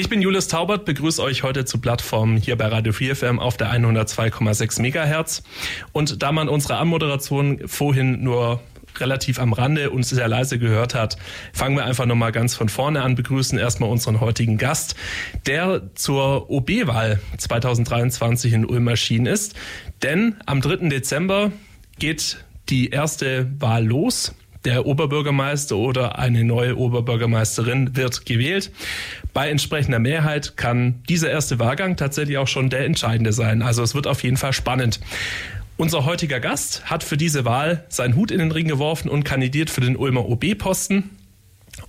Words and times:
Ich 0.00 0.08
bin 0.08 0.22
Julius 0.22 0.48
Taubert, 0.48 0.86
begrüße 0.86 1.22
euch 1.22 1.42
heute 1.42 1.66
zu 1.66 1.78
Plattform 1.78 2.38
hier 2.38 2.56
bei 2.56 2.68
Radio 2.68 2.90
4 2.90 3.16
FM 3.16 3.38
auf 3.38 3.58
der 3.58 3.70
102,6 3.70 4.80
Megahertz. 4.80 5.42
Und 5.92 6.22
da 6.22 6.32
man 6.32 6.48
unsere 6.48 6.78
Anmoderation 6.78 7.68
vorhin 7.68 8.24
nur 8.24 8.62
relativ 8.96 9.38
am 9.38 9.52
Rande 9.52 9.90
und 9.90 10.04
sehr 10.04 10.26
leise 10.26 10.58
gehört 10.58 10.94
hat, 10.94 11.18
fangen 11.52 11.76
wir 11.76 11.84
einfach 11.84 12.06
nochmal 12.06 12.32
ganz 12.32 12.54
von 12.54 12.70
vorne 12.70 13.02
an, 13.02 13.14
begrüßen 13.14 13.58
erstmal 13.58 13.90
unseren 13.90 14.20
heutigen 14.20 14.56
Gast, 14.56 14.96
der 15.44 15.94
zur 15.94 16.48
OB-Wahl 16.48 17.20
2023 17.36 18.54
in 18.54 18.64
Ulm 18.64 18.88
erschienen 18.88 19.26
ist. 19.26 19.54
Denn 20.02 20.36
am 20.46 20.62
3. 20.62 20.88
Dezember 20.88 21.52
geht 21.98 22.42
die 22.70 22.88
erste 22.88 23.50
Wahl 23.58 23.84
los 23.84 24.34
der 24.64 24.86
Oberbürgermeister 24.86 25.76
oder 25.76 26.18
eine 26.18 26.44
neue 26.44 26.76
Oberbürgermeisterin 26.76 27.96
wird 27.96 28.26
gewählt. 28.26 28.70
Bei 29.32 29.48
entsprechender 29.48 29.98
Mehrheit 29.98 30.56
kann 30.56 31.02
dieser 31.08 31.30
erste 31.30 31.58
Wahlgang 31.58 31.96
tatsächlich 31.96 32.38
auch 32.38 32.48
schon 32.48 32.70
der 32.70 32.84
entscheidende 32.84 33.32
sein. 33.32 33.62
Also 33.62 33.82
es 33.82 33.94
wird 33.94 34.06
auf 34.06 34.22
jeden 34.22 34.36
Fall 34.36 34.52
spannend. 34.52 35.00
Unser 35.76 36.04
heutiger 36.04 36.40
Gast 36.40 36.90
hat 36.90 37.02
für 37.02 37.16
diese 37.16 37.46
Wahl 37.46 37.84
seinen 37.88 38.14
Hut 38.14 38.30
in 38.30 38.38
den 38.38 38.52
Ring 38.52 38.68
geworfen 38.68 39.08
und 39.08 39.24
kandidiert 39.24 39.70
für 39.70 39.80
den 39.80 39.96
Ulmer 39.96 40.28
OB-Posten 40.28 41.08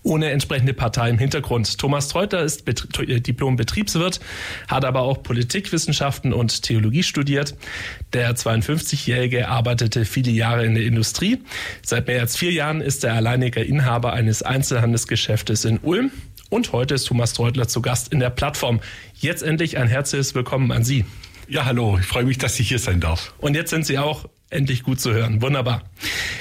ohne 0.03 0.31
entsprechende 0.31 0.73
Partei 0.73 1.09
im 1.09 1.17
Hintergrund. 1.17 1.77
Thomas 1.77 2.07
Treutler 2.07 2.43
ist 2.43 2.67
äh, 2.67 3.21
Diplom-Betriebswirt, 3.21 4.19
hat 4.67 4.85
aber 4.85 5.01
auch 5.01 5.23
Politikwissenschaften 5.23 6.33
und 6.33 6.63
Theologie 6.63 7.03
studiert. 7.03 7.55
Der 8.13 8.35
52-Jährige 8.35 9.47
arbeitete 9.47 10.05
viele 10.05 10.31
Jahre 10.31 10.65
in 10.65 10.75
der 10.75 10.83
Industrie. 10.83 11.39
Seit 11.83 12.07
mehr 12.07 12.21
als 12.21 12.37
vier 12.37 12.51
Jahren 12.51 12.81
ist 12.81 13.03
er 13.03 13.13
alleiniger 13.13 13.63
Inhaber 13.63 14.13
eines 14.13 14.43
Einzelhandelsgeschäftes 14.43 15.65
in 15.65 15.79
Ulm. 15.79 16.11
Und 16.49 16.73
heute 16.73 16.95
ist 16.95 17.05
Thomas 17.05 17.33
Treutler 17.33 17.67
zu 17.67 17.81
Gast 17.81 18.11
in 18.11 18.19
der 18.19 18.29
Plattform. 18.29 18.81
Jetzt 19.15 19.41
endlich 19.41 19.77
ein 19.77 19.87
herzliches 19.87 20.35
Willkommen 20.35 20.71
an 20.71 20.83
Sie. 20.83 21.05
Ja, 21.47 21.65
hallo. 21.65 21.97
Ich 21.99 22.05
freue 22.05 22.25
mich, 22.25 22.37
dass 22.37 22.59
ich 22.59 22.67
hier 22.67 22.79
sein 22.79 22.99
darf. 22.99 23.33
Und 23.39 23.55
jetzt 23.55 23.69
sind 23.69 23.85
Sie 23.85 23.97
auch 23.97 24.25
endlich 24.51 24.83
gut 24.83 24.99
zu 24.99 25.13
hören. 25.13 25.41
Wunderbar. 25.41 25.83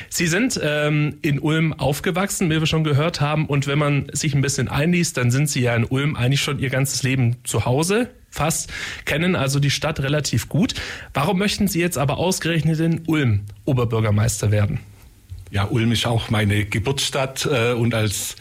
Sie 0.09 0.27
sind 0.27 0.61
ähm, 0.63 1.19
in 1.23 1.39
Ulm 1.39 1.73
aufgewachsen, 1.73 2.51
wie 2.51 2.61
wir 2.61 2.67
schon 2.67 2.85
gehört 2.85 3.21
haben. 3.21 3.47
Und 3.47 3.67
wenn 3.67 3.79
man 3.79 4.07
sich 4.13 4.35
ein 4.35 4.43
bisschen 4.43 4.69
einliest, 4.69 5.17
dann 5.17 5.31
sind 5.31 5.49
Sie 5.49 5.61
ja 5.61 5.75
in 5.75 5.85
Ulm 5.85 6.17
eigentlich 6.17 6.43
schon 6.43 6.59
Ihr 6.59 6.71
ganzes 6.71 7.03
Leben 7.03 7.37
zu 7.45 7.65
Hause. 7.65 8.11
Fast 8.29 8.73
kennen 9.05 9.35
also 9.35 9.59
die 9.59 9.71
Stadt 9.71 10.01
relativ 10.01 10.49
gut. 10.49 10.75
Warum 11.15 11.39
möchten 11.39 11.69
Sie 11.69 11.81
jetzt 11.81 11.99
aber 11.99 12.19
ausgerechnet 12.19 12.79
in 12.81 13.03
Ulm 13.07 13.41
Oberbürgermeister 13.65 14.51
werden? 14.51 14.81
Ja, 15.51 15.65
Ulm 15.65 15.91
ist 15.93 16.07
auch 16.07 16.31
meine 16.31 16.65
Geburtsstadt 16.65 17.49
äh, 17.51 17.73
und 17.73 17.95
als 17.95 18.37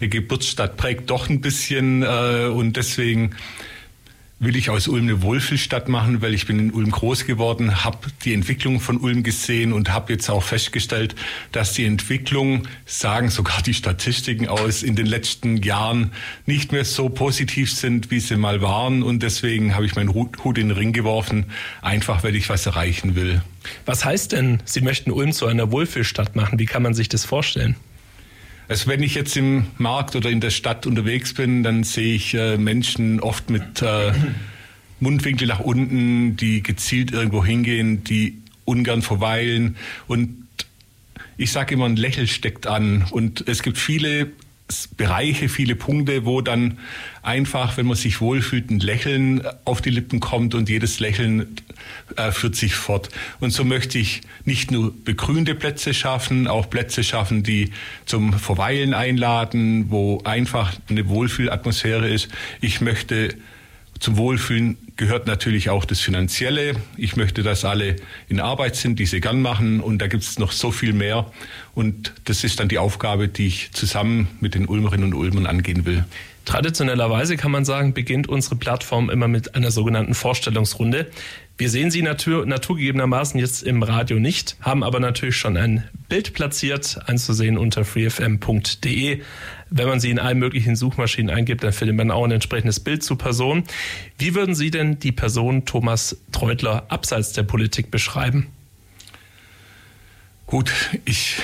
eine 0.00 0.08
Geburtsstadt 0.08 0.76
prägt 0.76 1.10
doch 1.10 1.28
ein 1.28 1.40
bisschen 1.40 2.02
äh, 2.02 2.48
und 2.52 2.76
deswegen 2.76 3.32
will 4.40 4.54
ich 4.54 4.70
aus 4.70 4.86
Ulm 4.86 5.02
eine 5.02 5.22
Wohlfühlstadt 5.22 5.88
machen, 5.88 6.22
weil 6.22 6.32
ich 6.32 6.46
bin 6.46 6.58
in 6.58 6.70
Ulm 6.72 6.90
groß 6.90 7.26
geworden, 7.26 7.84
habe 7.84 7.98
die 8.24 8.34
Entwicklung 8.34 8.78
von 8.78 8.98
Ulm 8.98 9.24
gesehen 9.24 9.72
und 9.72 9.90
habe 9.90 10.12
jetzt 10.12 10.30
auch 10.30 10.42
festgestellt, 10.42 11.16
dass 11.50 11.72
die 11.72 11.84
Entwicklung, 11.84 12.68
sagen 12.86 13.30
sogar 13.30 13.62
die 13.62 13.74
Statistiken 13.74 14.46
aus, 14.46 14.82
in 14.84 14.94
den 14.94 15.06
letzten 15.06 15.56
Jahren 15.56 16.12
nicht 16.46 16.70
mehr 16.70 16.84
so 16.84 17.08
positiv 17.08 17.72
sind, 17.72 18.12
wie 18.12 18.20
sie 18.20 18.36
mal 18.36 18.62
waren. 18.62 19.02
Und 19.02 19.24
deswegen 19.24 19.74
habe 19.74 19.86
ich 19.86 19.96
meinen 19.96 20.14
Hut 20.14 20.58
in 20.58 20.68
den 20.68 20.70
Ring 20.70 20.92
geworfen, 20.92 21.46
einfach 21.82 22.22
weil 22.22 22.36
ich 22.36 22.48
was 22.48 22.64
erreichen 22.66 23.16
will. 23.16 23.42
Was 23.86 24.04
heißt 24.04 24.32
denn, 24.32 24.60
Sie 24.64 24.80
möchten 24.80 25.10
Ulm 25.10 25.32
zu 25.32 25.46
einer 25.46 25.72
Wohlfühlstadt 25.72 26.36
machen? 26.36 26.58
Wie 26.58 26.66
kann 26.66 26.82
man 26.82 26.94
sich 26.94 27.08
das 27.08 27.24
vorstellen? 27.24 27.74
Also 28.68 28.86
wenn 28.86 29.02
ich 29.02 29.14
jetzt 29.14 29.34
im 29.36 29.64
Markt 29.78 30.14
oder 30.14 30.28
in 30.28 30.40
der 30.40 30.50
Stadt 30.50 30.86
unterwegs 30.86 31.32
bin, 31.32 31.62
dann 31.62 31.84
sehe 31.84 32.14
ich 32.14 32.34
äh, 32.34 32.58
Menschen 32.58 33.18
oft 33.18 33.48
mit 33.48 33.80
äh, 33.80 34.12
Mundwinkel 35.00 35.48
nach 35.48 35.60
unten, 35.60 36.36
die 36.36 36.62
gezielt 36.62 37.12
irgendwo 37.12 37.42
hingehen, 37.42 38.04
die 38.04 38.42
ungern 38.66 39.00
verweilen. 39.00 39.76
Und 40.06 40.44
ich 41.38 41.50
sage 41.50 41.74
immer, 41.74 41.86
ein 41.86 41.96
Lächeln 41.96 42.26
steckt 42.26 42.66
an. 42.66 43.06
Und 43.10 43.48
es 43.48 43.62
gibt 43.62 43.78
viele 43.78 44.32
Bereiche, 44.96 45.48
viele 45.48 45.74
Punkte, 45.76 46.26
wo 46.26 46.40
dann 46.40 46.78
einfach, 47.22 47.76
wenn 47.76 47.86
man 47.86 47.96
sich 47.96 48.20
wohlfühlt, 48.20 48.70
ein 48.70 48.80
Lächeln 48.80 49.42
auf 49.64 49.80
die 49.80 49.90
Lippen 49.90 50.20
kommt 50.20 50.54
und 50.54 50.68
jedes 50.68 51.00
Lächeln 51.00 51.56
äh, 52.16 52.32
führt 52.32 52.54
sich 52.54 52.74
fort. 52.74 53.08
Und 53.40 53.50
so 53.50 53.64
möchte 53.64 53.98
ich 53.98 54.20
nicht 54.44 54.70
nur 54.70 54.94
begrünte 55.04 55.54
Plätze 55.54 55.94
schaffen, 55.94 56.46
auch 56.46 56.68
Plätze 56.68 57.02
schaffen, 57.02 57.42
die 57.42 57.70
zum 58.04 58.32
Verweilen 58.32 58.94
einladen, 58.94 59.90
wo 59.90 60.20
einfach 60.24 60.74
eine 60.88 61.08
Wohlfühlatmosphäre 61.08 62.08
ist. 62.08 62.28
Ich 62.60 62.80
möchte 62.80 63.34
zum 64.00 64.16
Wohlfühlen 64.16 64.76
gehört 64.96 65.26
natürlich 65.26 65.70
auch 65.70 65.84
das 65.84 66.00
Finanzielle. 66.00 66.74
Ich 66.96 67.16
möchte, 67.16 67.42
dass 67.42 67.64
alle 67.64 67.96
in 68.28 68.40
Arbeit 68.40 68.76
sind, 68.76 68.98
die 68.98 69.06
sie 69.06 69.20
gern 69.20 69.42
machen. 69.42 69.80
Und 69.80 69.98
da 69.98 70.06
gibt 70.06 70.22
es 70.22 70.38
noch 70.38 70.52
so 70.52 70.70
viel 70.70 70.92
mehr. 70.92 71.30
Und 71.74 72.12
das 72.24 72.44
ist 72.44 72.60
dann 72.60 72.68
die 72.68 72.78
Aufgabe, 72.78 73.28
die 73.28 73.46
ich 73.46 73.72
zusammen 73.72 74.28
mit 74.40 74.54
den 74.54 74.66
Ulmerinnen 74.66 75.12
und 75.12 75.14
Ulmern 75.14 75.46
angehen 75.46 75.84
will. 75.86 76.04
Traditionellerweise 76.44 77.36
kann 77.36 77.50
man 77.50 77.66
sagen, 77.66 77.92
beginnt 77.92 78.26
unsere 78.26 78.56
Plattform 78.56 79.10
immer 79.10 79.28
mit 79.28 79.54
einer 79.54 79.70
sogenannten 79.70 80.14
Vorstellungsrunde. 80.14 81.10
Wir 81.58 81.68
sehen 81.68 81.90
sie 81.90 82.00
natur, 82.00 82.46
naturgegebenermaßen 82.46 83.38
jetzt 83.38 83.64
im 83.64 83.82
Radio 83.82 84.18
nicht, 84.18 84.56
haben 84.62 84.82
aber 84.82 84.98
natürlich 84.98 85.36
schon 85.36 85.56
ein 85.58 85.84
Bild 86.08 86.32
platziert, 86.32 87.00
einzusehen 87.06 87.58
unter 87.58 87.84
freefm.de. 87.84 89.20
Wenn 89.70 89.88
man 89.88 90.00
sie 90.00 90.10
in 90.10 90.18
allen 90.18 90.38
möglichen 90.38 90.76
Suchmaschinen 90.76 91.34
eingibt, 91.34 91.62
dann 91.62 91.72
findet 91.72 91.96
man 91.96 92.10
auch 92.10 92.24
ein 92.24 92.30
entsprechendes 92.30 92.80
Bild 92.80 93.02
zur 93.02 93.18
Person. 93.18 93.64
Wie 94.18 94.34
würden 94.34 94.54
Sie 94.54 94.70
denn 94.70 94.98
die 94.98 95.12
Person 95.12 95.64
Thomas 95.66 96.16
Treutler 96.32 96.86
abseits 96.88 97.32
der 97.32 97.42
Politik 97.42 97.90
beschreiben? 97.90 98.48
Gut, 100.46 100.72
ich 101.04 101.36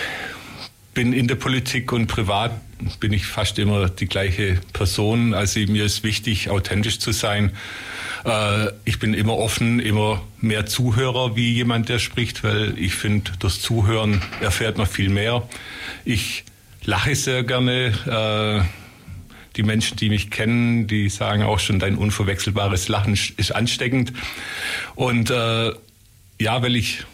bin 0.95 1.13
in 1.13 1.29
der 1.29 1.35
Politik 1.35 1.93
und 1.93 2.07
privat 2.07 2.53
bin 3.01 3.13
ich 3.13 3.27
fast 3.27 3.59
immer 3.59 3.89
die 3.89 4.07
gleiche 4.07 4.59
Person. 4.73 5.35
Also 5.35 5.61
mir 5.61 5.85
ist 5.85 6.05
wichtig, 6.05 6.49
authentisch 6.49 7.01
zu 7.01 7.13
sein. 7.13 7.53
Äh, 8.25 8.69
ich 8.85 8.99
bin 8.99 9.13
immer 9.13 9.37
offen, 9.37 9.81
immer 9.81 10.23
mehr 10.41 10.67
Zuhörer 10.67 11.37
wie 11.37 11.53
jemand, 11.53 11.89
der 11.89 11.99
spricht, 11.99 12.45
weil 12.45 12.79
ich 12.79 12.95
finde, 12.95 13.33
durch 13.39 13.61
Zuhören 13.61 14.23
erfährt 14.41 14.79
man 14.79 14.87
viel 14.87 15.11
mehr. 15.11 15.47
Ich 16.05 16.45
lache 16.85 17.15
sehr 17.15 17.45
gerne. 17.45 18.63
Äh, 18.63 18.85
die 19.57 19.63
Menschen, 19.63 19.97
die 19.97 20.09
mich 20.09 20.31
kennen, 20.31 20.87
die 20.87 21.09
sagen 21.09 21.43
auch 21.43 21.61
schon, 21.61 21.79
dein 21.79 21.97
unverwechselbares 21.97 22.89
Lachen 22.89 23.13
ist 23.37 23.55
ansteckend. 23.55 24.13
Und 24.95 25.31
äh, 25.31 25.73
ja, 26.41 26.63
weil 26.63 26.77
ich 26.77 27.05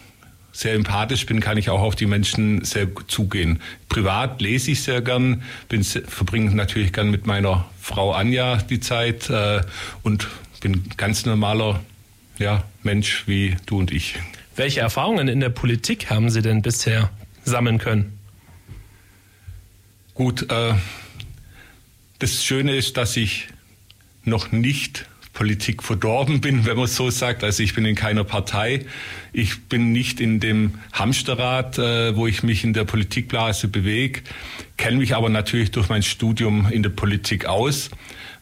sehr 0.53 0.75
empathisch 0.75 1.27
bin, 1.27 1.41
kann 1.41 1.59
ich 1.59 1.71
auch 1.71 1.81
auf 1.81 1.97
die 1.97 2.07
Menschen 2.07 2.65
sehr 2.65 2.89
zugehen. 3.07 3.61
Privat 3.89 4.41
lese 4.41 4.73
ich 4.73 4.83
sehr 4.83 5.01
gern, 5.01 5.43
bin, 5.69 5.85
verbringe 5.85 6.55
natürlich 6.55 6.93
gern 6.93 7.11
mit 7.11 7.27
meiner 7.27 7.67
Frau 7.81 8.13
Anja 8.13 8.57
die 8.57 8.81
Zeit 8.81 9.31
äh, 9.31 9.61
und 10.03 10.29
bin 10.61 10.85
ganz 10.97 11.25
normaler 11.25 11.81
ja, 12.39 12.65
Mensch 12.83 13.25
wie 13.27 13.57
du 13.67 13.79
und 13.79 13.93
ich. 13.93 14.17
Welche 14.57 14.81
Erfahrungen 14.81 15.29
in 15.29 15.41
der 15.41 15.51
Politik 15.51 16.11
haben 16.11 16.31
Sie 16.31 16.43
denn 16.43 16.63
bisher 16.63 17.11
sammeln 17.45 17.79
können? 17.79 18.20
Gut, 20.21 20.51
äh, 20.51 20.75
das 22.19 22.45
Schöne 22.45 22.77
ist, 22.77 22.99
dass 22.99 23.17
ich 23.17 23.49
noch 24.23 24.53
nicht 24.53 25.07
Politik 25.33 25.83
verdorben 25.83 26.43
bin, 26.43 26.67
wenn 26.67 26.77
man 26.77 26.89
so 26.89 27.09
sagt. 27.09 27.43
Also 27.43 27.63
ich 27.63 27.75
bin 27.75 27.87
in 27.87 27.95
keiner 27.95 28.23
Partei. 28.23 28.85
Ich 29.33 29.63
bin 29.63 29.93
nicht 29.93 30.21
in 30.21 30.39
dem 30.39 30.75
Hamsterrad, 30.93 31.79
äh, 31.79 32.15
wo 32.17 32.27
ich 32.27 32.43
mich 32.43 32.65
in 32.65 32.75
der 32.75 32.85
Politikblase 32.85 33.69
bewege, 33.69 34.21
kenne 34.77 34.99
mich 34.99 35.17
aber 35.17 35.31
natürlich 35.31 35.71
durch 35.71 35.89
mein 35.89 36.03
Studium 36.03 36.71
in 36.71 36.83
der 36.83 36.91
Politik 36.91 37.47
aus, 37.47 37.89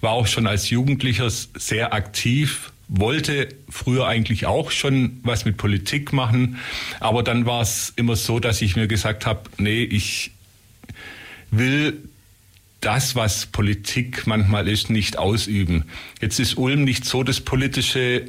war 0.00 0.14
auch 0.14 0.26
schon 0.26 0.48
als 0.48 0.70
Jugendlicher 0.70 1.30
sehr 1.30 1.92
aktiv, 1.92 2.72
wollte 2.88 3.50
früher 3.68 4.08
eigentlich 4.08 4.46
auch 4.46 4.72
schon 4.72 5.20
was 5.22 5.44
mit 5.44 5.56
Politik 5.56 6.12
machen, 6.12 6.58
aber 6.98 7.22
dann 7.22 7.46
war 7.46 7.62
es 7.62 7.92
immer 7.94 8.16
so, 8.16 8.40
dass 8.40 8.62
ich 8.62 8.74
mir 8.74 8.88
gesagt 8.88 9.26
habe, 9.26 9.42
nee, 9.58 9.84
ich 9.84 10.32
will 11.50 12.08
das, 12.80 13.16
was 13.16 13.46
Politik 13.46 14.26
manchmal 14.26 14.68
ist, 14.68 14.90
nicht 14.90 15.18
ausüben. 15.18 15.84
Jetzt 16.20 16.38
ist 16.38 16.56
Ulm 16.56 16.84
nicht 16.84 17.04
so 17.04 17.22
das 17.22 17.40
politische 17.40 18.26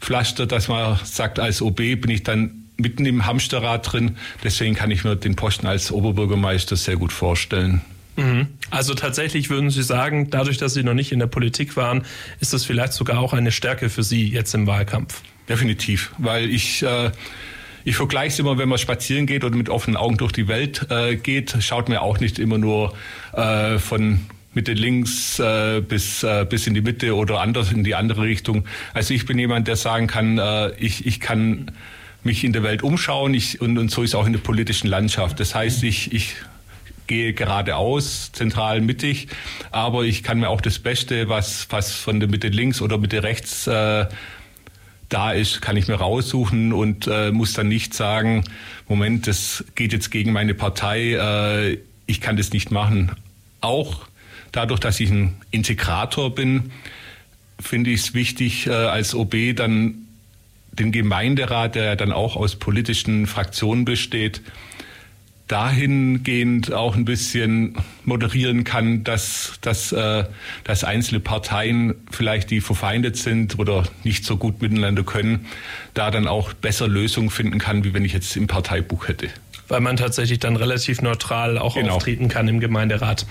Pflaster, 0.00 0.46
dass 0.46 0.68
man 0.68 0.98
sagt, 1.04 1.38
als 1.38 1.60
OB 1.60 1.76
bin 1.76 2.10
ich 2.10 2.22
dann 2.22 2.64
mitten 2.76 3.04
im 3.04 3.26
Hamsterrad 3.26 3.92
drin. 3.92 4.16
Deswegen 4.42 4.74
kann 4.74 4.90
ich 4.90 5.04
mir 5.04 5.16
den 5.16 5.36
Posten 5.36 5.66
als 5.66 5.92
Oberbürgermeister 5.92 6.76
sehr 6.76 6.96
gut 6.96 7.12
vorstellen. 7.12 7.82
Mhm. 8.16 8.48
Also 8.70 8.94
tatsächlich 8.94 9.50
würden 9.50 9.70
Sie 9.70 9.82
sagen, 9.82 10.30
dadurch, 10.30 10.58
dass 10.58 10.74
Sie 10.74 10.82
noch 10.82 10.94
nicht 10.94 11.12
in 11.12 11.18
der 11.18 11.26
Politik 11.26 11.76
waren, 11.76 12.02
ist 12.40 12.52
das 12.52 12.64
vielleicht 12.64 12.92
sogar 12.92 13.18
auch 13.18 13.32
eine 13.32 13.52
Stärke 13.52 13.90
für 13.90 14.02
Sie 14.02 14.28
jetzt 14.28 14.54
im 14.54 14.66
Wahlkampf? 14.66 15.22
Definitiv, 15.48 16.12
weil 16.18 16.48
ich 16.48 16.82
äh, 16.82 17.10
ich 17.84 17.96
vergleiche 17.96 18.28
es 18.28 18.38
immer, 18.38 18.58
wenn 18.58 18.68
man 18.68 18.78
spazieren 18.78 19.26
geht 19.26 19.44
oder 19.44 19.56
mit 19.56 19.68
offenen 19.68 19.96
Augen 19.96 20.16
durch 20.16 20.32
die 20.32 20.48
Welt 20.48 20.86
äh, 20.90 21.16
geht, 21.16 21.56
schaut 21.60 21.88
man 21.88 21.98
auch 21.98 22.20
nicht 22.20 22.38
immer 22.38 22.58
nur 22.58 22.94
äh, 23.32 23.78
von 23.78 24.20
Mitte 24.52 24.72
links 24.72 25.38
äh, 25.38 25.80
bis, 25.80 26.22
äh, 26.22 26.44
bis 26.48 26.66
in 26.66 26.74
die 26.74 26.80
Mitte 26.80 27.14
oder 27.14 27.40
anders 27.40 27.70
in 27.70 27.84
die 27.84 27.94
andere 27.94 28.22
Richtung. 28.22 28.64
Also 28.94 29.14
ich 29.14 29.24
bin 29.24 29.38
jemand, 29.38 29.68
der 29.68 29.76
sagen 29.76 30.08
kann, 30.08 30.38
äh, 30.38 30.70
ich, 30.76 31.06
ich 31.06 31.20
kann 31.20 31.70
mich 32.22 32.44
in 32.44 32.52
der 32.52 32.62
Welt 32.62 32.82
umschauen 32.82 33.32
ich, 33.32 33.60
und, 33.60 33.78
und 33.78 33.90
so 33.90 34.02
ist 34.02 34.14
auch 34.14 34.26
in 34.26 34.32
der 34.32 34.40
politischen 34.40 34.88
Landschaft. 34.88 35.38
Das 35.40 35.54
heißt, 35.54 35.84
ich, 35.84 36.12
ich 36.12 36.34
gehe 37.06 37.32
geradeaus, 37.32 38.30
zentral 38.32 38.80
mittig, 38.80 39.28
aber 39.70 40.04
ich 40.04 40.22
kann 40.22 40.40
mir 40.40 40.48
auch 40.48 40.60
das 40.60 40.78
Beste, 40.78 41.28
was, 41.28 41.66
was 41.70 41.92
von 41.92 42.20
der 42.20 42.28
Mitte 42.28 42.48
links 42.48 42.80
oder 42.82 42.98
Mitte 42.98 43.22
rechts 43.22 43.66
äh, 43.66 44.06
da 45.10 45.32
ist, 45.32 45.60
kann 45.60 45.76
ich 45.76 45.88
mir 45.88 45.96
raussuchen 45.96 46.72
und 46.72 47.06
äh, 47.06 47.30
muss 47.30 47.52
dann 47.52 47.68
nicht 47.68 47.92
sagen, 47.92 48.44
Moment, 48.88 49.26
das 49.26 49.64
geht 49.74 49.92
jetzt 49.92 50.10
gegen 50.10 50.32
meine 50.32 50.54
Partei, 50.54 51.12
äh, 51.14 51.78
ich 52.06 52.20
kann 52.20 52.36
das 52.36 52.52
nicht 52.52 52.70
machen. 52.70 53.12
Auch 53.60 54.06
dadurch, 54.52 54.80
dass 54.80 54.98
ich 55.00 55.10
ein 55.10 55.36
Integrator 55.50 56.34
bin, 56.34 56.70
finde 57.60 57.90
ich 57.90 58.00
es 58.00 58.14
wichtig, 58.14 58.66
äh, 58.66 58.70
als 58.70 59.14
OB 59.14 59.54
dann 59.54 60.06
den 60.72 60.92
Gemeinderat, 60.92 61.74
der 61.74 61.96
dann 61.96 62.12
auch 62.12 62.36
aus 62.36 62.56
politischen 62.56 63.26
Fraktionen 63.26 63.84
besteht, 63.84 64.40
dahingehend 65.50 66.72
auch 66.72 66.94
ein 66.94 67.04
bisschen 67.04 67.74
moderieren 68.04 68.62
kann, 68.62 69.02
dass, 69.02 69.54
dass, 69.60 69.90
äh, 69.90 70.24
dass 70.62 70.84
einzelne 70.84 71.18
Parteien 71.18 71.94
vielleicht, 72.12 72.50
die 72.50 72.60
verfeindet 72.60 73.16
sind 73.16 73.58
oder 73.58 73.84
nicht 74.04 74.24
so 74.24 74.36
gut 74.36 74.62
miteinander 74.62 75.02
können, 75.02 75.46
da 75.92 76.12
dann 76.12 76.28
auch 76.28 76.52
besser 76.52 76.86
Lösungen 76.86 77.30
finden 77.30 77.58
kann, 77.58 77.82
wie 77.82 77.92
wenn 77.94 78.04
ich 78.04 78.12
jetzt 78.12 78.36
im 78.36 78.46
Parteibuch 78.46 79.08
hätte 79.08 79.28
weil 79.68 79.80
man 79.80 79.96
tatsächlich 79.96 80.40
dann 80.40 80.56
relativ 80.56 81.00
neutral 81.00 81.56
auch 81.56 81.76
genau. 81.76 81.94
auftreten 81.94 82.26
kann 82.26 82.48
im 82.48 82.58
Gemeinderat. 82.58 83.24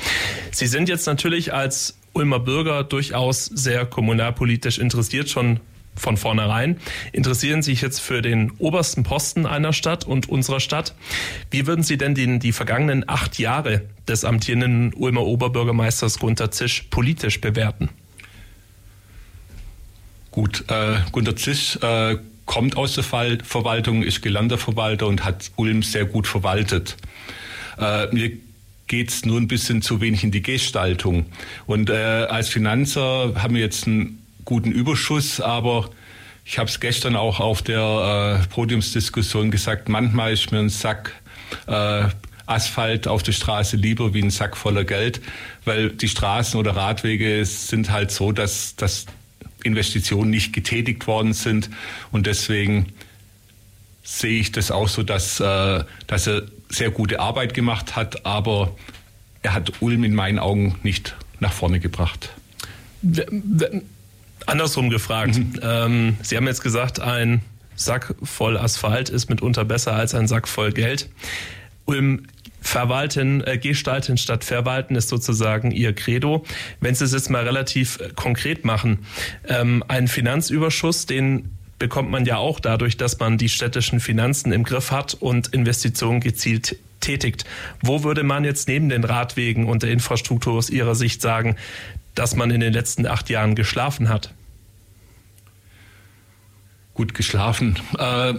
Sie 0.51 0.67
sind 0.67 0.87
jetzt 0.87 1.05
natürlich 1.05 1.53
als 1.53 1.97
Ulmer 2.13 2.39
Bürger 2.39 2.85
durchaus 2.85 3.45
sehr 3.45 3.85
kommunalpolitisch 3.85 4.77
interessiert, 4.77 5.29
schon 5.29 5.59
von 5.99 6.17
vornherein, 6.17 6.77
interessieren 7.11 7.61
sich 7.61 7.81
jetzt 7.81 7.99
für 7.99 8.21
den 8.21 8.51
obersten 8.57 9.03
Posten 9.03 9.45
einer 9.45 9.73
Stadt 9.73 10.05
und 10.05 10.29
unserer 10.29 10.59
Stadt. 10.59 10.95
Wie 11.51 11.67
würden 11.67 11.83
Sie 11.83 11.97
denn 11.97 12.15
den, 12.15 12.39
die 12.39 12.51
vergangenen 12.51 13.07
acht 13.07 13.37
Jahre 13.39 13.83
des 14.07 14.25
amtierenden 14.25 14.93
Ulmer 14.93 15.25
Oberbürgermeisters 15.25 16.19
Gunter 16.19 16.51
Zisch 16.51 16.85
politisch 16.89 17.41
bewerten? 17.41 17.89
Gut, 20.31 20.65
äh, 20.69 20.97
Gunter 21.11 21.35
Zisch 21.35 21.77
äh, 21.81 22.17
kommt 22.45 22.77
aus 22.77 22.95
der 22.95 23.03
Ver 23.03 23.37
Verwaltung, 23.43 24.03
ist 24.03 24.21
gelernter 24.21 24.57
Verwalter 24.57 25.07
und 25.07 25.23
hat 25.23 25.51
Ulm 25.55 25.83
sehr 25.83 26.05
gut 26.05 26.27
verwaltet. 26.27 26.97
Äh, 27.77 28.07
mir 28.13 28.31
geht 28.87 29.09
es 29.09 29.23
nur 29.23 29.39
ein 29.39 29.47
bisschen 29.47 29.81
zu 29.81 30.01
wenig 30.01 30.23
in 30.23 30.31
die 30.31 30.41
Gestaltung. 30.41 31.27
Und 31.67 31.89
äh, 31.89 31.93
als 31.93 32.49
Finanzer 32.49 33.35
haben 33.35 33.53
wir 33.53 33.61
jetzt 33.61 33.87
einen 33.87 34.18
guten 34.49 34.71
Überschuss, 34.71 35.39
aber 35.39 35.91
ich 36.43 36.57
habe 36.57 36.67
es 36.67 36.79
gestern 36.79 37.15
auch 37.15 37.39
auf 37.39 37.61
der 37.61 38.41
äh, 38.41 38.47
Podiumsdiskussion 38.47 39.51
gesagt, 39.51 39.89
manchmal 39.89 40.33
ist 40.33 40.51
mir 40.51 40.57
ein 40.57 40.69
Sack 40.69 41.13
äh, 41.67 42.05
Asphalt 42.47 43.07
auf 43.07 43.21
der 43.21 43.33
Straße 43.33 43.77
lieber 43.77 44.15
wie 44.15 44.23
ein 44.23 44.31
Sack 44.31 44.57
voller 44.57 44.85
Geld, 44.85 45.21
weil 45.65 45.91
die 45.91 46.09
Straßen 46.09 46.59
oder 46.59 46.75
Radwege 46.75 47.45
sind 47.45 47.91
halt 47.91 48.09
so, 48.09 48.31
dass, 48.31 48.75
dass 48.75 49.05
Investitionen 49.63 50.31
nicht 50.31 50.51
getätigt 50.51 51.05
worden 51.05 51.33
sind 51.33 51.69
und 52.11 52.25
deswegen 52.25 52.87
sehe 54.01 54.39
ich 54.39 54.51
das 54.51 54.71
auch 54.71 54.87
so, 54.87 55.03
dass, 55.03 55.39
äh, 55.39 55.83
dass 56.07 56.25
er 56.25 56.41
sehr 56.69 56.89
gute 56.89 57.19
Arbeit 57.19 57.53
gemacht 57.53 57.95
hat, 57.95 58.25
aber 58.25 58.75
er 59.43 59.53
hat 59.53 59.73
Ulm 59.79 60.03
in 60.03 60.15
meinen 60.15 60.39
Augen 60.39 60.79
nicht 60.81 61.15
nach 61.39 61.53
vorne 61.53 61.79
gebracht. 61.79 62.31
Andersrum 64.49 64.89
gefragt. 64.89 65.37
Mhm. 65.37 65.59
Ähm, 65.61 66.17
Sie 66.21 66.35
haben 66.35 66.47
jetzt 66.47 66.61
gesagt, 66.61 66.99
ein 66.99 67.41
Sack 67.75 68.15
voll 68.23 68.57
Asphalt 68.57 69.09
ist 69.09 69.29
mitunter 69.29 69.63
besser 69.63 69.93
als 69.93 70.13
ein 70.13 70.27
Sack 70.27 70.47
voll 70.47 70.71
Geld. 70.71 71.09
Ulm 71.85 72.27
Verwalten, 72.61 73.41
äh, 73.45 73.57
gestalten 73.57 74.17
statt 74.17 74.43
verwalten 74.43 74.95
ist 74.95 75.07
sozusagen 75.07 75.71
Ihr 75.71 75.93
Credo. 75.93 76.43
Wenn 76.81 76.93
Sie 76.93 77.05
es 77.05 77.13
jetzt 77.13 77.29
mal 77.29 77.43
relativ 77.43 77.99
äh, 77.99 78.09
konkret 78.13 78.65
machen, 78.65 78.99
ähm, 79.47 79.83
ein 79.87 80.07
Finanzüberschuss, 80.09 81.05
den 81.05 81.57
bekommt 81.79 82.11
man 82.11 82.25
ja 82.25 82.37
auch 82.37 82.59
dadurch, 82.59 82.97
dass 82.97 83.17
man 83.19 83.37
die 83.37 83.47
städtischen 83.47 84.01
Finanzen 84.01 84.51
im 84.51 84.65
Griff 84.65 84.91
hat 84.91 85.13
und 85.13 85.47
Investitionen 85.47 86.19
gezielt 86.19 86.75
tätigt. 86.99 87.45
Wo 87.81 88.03
würde 88.03 88.23
man 88.23 88.43
jetzt 88.43 88.67
neben 88.67 88.89
den 88.89 89.05
Radwegen 89.05 89.65
und 89.65 89.83
der 89.83 89.91
Infrastruktur 89.91 90.53
aus 90.53 90.69
Ihrer 90.69 90.95
Sicht 90.95 91.21
sagen, 91.21 91.55
dass 92.13 92.35
man 92.35 92.51
in 92.51 92.59
den 92.59 92.73
letzten 92.73 93.07
acht 93.07 93.29
Jahren 93.29 93.55
geschlafen 93.55 94.09
hat? 94.09 94.33
Gut 96.99 97.13
geschlafen. 97.13 97.79
Äh, 97.97 98.33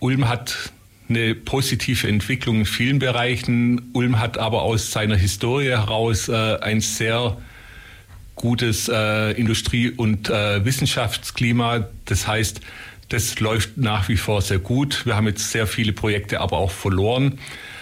Ulm 0.00 0.26
hat 0.26 0.72
eine 1.10 1.34
positive 1.34 2.08
Entwicklung 2.08 2.60
in 2.60 2.64
vielen 2.64 2.98
Bereichen. 2.98 3.90
Ulm 3.92 4.18
hat 4.18 4.38
aber 4.38 4.62
aus 4.62 4.90
seiner 4.90 5.16
Historie 5.16 5.68
heraus 5.68 6.30
äh, 6.30 6.58
ein 6.62 6.80
sehr 6.80 7.36
gutes 8.36 8.88
äh, 8.88 9.32
Industrie- 9.32 9.90
und 9.90 10.30
äh, 10.30 10.64
Wissenschaftsklima. 10.64 11.88
Das 12.06 12.26
heißt, 12.26 12.62
das 13.10 13.38
läuft 13.38 13.76
nach 13.76 14.08
wie 14.08 14.16
vor 14.16 14.40
sehr 14.40 14.58
gut. 14.58 15.04
Wir 15.04 15.14
haben 15.14 15.26
jetzt 15.26 15.50
sehr 15.50 15.66
viele 15.66 15.92
Projekte 15.92 16.40
aber 16.40 16.56
auch 16.56 16.70
verloren. 16.70 17.38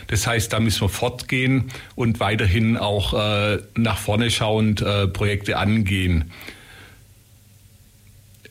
Das 0.08 0.26
heißt, 0.26 0.52
da 0.52 0.58
müssen 0.58 0.80
wir 0.80 0.88
fortgehen 0.88 1.70
und 1.94 2.18
weiterhin 2.18 2.76
auch 2.76 3.14
äh, 3.14 3.58
nach 3.76 3.98
vorne 3.98 4.32
schauend 4.32 4.82
äh, 4.82 5.06
Projekte 5.06 5.58
angehen. 5.58 6.32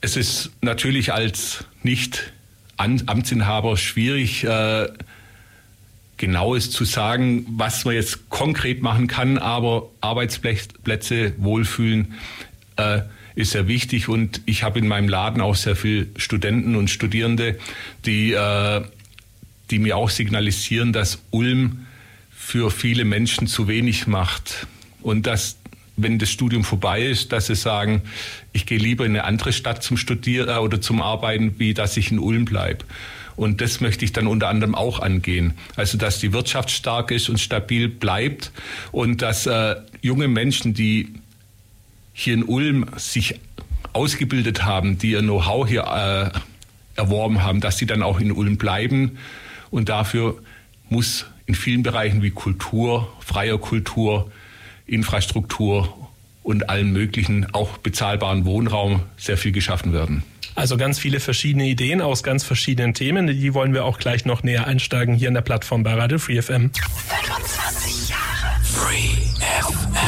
Es 0.02 0.16
ist 0.16 0.52
natürlich 0.62 1.14
als 1.14 1.66
nicht 1.84 2.32
Amtsinhaber 2.78 3.76
schwierig, 3.76 4.46
äh, 4.46 4.88
genaues 6.18 6.72
zu 6.72 6.86
sagen, 6.86 7.46
was 7.50 7.86
man 7.86 7.96
jetzt 7.96 8.30
konkret 8.30 8.82
machen 8.82 9.08
kann, 9.08 9.38
aber 9.38 9.90
Arbeitsplätze, 10.02 11.34
Wohlfühlen 11.38 12.14
äh, 12.78 13.02
ist 13.36 13.52
sehr 13.52 13.68
wichtig. 13.68 14.10
Und 14.10 14.42
ich 14.46 14.64
habe 14.64 14.80
in 14.80 14.88
meinem 14.88 15.10
Laden 15.10 15.42
auch 15.42 15.56
sehr 15.56 15.76
viele 15.76 16.08
Studenten 16.18 16.76
und 16.76 16.90
Studierende, 16.90 17.58
die 18.06 18.34
äh, 18.34 18.84
die 19.72 19.80
mir 19.80 19.98
auch 19.98 20.10
signalisieren, 20.10 20.94
dass 20.94 21.20
Ulm 21.32 21.86
für 22.32 22.72
viele 22.72 23.06
Menschen 23.06 23.48
zu 23.48 23.68
wenig 23.68 24.08
macht. 24.08 24.68
Und 25.02 25.28
dass 25.28 25.58
wenn 26.04 26.20
das 26.20 26.30
Studium 26.30 26.64
vorbei 26.64 27.04
ist, 27.04 27.32
dass 27.32 27.48
sie 27.48 27.56
sagen, 27.56 28.02
ich 28.54 28.66
gehe 28.66 28.78
lieber 28.78 29.06
in 29.06 29.12
eine 29.12 29.24
andere 29.24 29.54
Stadt 29.54 29.84
zum 29.84 29.98
Studieren 29.98 30.50
äh, 30.50 30.60
oder 30.60 30.82
zum 30.82 31.02
Arbeiten, 31.02 31.56
wie 31.60 31.74
dass 31.74 31.98
ich 31.98 32.12
in 32.12 32.20
Ulm 32.20 32.46
bleibe. 32.46 32.86
Und 33.36 33.62
das 33.62 33.80
möchte 33.80 34.04
ich 34.04 34.12
dann 34.12 34.28
unter 34.28 34.50
anderem 34.50 34.76
auch 34.76 35.00
angehen. 35.00 35.54
Also, 35.78 35.98
dass 35.98 36.20
die 36.20 36.34
Wirtschaft 36.34 36.72
stark 36.72 37.10
ist 37.12 37.30
und 37.30 37.40
stabil 37.40 37.88
bleibt 37.88 38.52
und 38.92 39.22
dass 39.22 39.46
äh, 39.46 39.76
junge 40.02 40.28
Menschen, 40.28 40.74
die 40.74 41.14
hier 42.12 42.34
in 42.34 42.44
Ulm 42.44 42.86
sich 42.98 43.40
ausgebildet 43.94 44.66
haben, 44.66 44.98
die 44.98 45.12
ihr 45.12 45.22
Know-how 45.22 45.68
hier 45.68 45.84
äh, 45.84 46.40
erworben 47.00 47.42
haben, 47.42 47.62
dass 47.62 47.78
sie 47.78 47.86
dann 47.86 48.04
auch 48.04 48.20
in 48.20 48.32
Ulm 48.32 48.58
bleiben 48.58 49.18
und 49.72 49.88
dafür 49.88 50.42
muss 50.90 51.26
in 51.46 51.56
vielen 51.56 51.82
Bereichen 51.82 52.22
wie 52.22 52.32
Kultur, 52.32 53.12
freier 53.22 53.58
Kultur, 53.58 54.30
Infrastruktur 54.92 55.94
und 56.44 56.70
allen 56.70 56.92
möglichen, 56.92 57.54
auch 57.54 57.78
bezahlbaren 57.78 58.46
Wohnraum 58.46 59.02
sehr 59.18 59.38
viel 59.38 59.52
geschaffen 59.52 59.94
werden. 59.94 60.24
Also 60.56 60.78
ganz 60.78 61.00
viele 61.00 61.20
verschiedene 61.20 61.68
Ideen 61.68 62.02
aus 62.02 62.24
ganz 62.24 62.44
verschiedenen 62.44 62.94
Themen. 62.94 63.28
Die 63.28 63.54
wollen 63.54 63.74
wir 63.74 63.86
auch 63.86 64.00
gleich 64.00 64.26
noch 64.26 64.44
näher 64.44 64.68
einsteigen 64.68 65.16
hier 65.16 65.28
in 65.28 65.34
der 65.34 65.42
Plattform 65.42 65.84
bei 65.84 65.94
Radio 65.94 66.18
Free 66.18 66.42
FM. 66.42 66.72
25 66.74 68.10
Jahre 68.10 68.30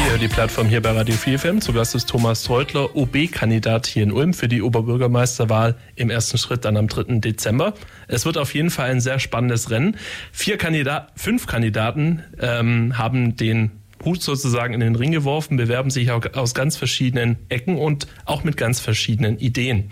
Hier 0.07 0.17
die 0.17 0.27
Plattform 0.27 0.67
hier 0.67 0.81
bei 0.81 0.91
Radio 0.91 1.15
4 1.15 1.39
FM. 1.39 1.61
Zu 1.61 1.73
Gast 1.73 1.95
ist 1.95 2.09
Thomas 2.09 2.43
Treutler, 2.43 2.95
OB-Kandidat 2.95 3.88
hier 3.88 4.03
in 4.03 4.11
Ulm 4.11 4.33
für 4.33 4.47
die 4.47 4.61
Oberbürgermeisterwahl 4.61 5.75
im 5.95 6.09
ersten 6.09 6.38
Schritt 6.38 6.65
dann 6.65 6.75
am 6.75 6.88
3. 6.88 7.19
Dezember. 7.19 7.73
Es 8.07 8.25
wird 8.25 8.38
auf 8.38 8.53
jeden 8.53 8.71
Fall 8.71 8.89
ein 8.89 9.00
sehr 9.00 9.19
spannendes 9.19 9.69
Rennen. 9.69 9.95
Vier 10.31 10.57
Kandidaten, 10.57 11.11
fünf 11.15 11.45
Kandidaten 11.45 12.23
ähm, 12.39 12.97
haben 12.97 13.35
den 13.35 13.80
Hut 14.03 14.22
sozusagen 14.22 14.74
in 14.74 14.79
den 14.79 14.96
Ring 14.96 15.12
geworfen, 15.12 15.58
bewerben 15.58 15.89
sich 15.89 16.12
auch 16.12 16.25
aus 16.34 16.53
ganz 16.53 16.77
verschiedenen 16.77 17.38
Ecken 17.50 17.77
und 17.77 18.08
auch 18.25 18.43
mit 18.43 18.58
ganz 18.58 18.79
verschiedenen 18.79 19.38
Ideen. 19.39 19.89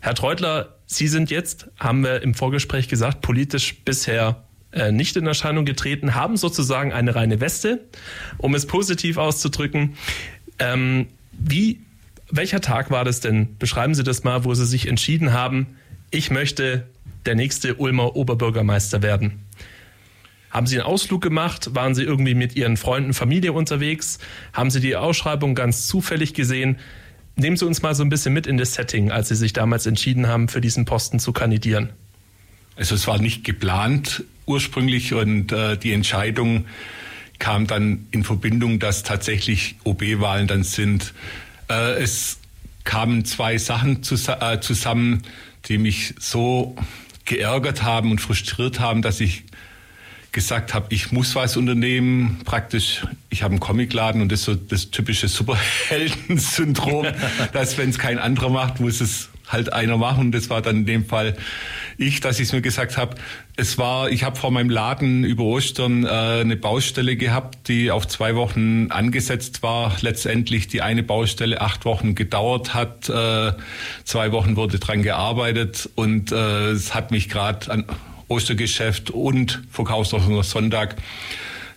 Herr 0.00 0.14
Treutler, 0.14 0.74
Sie 0.86 1.06
sind 1.06 1.30
jetzt, 1.30 1.68
haben 1.78 2.02
wir 2.02 2.22
im 2.22 2.34
Vorgespräch 2.34 2.88
gesagt, 2.88 3.20
politisch 3.20 3.76
bisher 3.84 4.44
äh, 4.72 4.90
nicht 4.90 5.16
in 5.16 5.26
Erscheinung 5.26 5.66
getreten, 5.66 6.14
haben 6.14 6.36
sozusagen 6.36 6.92
eine 6.92 7.14
reine 7.14 7.40
Weste, 7.40 7.84
um 8.38 8.54
es 8.54 8.66
positiv 8.66 9.18
auszudrücken. 9.18 9.96
Ähm, 10.58 11.08
wie, 11.32 11.80
welcher 12.30 12.60
Tag 12.60 12.90
war 12.90 13.04
das 13.04 13.20
denn? 13.20 13.56
Beschreiben 13.58 13.94
Sie 13.94 14.02
das 14.02 14.24
mal, 14.24 14.44
wo 14.44 14.54
Sie 14.54 14.66
sich 14.66 14.88
entschieden 14.88 15.32
haben, 15.32 15.66
ich 16.10 16.30
möchte 16.30 16.86
der 17.26 17.34
nächste 17.34 17.74
Ulmer 17.74 18.16
Oberbürgermeister 18.16 19.02
werden. 19.02 19.44
Haben 20.50 20.66
Sie 20.66 20.76
einen 20.76 20.86
Ausflug 20.86 21.22
gemacht? 21.22 21.74
Waren 21.74 21.94
Sie 21.94 22.02
irgendwie 22.02 22.34
mit 22.34 22.56
Ihren 22.56 22.76
Freunden, 22.76 23.14
Familie 23.14 23.52
unterwegs? 23.52 24.18
Haben 24.52 24.70
Sie 24.70 24.80
die 24.80 24.96
Ausschreibung 24.96 25.54
ganz 25.54 25.86
zufällig 25.86 26.34
gesehen? 26.34 26.78
Nehmen 27.36 27.56
Sie 27.56 27.66
uns 27.66 27.82
mal 27.82 27.94
so 27.94 28.02
ein 28.02 28.08
bisschen 28.08 28.32
mit 28.32 28.46
in 28.46 28.56
das 28.56 28.74
Setting, 28.74 29.10
als 29.10 29.28
Sie 29.28 29.36
sich 29.36 29.52
damals 29.52 29.86
entschieden 29.86 30.26
haben, 30.26 30.48
für 30.48 30.60
diesen 30.60 30.84
Posten 30.84 31.20
zu 31.20 31.32
kandidieren. 31.32 31.90
Also 32.76 32.94
es 32.94 33.06
war 33.06 33.18
nicht 33.18 33.44
geplant 33.44 34.24
ursprünglich 34.46 35.12
und 35.12 35.52
äh, 35.52 35.76
die 35.76 35.92
Entscheidung 35.92 36.64
kam 37.38 37.66
dann 37.66 38.06
in 38.10 38.24
Verbindung, 38.24 38.78
dass 38.78 39.02
tatsächlich 39.02 39.76
OB-Wahlen 39.84 40.46
dann 40.46 40.64
sind. 40.64 41.12
Äh, 41.68 42.02
es 42.02 42.38
kamen 42.84 43.24
zwei 43.24 43.58
Sachen 43.58 44.02
zus 44.02 44.28
äh, 44.28 44.60
zusammen, 44.60 45.22
die 45.66 45.78
mich 45.78 46.14
so 46.18 46.74
geärgert 47.24 47.82
haben 47.82 48.10
und 48.10 48.20
frustriert 48.20 48.80
haben, 48.80 49.02
dass 49.02 49.20
ich 49.20 49.44
gesagt 50.38 50.72
habe, 50.72 50.86
ich 50.90 51.10
muss 51.10 51.34
was 51.34 51.56
unternehmen. 51.56 52.38
Praktisch, 52.44 53.04
ich 53.28 53.42
habe 53.42 53.52
einen 53.52 53.60
Comicladen 53.60 54.22
und 54.22 54.30
das 54.30 54.40
ist 54.40 54.46
so 54.46 54.54
das 54.54 54.90
typische 54.92 55.26
Superhelden-Syndrom, 55.26 57.08
dass 57.52 57.76
wenn 57.76 57.90
es 57.90 57.98
kein 57.98 58.20
anderer 58.20 58.48
macht, 58.48 58.78
muss 58.78 59.00
es 59.00 59.30
halt 59.48 59.72
einer 59.72 59.96
machen. 59.96 60.26
Und 60.26 60.32
das 60.32 60.48
war 60.48 60.62
dann 60.62 60.76
in 60.76 60.86
dem 60.86 61.06
Fall 61.06 61.36
ich, 61.96 62.20
dass 62.20 62.38
ich 62.38 62.46
es 62.46 62.52
mir 62.52 62.60
gesagt 62.60 62.96
habe. 62.96 63.16
Es 63.56 63.78
war, 63.78 64.10
ich 64.10 64.22
habe 64.22 64.36
vor 64.36 64.52
meinem 64.52 64.70
Laden 64.70 65.24
über 65.24 65.42
Ostern 65.42 66.04
äh, 66.04 66.08
eine 66.08 66.56
Baustelle 66.56 67.16
gehabt, 67.16 67.66
die 67.66 67.90
auf 67.90 68.06
zwei 68.06 68.36
Wochen 68.36 68.92
angesetzt 68.92 69.64
war. 69.64 69.96
Letztendlich 70.02 70.68
die 70.68 70.82
eine 70.82 71.02
Baustelle 71.02 71.60
acht 71.60 71.84
Wochen 71.84 72.14
gedauert 72.14 72.74
hat. 72.74 73.08
Äh, 73.08 73.54
zwei 74.04 74.30
Wochen 74.30 74.54
wurde 74.54 74.78
dran 74.78 75.02
gearbeitet 75.02 75.90
und 75.96 76.30
äh, 76.30 76.70
es 76.70 76.94
hat 76.94 77.10
mich 77.10 77.28
gerade 77.28 77.72
an 77.72 77.86
Ostergeschäft 78.28 79.10
und 79.10 79.62
Verkaufsoffener 79.70 80.42
Sonntag 80.42 80.96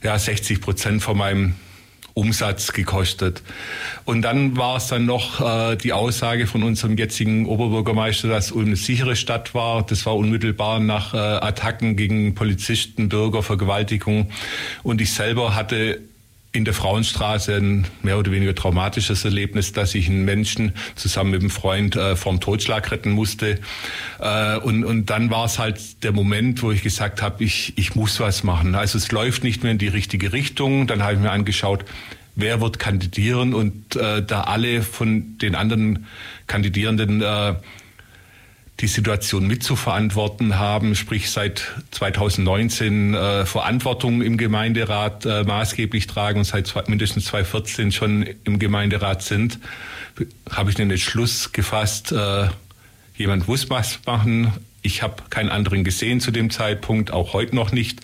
ja 0.03 0.17
60 0.17 0.62
Prozent 0.62 1.01
von 1.01 1.17
meinem 1.17 1.55
Umsatz 2.13 2.74
gekostet. 2.74 3.41
Und 4.03 4.22
dann 4.22 4.58
war 4.58 4.77
es 4.77 4.88
dann 4.88 5.05
noch 5.05 5.39
äh, 5.39 5.77
die 5.77 5.93
Aussage 5.93 6.46
von 6.46 6.63
unserem 6.63 6.98
jetzigen 6.98 7.46
Oberbürgermeister, 7.46 8.27
dass 8.27 8.51
Ulm 8.51 8.67
eine 8.67 8.75
sichere 8.75 9.15
Stadt 9.15 9.53
war. 9.53 9.86
Das 9.86 10.05
war 10.05 10.15
unmittelbar 10.17 10.79
nach 10.79 11.13
äh, 11.13 11.17
Attacken 11.17 11.96
gegen 11.96 12.36
Polizisten, 12.36 13.08
Bürger, 13.08 13.43
Vergewaltigung. 13.43 14.29
Und 14.84 15.00
ich 15.00 15.13
selber 15.13 15.55
hatte 15.55 16.01
in 16.53 16.65
der 16.65 16.74
Frauenstraße 16.74 17.55
ein 17.55 17.88
mehr 18.03 18.17
oder 18.17 18.31
weniger 18.31 18.53
traumatisches 18.53 19.24
Erlebnis, 19.24 19.72
dass 19.72 19.96
ich 19.96 20.10
einen 20.10 20.25
Menschen 20.25 20.74
zusammen 20.96 21.31
mit 21.31 21.41
einem 21.41 21.50
Freund 21.50 21.96
äh, 21.96 22.15
vom 22.17 22.41
Totschlag 22.41 22.91
retten 22.91 23.12
musste. 23.12 23.60
Äh, 24.20 24.58
und, 24.58 24.84
und 24.84 25.10
dann 25.10 25.29
war 25.29 25.46
es 25.46 25.60
halt 25.60 26.03
der 26.03 26.12
Moment, 26.12 26.62
wo 26.62 26.72
ich 26.72 26.84
gesagt 26.84 27.22
habe, 27.22 27.43
ich, 27.43 27.77
ich 27.77 27.96
muss 27.96 28.20
was 28.20 28.43
machen. 28.43 28.75
Also 28.75 28.98
es 28.98 29.12
läuft 29.12 29.43
nicht 29.43 29.63
mehr 29.63 29.72
in 29.72 29.77
die 29.77 29.88
richtige 29.88 30.34
Richtung. 30.34 30.88
Dann 30.88 31.03
habe 31.03 31.13
ich 31.13 31.20
mir 31.20 31.31
angeschaut, 31.31 31.86
wer 32.36 32.60
wird 32.60 32.79
kandidieren 32.79 33.53
und 33.53 33.96
äh, 33.96 34.22
da 34.22 34.41
alle 34.41 34.81
von 34.81 35.38
den 35.38 35.55
anderen 35.55 36.05
Kandidierenden 36.48 37.22
äh, 37.22 37.55
die 38.81 38.88
Situation 38.88 39.45
mitzuverantworten 39.45 40.57
haben, 40.57 40.95
sprich 40.95 41.29
seit 41.29 41.71
2019 41.91 43.13
äh, 43.13 43.45
Verantwortung 43.45 44.23
im 44.23 44.38
Gemeinderat 44.38 45.25
äh, 45.25 45.43
maßgeblich 45.43 46.07
tragen 46.07 46.39
und 46.39 46.45
seit 46.45 46.65
zwei, 46.65 46.83
mindestens 46.88 47.25
2014 47.25 47.91
schon 47.91 48.27
im 48.43 48.57
Gemeinderat 48.57 49.21
sind, 49.21 49.59
habe 50.50 50.71
ich 50.71 50.75
den 50.75 50.89
Entschluss 50.89 51.51
gefasst, 51.51 52.11
äh, 52.11 52.47
jemand 53.15 53.47
muss 53.47 53.69
was 53.69 54.00
machen. 54.07 54.51
Ich 54.81 55.03
habe 55.03 55.23
keinen 55.29 55.50
anderen 55.50 55.83
gesehen 55.83 56.19
zu 56.19 56.31
dem 56.31 56.50
Zeitpunkt, 56.50 57.11
auch 57.11 57.33
heute 57.33 57.55
noch 57.55 57.71
nicht. 57.71 58.01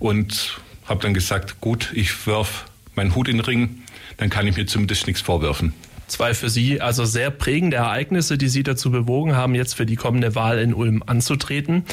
Und 0.00 0.58
habe 0.86 1.00
dann 1.00 1.14
gesagt, 1.14 1.60
gut, 1.60 1.92
ich 1.94 2.26
werf 2.26 2.64
meinen 2.96 3.14
Hut 3.14 3.28
in 3.28 3.36
den 3.36 3.44
Ring, 3.44 3.82
dann 4.16 4.30
kann 4.30 4.48
ich 4.48 4.56
mir 4.56 4.66
zumindest 4.66 5.06
nichts 5.06 5.22
vorwerfen. 5.22 5.74
Zwei 6.08 6.32
für 6.32 6.48
Sie 6.48 6.80
also 6.80 7.04
sehr 7.04 7.30
prägende 7.30 7.76
Ereignisse, 7.76 8.38
die 8.38 8.48
Sie 8.48 8.62
dazu 8.62 8.90
bewogen 8.90 9.36
haben, 9.36 9.54
jetzt 9.54 9.74
für 9.74 9.86
die 9.86 9.96
kommende 9.96 10.34
Wahl 10.34 10.58
in 10.58 10.74
Ulm 10.74 11.02
anzutreten. 11.06 11.84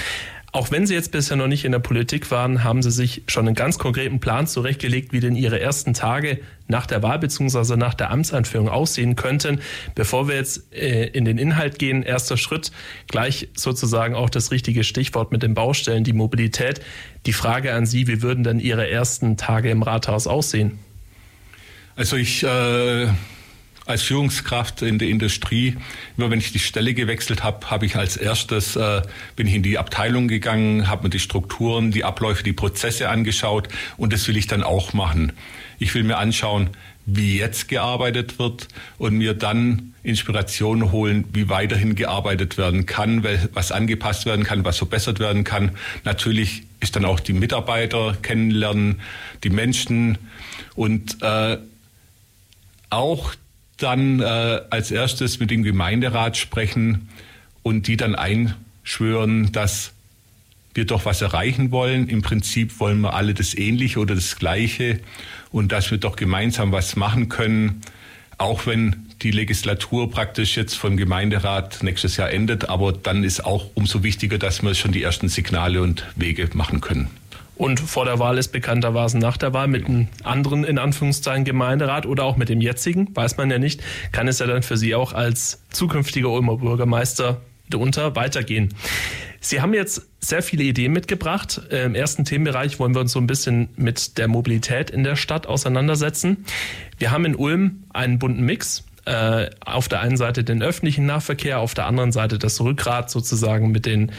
Auch 0.54 0.72
wenn 0.72 0.88
Sie 0.88 0.94
jetzt 0.94 1.12
bisher 1.12 1.36
noch 1.36 1.48
nicht 1.48 1.66
in 1.66 1.74
der 1.74 1.80
Politik 1.80 2.32
waren, 2.32 2.64
haben 2.64 2.82
Sie 2.82 2.90
sich 2.90 3.24
schon 3.28 3.46
einen 3.46 3.56
ganz 3.56 3.78
konkreten 3.78 4.22
Plan 4.22 4.48
zurechtgelegt, 4.48 5.12
wie 5.12 5.20
denn 5.20 5.36
Ihre 5.36 5.60
ersten 5.60 5.94
Tage 5.94 6.40
nach 6.70 6.86
der 6.86 7.04
Wahl 7.04 7.20
bzw. 7.20 7.76
nach 7.76 7.94
der 7.94 8.10
Amtseinführung 8.10 8.70
aussehen 8.70 9.18
könnten. 9.18 9.60
Bevor 9.96 10.30
wir 10.30 10.36
jetzt 10.36 10.74
äh, 10.74 11.08
in 11.08 11.26
den 11.26 11.38
Inhalt 11.38 11.78
gehen, 11.78 12.04
erster 12.04 12.38
Schritt, 12.38 12.72
gleich 13.10 13.50
sozusagen 13.54 14.16
auch 14.16 14.30
das 14.30 14.52
richtige 14.52 14.86
Stichwort 14.86 15.34
mit 15.34 15.44
den 15.44 15.56
Baustellen, 15.56 16.06
die 16.06 16.14
Mobilität. 16.14 16.80
Die 17.26 17.34
Frage 17.34 17.74
an 17.74 17.86
Sie, 17.86 18.08
wie 18.08 18.22
würden 18.22 18.46
denn 18.46 18.62
Ihre 18.62 18.90
ersten 18.90 19.36
Tage 19.36 19.70
im 19.70 19.84
Rathaus 19.84 20.26
aussehen? 20.26 20.80
Also 21.98 22.16
ich 22.16 22.44
äh 22.44 23.08
als 23.86 24.02
Führungskraft 24.02 24.82
in 24.82 24.98
der 24.98 25.10
Industrie, 25.10 25.78
immer 26.18 26.32
wenn 26.32 26.40
ich 26.40 26.52
die 26.52 26.60
Stelle 26.60 26.94
gewechselt 26.94 27.44
habe, 27.44 27.70
habe 27.70 27.86
ich 27.86 27.96
als 27.96 28.18
erstes 28.18 28.76
äh, 28.76 29.02
bin 29.36 29.48
ich 29.48 29.54
in 29.54 29.64
die 29.64 29.78
Abteilung 29.78 30.28
gegangen, 30.28 30.88
habe 30.88 31.04
mir 31.04 31.10
die 31.10 31.20
Strukturen, 31.20 31.92
die 31.92 32.04
Abläufe, 32.04 32.44
die 32.44 32.54
Prozesse 32.54 33.10
angeschaut 33.10 33.68
und 33.98 34.12
das 34.12 34.28
will 34.28 34.38
ich 34.38 34.48
dann 34.48 34.64
auch 34.64 34.94
machen. 34.94 35.34
Ich 35.78 35.94
will 35.94 36.04
mir 36.04 36.18
anschauen, 36.18 36.70
wie 37.06 37.38
jetzt 37.38 37.68
gearbeitet 37.68 38.40
wird 38.40 38.68
und 38.98 39.16
mir 39.16 39.36
dann 39.36 39.94
Inspiration 40.02 40.92
holen, 40.92 41.26
wie 41.34 41.50
weiterhin 41.50 41.96
gearbeitet 41.96 42.58
werden 42.58 42.86
kann, 42.86 43.24
was 43.54 43.72
angepasst 43.72 44.26
werden 44.26 44.44
kann, 44.44 44.66
was 44.66 44.78
verbessert 44.78 45.20
werden 45.20 45.44
kann. 45.44 45.72
Natürlich 46.04 46.64
ist 46.80 46.96
dann 46.96 47.06
auch 47.06 47.20
die 47.20 47.34
Mitarbeiter 47.34 48.18
kennenlernen, 48.22 49.02
die 49.44 49.50
Menschen 49.50 50.18
und 50.76 51.22
äh, 51.22 51.58
auch 52.90 53.34
dann 53.78 54.20
äh, 54.20 54.62
als 54.70 54.92
erstes 54.92 55.40
mit 55.40 55.52
dem 55.52 55.64
Gemeinderat 55.64 56.38
sprechen 56.38 57.10
und 57.64 57.88
die 57.88 57.98
dann 57.98 58.16
einschwören, 58.16 59.52
dass 59.52 59.92
wir 60.74 60.86
doch 60.86 61.06
was 61.06 61.22
erreichen 61.22 61.72
wollen. 61.72 62.08
Im 62.08 62.22
Prinzip 62.22 62.80
wollen 62.80 63.02
wir 63.02 63.14
alle 63.14 63.34
das 63.34 63.54
Ähnliche 63.54 64.00
oder 64.00 64.16
das 64.16 64.36
Gleiche 64.36 65.00
und 65.52 65.72
dass 65.72 65.90
wir 65.90 65.98
doch 65.98 66.16
gemeinsam 66.16 66.72
was 66.72 66.96
machen 66.96 67.30
können, 67.30 67.82
auch 68.38 68.66
wenn 68.66 69.08
die 69.22 69.32
Legislatur 69.32 70.12
praktisch 70.12 70.58
jetzt 70.58 70.76
vom 70.76 70.98
Gemeinderat 70.98 71.82
nächstes 71.82 72.18
Jahr 72.18 72.32
endet. 72.32 72.70
Aber 72.70 72.92
dann 72.92 73.24
ist 73.24 73.46
auch 73.46 73.72
umso 73.74 74.04
wichtiger, 74.04 74.38
dass 74.38 74.62
wir 74.62 74.76
schon 74.76 74.92
die 74.92 75.02
ersten 75.02 75.30
Signale 75.30 75.82
und 75.82 76.06
Wege 76.16 76.50
machen 76.54 76.82
können. 76.82 77.08
Und 77.56 77.80
vor 77.80 78.06
der 78.06 78.20
Wahl 78.20 78.38
ist 78.38 78.50
bekanntermaßen 78.50 79.20
nach 79.20 79.38
der 79.38 79.54
Wahl 79.54 79.68
mit 79.68 79.86
einem 79.86 80.08
anderen, 80.24 80.64
in 80.64 80.78
Anführungszeichen, 80.78 81.46
Gemeinderat 81.46 82.06
oder 82.06 82.24
auch 82.24 82.36
mit 82.36 82.50
dem 82.50 82.62
jetzigen, 82.62 83.16
weiß 83.16 83.38
man 83.38 83.50
ja 83.50 83.60
nicht, 83.60 83.82
kann 84.12 84.28
es 84.28 84.40
ja 84.40 84.48
dann 84.48 84.64
für 84.64 84.78
Sie 84.78 84.94
auch 84.94 85.14
als 85.14 85.62
zukünftiger 85.70 86.30
Ulmer 86.30 86.58
Bürgermeister 86.58 87.42
darunter 87.70 88.16
weitergehen. 88.16 88.74
Sie 89.40 89.62
haben 89.62 89.74
jetzt 89.74 90.08
sehr 90.20 90.42
viele 90.42 90.64
Ideen 90.64 90.92
mitgebracht. 90.92 91.62
Im 91.70 91.96
ersten 91.96 92.26
Themenbereich 92.26 92.80
wollen 92.80 92.96
wir 92.96 93.02
uns 93.02 93.12
so 93.12 93.20
ein 93.20 93.28
bisschen 93.28 93.70
mit 93.76 94.18
der 94.18 94.28
Mobilität 94.28 94.90
in 94.90 95.04
der 95.04 95.16
Stadt 95.16 95.48
auseinandersetzen. 95.48 96.46
Wir 96.98 97.12
haben 97.12 97.26
in 97.26 97.36
Ulm 97.36 97.84
einen 97.94 98.20
bunten 98.20 98.44
Mix 98.44 98.84
äh, 99.06 99.50
auf 99.60 99.88
der 99.88 100.02
einen 100.02 100.18
Seite 100.18 100.44
den 100.44 100.62
öffentlichen 100.62 101.06
Nahverkehr, 101.06 101.60
auf 101.60 101.74
der 101.74 101.86
anderen 101.86 102.12
Seite 102.12 102.40
das 102.40 102.60
Rückgrat 102.60 103.10
sozusagen 103.10 103.72
mit 103.72 103.86
den 103.86 104.12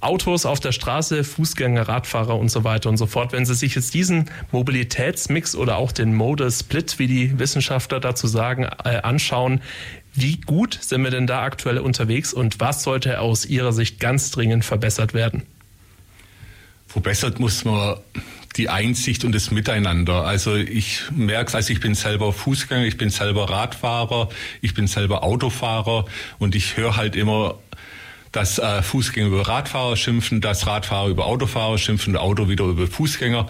Autos 0.00 0.46
auf 0.46 0.60
der 0.60 0.72
Straße, 0.72 1.24
Fußgänger, 1.24 1.88
Radfahrer 1.88 2.38
und 2.38 2.50
so 2.50 2.62
weiter 2.62 2.88
und 2.88 2.96
so 2.96 3.06
fort. 3.06 3.32
Wenn 3.32 3.46
Sie 3.46 3.54
sich 3.54 3.74
jetzt 3.74 3.94
diesen 3.94 4.30
Mobilitätsmix 4.52 5.56
oder 5.56 5.76
auch 5.76 5.90
den 5.90 6.14
Mode 6.14 6.50
Split, 6.50 6.98
wie 6.98 7.06
die 7.06 7.38
Wissenschaftler 7.38 7.98
dazu 7.98 8.26
sagen, 8.26 8.64
äh, 8.84 8.98
anschauen, 9.02 9.60
wie 10.14 10.40
gut 10.40 10.78
sind 10.80 11.02
wir 11.02 11.10
denn 11.10 11.26
da 11.26 11.42
aktuell 11.42 11.78
unterwegs 11.78 12.32
und 12.32 12.60
was 12.60 12.82
sollte 12.82 13.20
aus 13.20 13.44
Ihrer 13.44 13.72
Sicht 13.72 14.00
ganz 14.00 14.30
dringend 14.30 14.64
verbessert 14.64 15.12
werden? 15.12 15.42
Verbessert 16.86 17.38
muss 17.40 17.64
man 17.64 17.96
die 18.56 18.68
Einsicht 18.68 19.24
und 19.24 19.34
das 19.34 19.50
Miteinander. 19.50 20.24
Also 20.24 20.56
ich 20.56 21.02
merke 21.10 21.48
es, 21.48 21.54
also 21.54 21.72
ich 21.72 21.80
bin 21.80 21.94
selber 21.94 22.32
Fußgänger, 22.32 22.84
ich 22.84 22.96
bin 22.96 23.10
selber 23.10 23.50
Radfahrer, 23.50 24.28
ich 24.60 24.74
bin 24.74 24.86
selber 24.86 25.22
Autofahrer 25.22 26.06
und 26.38 26.54
ich 26.54 26.76
höre 26.76 26.96
halt 26.96 27.16
immer, 27.16 27.58
dass 28.32 28.58
äh, 28.58 28.82
Fußgänger 28.82 29.28
über 29.28 29.48
Radfahrer 29.48 29.96
schimpfen, 29.96 30.40
dass 30.42 30.66
Radfahrer 30.66 31.08
über 31.08 31.26
Autofahrer 31.26 31.78
schimpfen, 31.78 32.16
Auto 32.16 32.48
wieder 32.48 32.66
über 32.66 32.86
Fußgänger. 32.86 33.48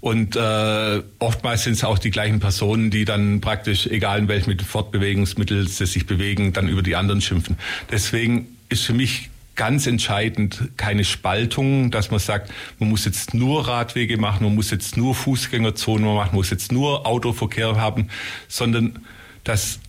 Und 0.00 0.36
äh, 0.36 1.02
oftmals 1.18 1.64
sind 1.64 1.72
es 1.72 1.84
auch 1.84 1.98
die 1.98 2.10
gleichen 2.10 2.38
Personen, 2.38 2.90
die 2.90 3.06
dann 3.06 3.40
praktisch, 3.40 3.86
egal 3.86 4.18
in 4.18 4.28
welchem 4.28 4.58
Fortbewegungsmittel 4.58 5.68
sie 5.68 5.86
sich 5.86 6.06
bewegen, 6.06 6.52
dann 6.52 6.68
über 6.68 6.82
die 6.82 6.96
anderen 6.96 7.22
schimpfen. 7.22 7.56
Deswegen 7.90 8.48
ist 8.68 8.84
für 8.84 8.92
mich 8.92 9.30
ganz 9.56 9.86
entscheidend 9.86 10.70
keine 10.76 11.04
Spaltung, 11.04 11.90
dass 11.90 12.10
man 12.10 12.20
sagt, 12.20 12.52
man 12.78 12.90
muss 12.90 13.04
jetzt 13.04 13.34
nur 13.34 13.66
Radwege 13.66 14.18
machen, 14.18 14.44
man 14.44 14.54
muss 14.54 14.70
jetzt 14.70 14.96
nur 14.96 15.14
Fußgängerzonen 15.14 16.14
machen, 16.14 16.28
man 16.28 16.36
muss 16.36 16.50
jetzt 16.50 16.72
nur 16.72 17.06
Autoverkehr 17.06 17.76
haben, 17.76 18.08
sondern 18.48 19.00
dass 19.44 19.80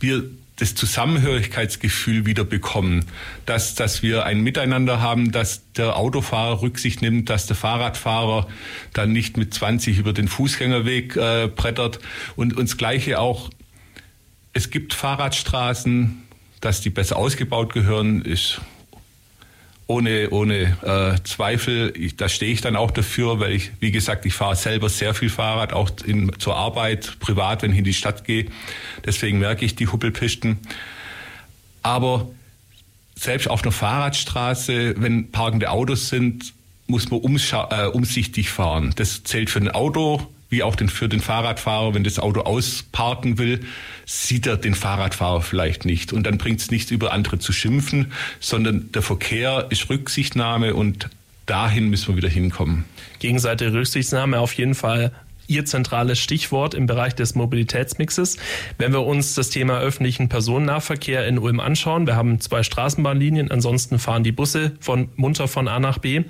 wir 0.00 0.24
das 0.56 0.74
Zusammenhörigkeitsgefühl 0.74 2.24
wieder 2.24 2.44
bekommen, 2.44 3.04
dass, 3.44 3.74
dass 3.74 4.02
wir 4.02 4.24
ein 4.24 4.40
Miteinander 4.40 5.02
haben, 5.02 5.30
dass 5.30 5.70
der 5.74 5.96
Autofahrer 5.96 6.62
Rücksicht 6.62 7.02
nimmt, 7.02 7.28
dass 7.28 7.46
der 7.46 7.56
Fahrradfahrer 7.56 8.48
dann 8.94 9.12
nicht 9.12 9.36
mit 9.36 9.52
20 9.52 9.98
über 9.98 10.14
den 10.14 10.28
Fußgängerweg 10.28 11.16
äh, 11.16 11.48
brettert. 11.54 11.98
Und 12.36 12.56
uns 12.56 12.78
gleiche 12.78 13.20
auch, 13.20 13.50
es 14.54 14.70
gibt 14.70 14.94
Fahrradstraßen, 14.94 16.25
dass 16.60 16.80
die 16.80 16.90
besser 16.90 17.16
ausgebaut 17.16 17.72
gehören, 17.72 18.22
ist 18.22 18.60
ohne, 19.86 20.30
ohne 20.30 20.76
äh, 20.82 21.22
Zweifel. 21.22 21.92
Ich, 21.96 22.16
da 22.16 22.28
stehe 22.28 22.52
ich 22.52 22.60
dann 22.60 22.76
auch 22.76 22.90
dafür, 22.90 23.38
weil 23.40 23.52
ich, 23.52 23.70
wie 23.80 23.92
gesagt, 23.92 24.26
ich 24.26 24.34
fahre 24.34 24.56
selber 24.56 24.88
sehr 24.88 25.14
viel 25.14 25.30
Fahrrad, 25.30 25.72
auch 25.72 25.90
in, 26.04 26.32
zur 26.38 26.56
Arbeit, 26.56 27.18
privat, 27.20 27.62
wenn 27.62 27.72
ich 27.72 27.78
in 27.78 27.84
die 27.84 27.94
Stadt 27.94 28.24
gehe. 28.24 28.46
Deswegen 29.04 29.38
merke 29.38 29.64
ich 29.64 29.76
die 29.76 29.86
Huppelpisten. 29.86 30.58
Aber 31.82 32.28
selbst 33.14 33.48
auf 33.48 33.62
einer 33.62 33.72
Fahrradstraße, 33.72 34.94
wenn 34.98 35.30
parkende 35.30 35.70
Autos 35.70 36.08
sind, 36.08 36.52
muss 36.88 37.10
man 37.10 37.20
äh, 37.20 37.86
umsichtig 37.86 38.50
fahren. 38.50 38.92
Das 38.96 39.22
zählt 39.24 39.50
für 39.50 39.60
ein 39.60 39.70
Auto 39.70 40.26
wie 40.48 40.62
auch 40.62 40.76
den, 40.76 40.88
für 40.88 41.08
den 41.08 41.20
Fahrradfahrer, 41.20 41.94
wenn 41.94 42.04
das 42.04 42.18
Auto 42.18 42.40
ausparken 42.40 43.38
will, 43.38 43.60
sieht 44.04 44.46
er 44.46 44.56
den 44.56 44.74
Fahrradfahrer 44.74 45.42
vielleicht 45.42 45.84
nicht. 45.84 46.12
Und 46.12 46.24
dann 46.24 46.38
bringt 46.38 46.60
es 46.60 46.70
nichts, 46.70 46.90
über 46.90 47.12
andere 47.12 47.38
zu 47.38 47.52
schimpfen, 47.52 48.12
sondern 48.40 48.90
der 48.92 49.02
Verkehr 49.02 49.66
ist 49.70 49.90
Rücksichtnahme 49.90 50.74
und 50.74 51.08
dahin 51.46 51.88
müssen 51.88 52.08
wir 52.08 52.16
wieder 52.16 52.28
hinkommen. 52.28 52.84
Gegenseitige 53.18 53.72
Rücksichtnahme 53.72 54.38
auf 54.38 54.52
jeden 54.52 54.74
Fall 54.74 55.12
Ihr 55.48 55.64
zentrales 55.64 56.18
Stichwort 56.18 56.74
im 56.74 56.86
Bereich 56.86 57.14
des 57.14 57.34
Mobilitätsmixes. 57.36 58.36
Wenn 58.78 58.92
wir 58.92 59.06
uns 59.06 59.34
das 59.34 59.50
Thema 59.50 59.78
öffentlichen 59.78 60.28
Personennahverkehr 60.28 61.26
in 61.26 61.38
Ulm 61.38 61.60
anschauen, 61.60 62.06
wir 62.06 62.16
haben 62.16 62.40
zwei 62.40 62.62
Straßenbahnlinien, 62.62 63.50
ansonsten 63.50 63.98
fahren 63.98 64.24
die 64.24 64.32
Busse 64.32 64.72
von 64.80 65.08
munter 65.14 65.46
von 65.46 65.68
A 65.68 65.78
nach 65.78 65.98
B. 65.98 66.24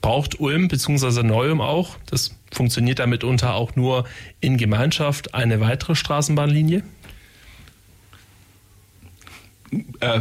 Braucht 0.00 0.38
Ulm 0.38 0.68
bzw. 0.68 1.24
Neu-Ulm 1.24 1.60
auch, 1.60 1.96
das 2.08 2.36
funktioniert 2.52 2.98
damit 2.98 3.24
unter 3.24 3.54
auch 3.54 3.76
nur 3.76 4.06
in 4.40 4.56
Gemeinschaft, 4.56 5.34
eine 5.34 5.60
weitere 5.60 5.94
Straßenbahnlinie? 5.94 6.82
Äh, 10.00 10.20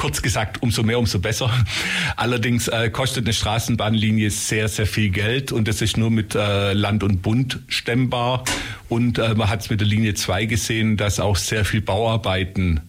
kurz 0.00 0.22
gesagt, 0.22 0.62
umso 0.62 0.82
mehr, 0.82 0.98
umso 0.98 1.18
besser. 1.18 1.50
Allerdings 2.16 2.68
äh, 2.68 2.88
kostet 2.88 3.26
eine 3.26 3.34
Straßenbahnlinie 3.34 4.30
sehr, 4.30 4.68
sehr 4.68 4.86
viel 4.86 5.10
Geld 5.10 5.52
und 5.52 5.68
das 5.68 5.82
ist 5.82 5.98
nur 5.98 6.10
mit 6.10 6.34
äh, 6.34 6.72
Land 6.72 7.02
und 7.02 7.20
Bund 7.20 7.60
stemmbar. 7.68 8.44
Und 8.88 9.18
äh, 9.18 9.34
man 9.34 9.50
hat 9.50 9.60
es 9.60 9.70
mit 9.70 9.80
der 9.80 9.86
Linie 9.86 10.14
2 10.14 10.46
gesehen, 10.46 10.96
dass 10.96 11.20
auch 11.20 11.36
sehr 11.36 11.66
viel 11.66 11.82
Bauarbeiten 11.82 12.80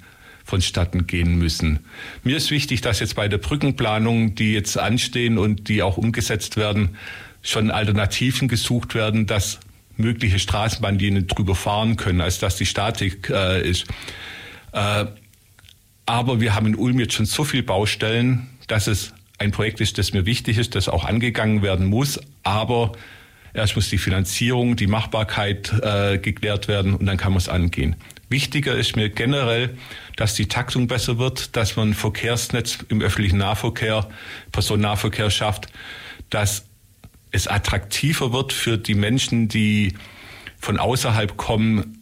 vonstatten 0.46 1.06
gehen 1.06 1.38
müssen. 1.38 1.80
Mir 2.24 2.38
ist 2.38 2.50
wichtig, 2.50 2.80
dass 2.80 3.01
jetzt 3.01 3.16
bei 3.16 3.28
der 3.28 3.40
Brückenplanung, 3.40 4.36
die 4.36 4.54
jetzt 4.54 4.78
anstehen 4.78 5.38
und 5.38 5.68
die 5.68 5.82
auch 5.82 5.98
umgesetzt 5.98 6.56
werden, 6.56 6.96
schon 7.42 7.72
Alternativen 7.72 8.48
gesucht 8.48 8.96
werden, 8.96 9.26
dass 9.26 9.60
mögliche 9.98 10.40
Straßenbahnlinien 10.40 11.28
drüber 11.28 11.56
fahren 11.56 11.96
können, 11.96 12.22
als 12.22 12.40
dass 12.40 12.56
die 12.56 12.66
Statik 12.66 13.30
äh, 13.30 13.68
ist. 13.68 13.86
Äh, 14.74 15.06
aber 16.06 16.42
wir 16.42 16.56
haben 16.56 16.68
in 16.68 16.75
Ulm 16.75 17.00
jetzt 17.00 17.14
schon 17.14 17.25
so 17.25 17.44
viele 17.44 17.64
Baustellen, 17.64 18.50
dass 18.68 18.88
es 18.88 19.14
ein 19.38 19.51
Projekt 19.51 19.82
ist, 19.82 19.98
das 19.98 20.14
mir 20.14 20.25
wichtig 20.25 20.58
ist, 20.58 20.75
das 20.75 20.88
auch 20.88 21.06
angegangen 21.06 21.62
werden 21.62 21.88
muss. 21.88 22.20
Aber 22.44 22.94
erst 23.54 23.75
muss 23.75 23.90
die 23.90 23.98
Finanzierung, 23.98 24.75
die 24.75 24.88
Machbarkeit 24.88 25.74
äh, 25.82 26.18
geklärt 26.18 26.68
werden 26.68 26.94
und 26.96 27.06
dann 27.06 27.18
kann 27.18 27.32
man 27.32 27.40
es 27.40 27.50
angehen. 27.50 27.96
Wichtiger 28.30 28.75
ist 28.75 28.96
mir 28.96 29.10
generell, 29.10 29.77
dass 30.16 30.36
die 30.36 30.48
Taktung 30.48 30.88
besser 30.88 31.18
wird, 31.18 31.56
dass 31.56 31.75
man 31.75 31.90
ein 31.90 31.94
Verkehrsnetz 31.94 32.80
im 32.88 33.01
öffentlichen 33.01 33.38
Nahverkehr, 33.38 34.08
Personennahverkehr 34.51 35.30
schafft, 35.30 35.68
dass 36.30 36.66
es 37.31 37.48
attraktiver 37.48 38.33
wird 38.33 38.53
für 38.53 38.77
die 38.77 38.96
Menschen, 38.96 39.48
die 39.48 39.94
von 40.57 40.77
außerhalb 40.77 41.37
kommen, 41.37 41.98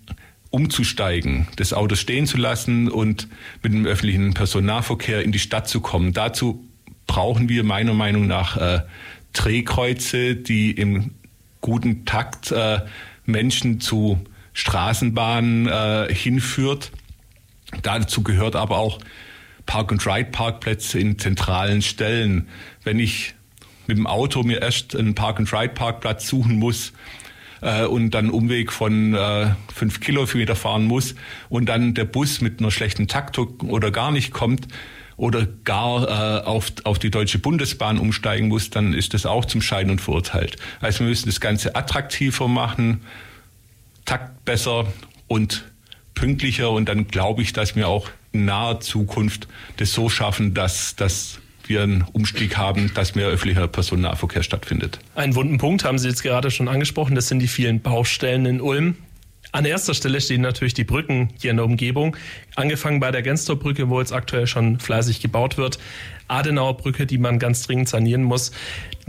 umzusteigen, 0.50 1.48
das 1.58 1.74
Auto 1.74 1.96
stehen 1.96 2.26
zu 2.26 2.38
lassen 2.38 2.90
und 2.90 3.28
mit 3.62 3.72
dem 3.72 3.86
öffentlichen 3.86 4.34
Personennahverkehr 4.34 5.24
in 5.24 5.32
die 5.32 5.40
Stadt 5.40 5.68
zu 5.68 5.80
kommen. 5.80 6.12
Dazu 6.14 6.66
brauchen 7.06 7.50
wir 7.50 7.64
meiner 7.64 7.94
Meinung 7.94 8.28
nach 8.28 8.58
äh, 8.58 8.82
Drehkreuze, 9.34 10.36
die 10.36 10.72
im 10.72 11.12
guten 11.62 12.06
Takt 12.06 12.52
äh, 12.52 12.80
Menschen 13.26 13.80
zu 13.80 14.20
Straßenbahnen 14.54 15.68
äh, 15.68 16.14
hinführt. 16.14 16.92
Dazu 17.84 18.24
gehört 18.24 18.56
aber 18.56 18.78
auch 18.78 19.00
Park-and-Ride-Parkplätze 19.68 21.00
in 21.00 21.20
zentralen 21.20 21.84
Stellen. 21.84 22.48
Wenn 22.84 23.00
ich 23.00 23.36
mit 23.90 23.98
dem 23.98 24.08
Auto 24.08 24.44
mir 24.44 24.62
erst 24.62 24.96
einen 24.96 25.16
Park-and-Ride-Parkplatz 25.16 26.28
suchen 26.28 26.58
muss, 26.58 26.94
äh, 27.62 27.86
und 27.86 28.12
dann 28.12 28.30
Umweg 28.30 28.72
von 28.72 29.14
äh, 29.14 29.52
fünf 29.74 30.00
Kilometer 30.00 30.56
fahren 30.56 30.86
muss 30.86 31.16
und 31.50 31.68
dann 31.68 31.94
der 31.94 32.06
Bus 32.06 32.42
mit 32.42 32.60
einer 32.60 32.72
schlechten 32.72 33.08
Taktung 33.08 33.60
oder 33.70 33.92
gar 33.92 34.12
nicht 34.12 34.32
kommt 34.32 34.68
oder 35.18 35.46
gar 35.66 36.04
äh, 36.08 36.46
auf, 36.46 36.72
auf 36.86 37.00
die 37.00 37.12
Deutsche 37.12 37.40
Bundesbahn 37.40 37.98
umsteigen 37.98 38.48
muss, 38.48 38.70
dann 38.70 38.94
ist 38.94 39.14
das 39.14 39.26
auch 39.26 39.46
zum 39.46 39.62
Scheiden 39.62 39.92
und 39.92 40.00
verurteilt. 40.00 40.56
Also 40.80 41.02
wir 41.02 41.08
müssen 41.08 41.28
das 41.28 41.42
Ganze 41.42 41.76
attraktiver 41.76 42.48
machen, 42.48 43.02
Takt 44.06 44.46
besser 44.46 44.92
und 45.28 45.66
pünktlicher 46.16 46.72
und 46.72 46.88
dann 46.88 47.08
glaube 47.08 47.42
ich, 47.42 47.54
dass 47.54 47.76
wir 47.76 47.88
auch 47.88 48.10
in 48.32 48.46
naher 48.46 48.80
Zukunft 48.80 49.48
das 49.78 49.92
so 49.94 50.10
schaffen, 50.10 50.54
dass 50.54 50.96
das 50.96 51.40
wir 51.70 51.84
einen 51.84 52.04
Umstieg 52.14 52.58
haben, 52.58 52.92
dass 52.94 53.16
mehr 53.16 53.28
öffentlicher 53.28 53.68
Personennahverkehr 53.68 54.44
stattfindet. 54.44 55.00
Einen 55.16 55.36
wunden 55.36 55.58
Punkt 55.58 55.84
haben 55.86 56.00
Sie 56.00 56.08
jetzt 56.08 56.24
gerade 56.24 56.52
schon 56.52 56.68
angesprochen, 56.68 57.16
das 57.16 57.28
sind 57.28 57.40
die 57.40 57.48
vielen 57.48 57.82
Baustellen 57.82 58.46
in 58.46 58.62
Ulm. 58.62 58.96
An 59.52 59.66
erster 59.66 59.96
Stelle 59.96 60.22
stehen 60.22 60.42
natürlich 60.42 60.76
die 60.76 60.84
Brücken 60.84 61.30
hier 61.40 61.50
in 61.50 61.58
der 61.58 61.66
Umgebung. 61.66 62.16
Angefangen 62.56 63.00
bei 63.00 63.10
der 63.10 63.24
Genstorbrücke, 63.24 63.90
wo 63.90 64.00
jetzt 64.00 64.14
aktuell 64.14 64.46
schon 64.46 64.80
fleißig 64.80 65.22
gebaut 65.22 65.58
wird. 65.58 65.80
Adenauer 66.28 66.78
Brücke, 66.78 67.08
die 67.08 67.18
man 67.18 67.40
ganz 67.40 67.64
dringend 67.64 67.90
sanieren 67.90 68.22
muss. 68.22 68.52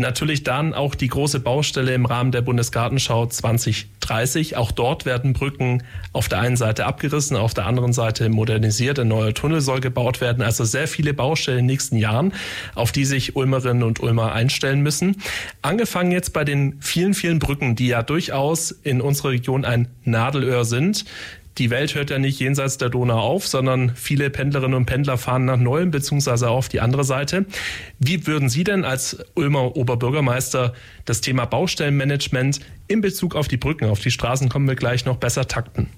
Natürlich 0.01 0.45
dann 0.45 0.73
auch 0.73 0.95
die 0.95 1.09
große 1.09 1.41
Baustelle 1.41 1.93
im 1.93 2.07
Rahmen 2.07 2.33
der 2.33 2.41
Bundesgartenschau 2.41 3.27
2030. 3.27 4.57
Auch 4.57 4.73
dort 4.73 5.05
werden 5.05 5.35
Brücken 5.35 5.83
auf 6.15 6.27
der 6.27 6.41
einen 6.41 6.57
Seite 6.57 6.87
abgerissen, 6.87 7.37
auf 7.37 7.53
der 7.53 7.67
anderen 7.67 7.93
Seite 7.93 8.31
modernisiert. 8.31 8.99
Ein 8.99 9.09
neuer 9.09 9.35
Tunnel 9.35 9.61
soll 9.61 9.81
gebaut 9.81 10.23
werden. 10.23 10.43
Also 10.43 10.65
sehr 10.65 10.89
viele 10.89 11.13
Baustellen 11.13 11.59
in 11.59 11.65
den 11.67 11.73
nächsten 11.73 11.97
Jahren, 11.97 12.33
auf 12.75 12.93
die 12.93 13.05
sich 13.05 13.37
Ulmerinnen 13.37 13.83
und 13.83 14.01
Ulmer 14.01 14.33
einstellen 14.33 14.81
müssen. 14.81 15.17
Angefangen 15.61 16.13
jetzt 16.13 16.33
bei 16.33 16.45
den 16.45 16.81
vielen, 16.81 17.13
vielen 17.13 17.39
Brücken, 17.39 17.77
die 17.77 17.89
ja 17.89 18.03
durchaus 18.03 18.71
in 18.71 19.03
unserer 19.03 19.31
Region 19.31 19.67
ein 19.67 19.89
Nadelöhr 20.05 20.65
sind 20.65 21.05
die 21.59 21.71
Welt 21.71 21.95
hört 21.95 22.11
ja 22.11 22.19
nicht 22.19 22.41
jenseits 22.41 22.79
der 22.79 22.89
Donau 22.89 23.19
auf, 23.19 23.47
sondern 23.47 23.95
viele 23.95 24.31
Pendlerinnen 24.31 24.75
und 24.75 24.87
Pendler 24.87 25.19
fahren 25.19 25.45
nach 25.45 25.59
Neuem 25.59 25.91
beziehungsweise 25.91 26.49
auf 26.49 26.69
die 26.69 26.81
andere 26.81 27.05
Seite. 27.05 27.47
Wie 27.99 28.27
würden 28.27 28.49
Sie 28.49 28.65
denn 28.65 28.85
als 28.85 29.25
Ulmer 29.35 29.77
Oberbürgermeister 29.77 30.75
das 31.05 31.21
Thema 31.21 31.45
Baustellenmanagement 31.45 32.61
in 32.89 33.01
Bezug 33.01 33.35
auf 33.35 33.49
die 33.49 33.57
Brücken, 33.57 33.87
auf 33.87 34.01
die 34.01 34.11
Straßen 34.11 34.49
kommen 34.49 34.69
wir 34.69 34.77
gleich 34.77 35.05
noch 35.05 35.17
besser 35.17 35.49
takten? 35.49 35.89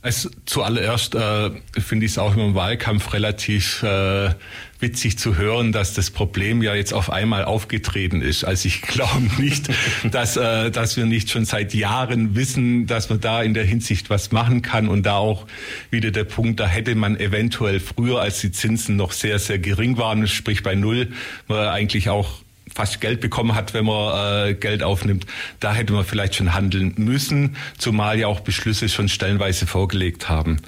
Also 0.00 0.30
zuallererst 0.46 1.16
äh, 1.16 1.50
finde 1.76 2.06
ich 2.06 2.12
es 2.12 2.18
auch 2.18 2.36
im 2.36 2.54
Wahlkampf 2.54 3.12
relativ 3.12 3.82
äh, 3.82 4.30
witzig 4.78 5.18
zu 5.18 5.36
hören, 5.36 5.72
dass 5.72 5.92
das 5.92 6.12
Problem 6.12 6.62
ja 6.62 6.76
jetzt 6.76 6.94
auf 6.94 7.10
einmal 7.10 7.44
aufgetreten 7.44 8.22
ist. 8.22 8.44
Also 8.44 8.68
ich 8.68 8.82
glaube 8.82 9.28
nicht, 9.38 9.68
dass, 10.10 10.36
äh, 10.36 10.70
dass 10.70 10.96
wir 10.96 11.04
nicht 11.04 11.30
schon 11.30 11.44
seit 11.44 11.74
Jahren 11.74 12.36
wissen, 12.36 12.86
dass 12.86 13.10
man 13.10 13.20
da 13.20 13.42
in 13.42 13.54
der 13.54 13.64
Hinsicht 13.64 14.08
was 14.08 14.30
machen 14.30 14.62
kann. 14.62 14.88
Und 14.88 15.04
da 15.04 15.16
auch 15.16 15.46
wieder 15.90 16.12
der 16.12 16.24
Punkt, 16.24 16.60
da 16.60 16.68
hätte 16.68 16.94
man 16.94 17.18
eventuell 17.18 17.80
früher, 17.80 18.20
als 18.20 18.40
die 18.40 18.52
Zinsen 18.52 18.94
noch 18.94 19.10
sehr, 19.10 19.40
sehr 19.40 19.58
gering 19.58 19.98
waren, 19.98 20.28
sprich 20.28 20.62
bei 20.62 20.76
Null, 20.76 21.08
man 21.48 21.66
eigentlich 21.68 22.08
auch 22.08 22.42
fast 22.78 23.00
Geld 23.00 23.20
bekommen 23.20 23.56
hat, 23.56 23.74
wenn 23.74 23.86
man 23.86 24.50
äh, 24.50 24.54
Geld 24.54 24.84
aufnimmt. 24.84 25.26
Da 25.58 25.74
hätte 25.74 25.92
man 25.92 26.04
vielleicht 26.04 26.36
schon 26.36 26.54
handeln 26.54 26.94
müssen, 26.96 27.56
zumal 27.76 28.20
ja 28.20 28.28
auch 28.28 28.38
Beschlüsse 28.38 28.88
schon 28.88 29.08
stellenweise 29.08 29.66
vorgelegt 29.66 30.28
haben. 30.28 30.58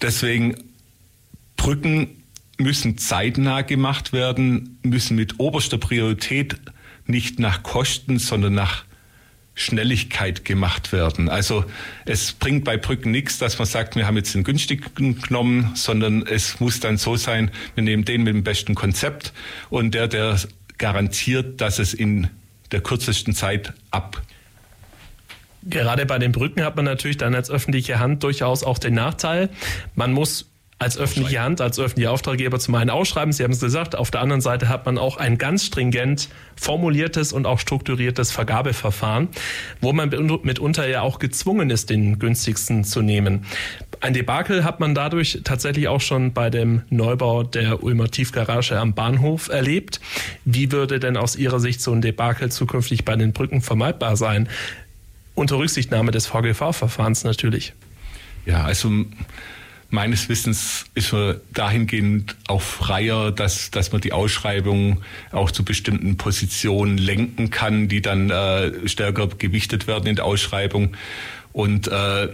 Deswegen 0.00 0.56
Brücken 1.58 2.22
müssen 2.56 2.96
zeitnah 2.96 3.60
gemacht 3.60 4.14
werden, 4.14 4.78
müssen 4.82 5.16
mit 5.16 5.38
oberster 5.38 5.76
Priorität 5.76 6.56
nicht 7.04 7.38
nach 7.38 7.62
Kosten, 7.62 8.18
sondern 8.18 8.54
nach 8.54 8.84
Schnelligkeit 9.54 10.46
gemacht 10.46 10.92
werden. 10.92 11.28
Also 11.28 11.66
es 12.06 12.32
bringt 12.32 12.64
bei 12.64 12.78
Brücken 12.78 13.10
nichts, 13.10 13.36
dass 13.36 13.58
man 13.58 13.66
sagt, 13.66 13.96
wir 13.96 14.06
haben 14.06 14.16
jetzt 14.16 14.34
den 14.34 14.44
günstigen 14.44 15.20
genommen, 15.20 15.72
sondern 15.74 16.26
es 16.26 16.58
muss 16.58 16.80
dann 16.80 16.96
so 16.96 17.16
sein, 17.16 17.50
wir 17.74 17.84
nehmen 17.84 18.06
den 18.06 18.22
mit 18.22 18.32
dem 18.32 18.44
besten 18.44 18.74
Konzept 18.74 19.34
und 19.68 19.92
der, 19.92 20.08
der 20.08 20.38
garantiert, 20.78 21.60
dass 21.60 21.78
es 21.78 21.94
in 21.94 22.28
der 22.72 22.80
kürzesten 22.80 23.34
Zeit 23.34 23.72
ab 23.90 24.22
Gerade 25.66 26.04
bei 26.04 26.18
den 26.18 26.32
Brücken 26.32 26.62
hat 26.62 26.76
man 26.76 26.84
natürlich 26.84 27.16
dann 27.16 27.34
als 27.34 27.50
öffentliche 27.50 27.98
Hand 27.98 28.22
durchaus 28.22 28.62
auch 28.62 28.78
den 28.78 28.94
Nachteil, 28.94 29.48
man 29.94 30.12
muss 30.12 30.50
als 30.78 30.98
öffentliche 30.98 31.40
Hand, 31.40 31.60
als 31.60 31.78
öffentlicher 31.78 32.10
Auftraggeber 32.10 32.58
zum 32.58 32.74
einen 32.74 32.90
ausschreiben. 32.90 33.32
Sie 33.32 33.44
haben 33.44 33.52
es 33.52 33.60
gesagt. 33.60 33.96
Auf 33.96 34.10
der 34.10 34.20
anderen 34.20 34.40
Seite 34.40 34.68
hat 34.68 34.86
man 34.86 34.98
auch 34.98 35.16
ein 35.16 35.38
ganz 35.38 35.64
stringent 35.64 36.28
formuliertes 36.56 37.32
und 37.32 37.46
auch 37.46 37.60
strukturiertes 37.60 38.32
Vergabeverfahren, 38.32 39.28
wo 39.80 39.92
man 39.92 40.10
mitunter 40.42 40.88
ja 40.88 41.02
auch 41.02 41.18
gezwungen 41.18 41.70
ist, 41.70 41.90
den 41.90 42.18
günstigsten 42.18 42.84
zu 42.84 43.02
nehmen. 43.02 43.44
Ein 44.00 44.14
Debakel 44.14 44.64
hat 44.64 44.80
man 44.80 44.94
dadurch 44.94 45.40
tatsächlich 45.44 45.88
auch 45.88 46.00
schon 46.00 46.32
bei 46.32 46.50
dem 46.50 46.82
Neubau 46.90 47.44
der 47.44 47.82
Ulmer 47.82 48.10
Tiefgarage 48.10 48.78
am 48.78 48.94
Bahnhof 48.94 49.48
erlebt. 49.48 50.00
Wie 50.44 50.72
würde 50.72 50.98
denn 50.98 51.16
aus 51.16 51.36
Ihrer 51.36 51.60
Sicht 51.60 51.80
so 51.80 51.92
ein 51.92 52.02
Debakel 52.02 52.50
zukünftig 52.50 53.04
bei 53.04 53.16
den 53.16 53.32
Brücken 53.32 53.62
vermeidbar 53.62 54.16
sein? 54.16 54.48
Unter 55.34 55.56
Rücksichtnahme 55.58 56.10
des 56.10 56.26
VGV-Verfahrens 56.26 57.24
natürlich. 57.24 57.72
Ja, 58.46 58.64
also 58.64 58.90
meines 59.94 60.28
Wissens 60.28 60.84
ist 60.94 61.12
man 61.12 61.40
dahingehend 61.52 62.36
auch 62.48 62.60
freier, 62.60 63.32
dass, 63.32 63.70
dass 63.70 63.92
man 63.92 64.00
die 64.00 64.12
Ausschreibung 64.12 65.02
auch 65.32 65.50
zu 65.50 65.64
bestimmten 65.64 66.16
Positionen 66.16 66.98
lenken 66.98 67.50
kann, 67.50 67.88
die 67.88 68.02
dann 68.02 68.28
äh, 68.30 68.86
stärker 68.88 69.28
gewichtet 69.28 69.86
werden 69.86 70.06
in 70.06 70.16
der 70.16 70.26
Ausschreibung. 70.26 70.96
Und 71.52 71.88
äh, 71.88 72.28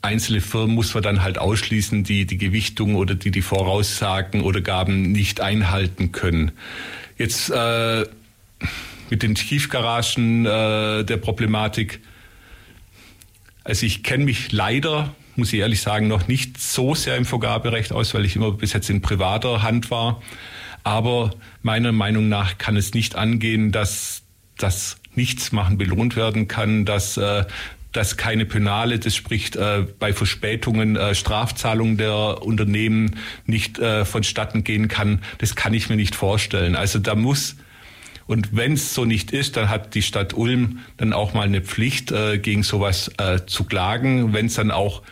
einzelne 0.00 0.40
Firmen 0.40 0.74
muss 0.74 0.94
man 0.94 1.02
dann 1.02 1.22
halt 1.22 1.38
ausschließen, 1.38 2.04
die 2.04 2.24
die 2.24 2.38
Gewichtung 2.38 2.94
oder 2.94 3.14
die 3.14 3.30
die 3.30 3.42
Voraussagen 3.42 4.42
oder 4.42 4.60
Gaben 4.60 5.12
nicht 5.12 5.40
einhalten 5.40 6.12
können. 6.12 6.52
Jetzt 7.18 7.50
äh, 7.50 8.06
mit 9.10 9.22
den 9.22 9.34
Tiefgaragen 9.34 10.46
äh, 10.46 11.04
der 11.04 11.16
Problematik. 11.16 12.00
Also 13.64 13.84
ich 13.84 14.02
kenne 14.02 14.24
mich 14.24 14.52
leider 14.52 15.14
muss 15.38 15.52
ich 15.52 15.60
ehrlich 15.60 15.80
sagen, 15.80 16.08
noch 16.08 16.28
nicht 16.28 16.60
so 16.60 16.94
sehr 16.94 17.16
im 17.16 17.24
Vergaberecht 17.24 17.92
aus, 17.92 18.12
weil 18.14 18.24
ich 18.24 18.36
immer 18.36 18.52
bis 18.52 18.72
jetzt 18.72 18.90
in 18.90 19.00
privater 19.00 19.62
Hand 19.62 19.90
war. 19.90 20.20
Aber 20.84 21.30
meiner 21.62 21.92
Meinung 21.92 22.28
nach 22.28 22.58
kann 22.58 22.76
es 22.76 22.94
nicht 22.94 23.16
angehen, 23.16 23.72
dass 23.72 24.22
das 24.56 24.98
Nichtsmachen 25.14 25.78
belohnt 25.78 26.16
werden 26.16 26.48
kann, 26.48 26.84
dass 26.84 27.16
äh, 27.16 27.44
dass 27.92 28.18
keine 28.18 28.44
Penale, 28.44 28.98
das 28.98 29.16
spricht 29.16 29.56
äh, 29.56 29.86
bei 29.98 30.12
Verspätungen 30.12 30.96
äh, 30.96 31.14
Strafzahlungen 31.14 31.96
der 31.96 32.42
Unternehmen 32.42 33.16
nicht 33.46 33.78
vonstatten 34.04 34.62
gehen 34.62 34.88
kann. 34.88 35.22
Das 35.38 35.54
kann 35.54 35.72
ich 35.72 35.88
mir 35.88 35.96
nicht 35.96 36.14
vorstellen. 36.14 36.76
Also 36.76 36.98
da 36.98 37.14
muss 37.14 37.56
und 38.28 38.54
wenn 38.54 38.74
es 38.74 38.92
so 38.92 39.06
nicht 39.06 39.30
ist, 39.30 39.56
dann 39.56 39.70
hat 39.70 39.94
die 39.94 40.02
Stadt 40.02 40.34
Ulm 40.34 40.80
dann 40.98 41.14
auch 41.14 41.32
mal 41.32 41.46
eine 41.46 41.62
Pflicht, 41.62 42.12
äh, 42.12 42.38
gegen 42.38 42.62
sowas 42.62 43.10
äh, 43.16 43.40
zu 43.46 43.64
klagen. 43.64 44.34
Wenn 44.34 44.46
es 44.46 44.54
dann 44.54 44.70
auch 44.70 45.02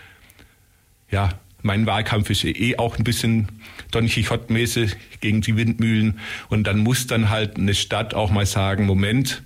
ja, 1.10 1.30
mein 1.62 1.86
Wahlkampf 1.86 2.30
ist 2.30 2.44
eh 2.44 2.76
auch 2.78 2.96
ein 2.96 3.04
bisschen 3.04 3.48
Don 3.90 4.06
Quixote-mäßig 4.06 4.96
gegen 5.20 5.40
die 5.40 5.56
Windmühlen. 5.56 6.20
Und 6.48 6.66
dann 6.66 6.78
muss 6.78 7.06
dann 7.06 7.28
halt 7.30 7.56
eine 7.56 7.74
Stadt 7.74 8.14
auch 8.14 8.30
mal 8.30 8.46
sagen, 8.46 8.86
Moment, 8.86 9.42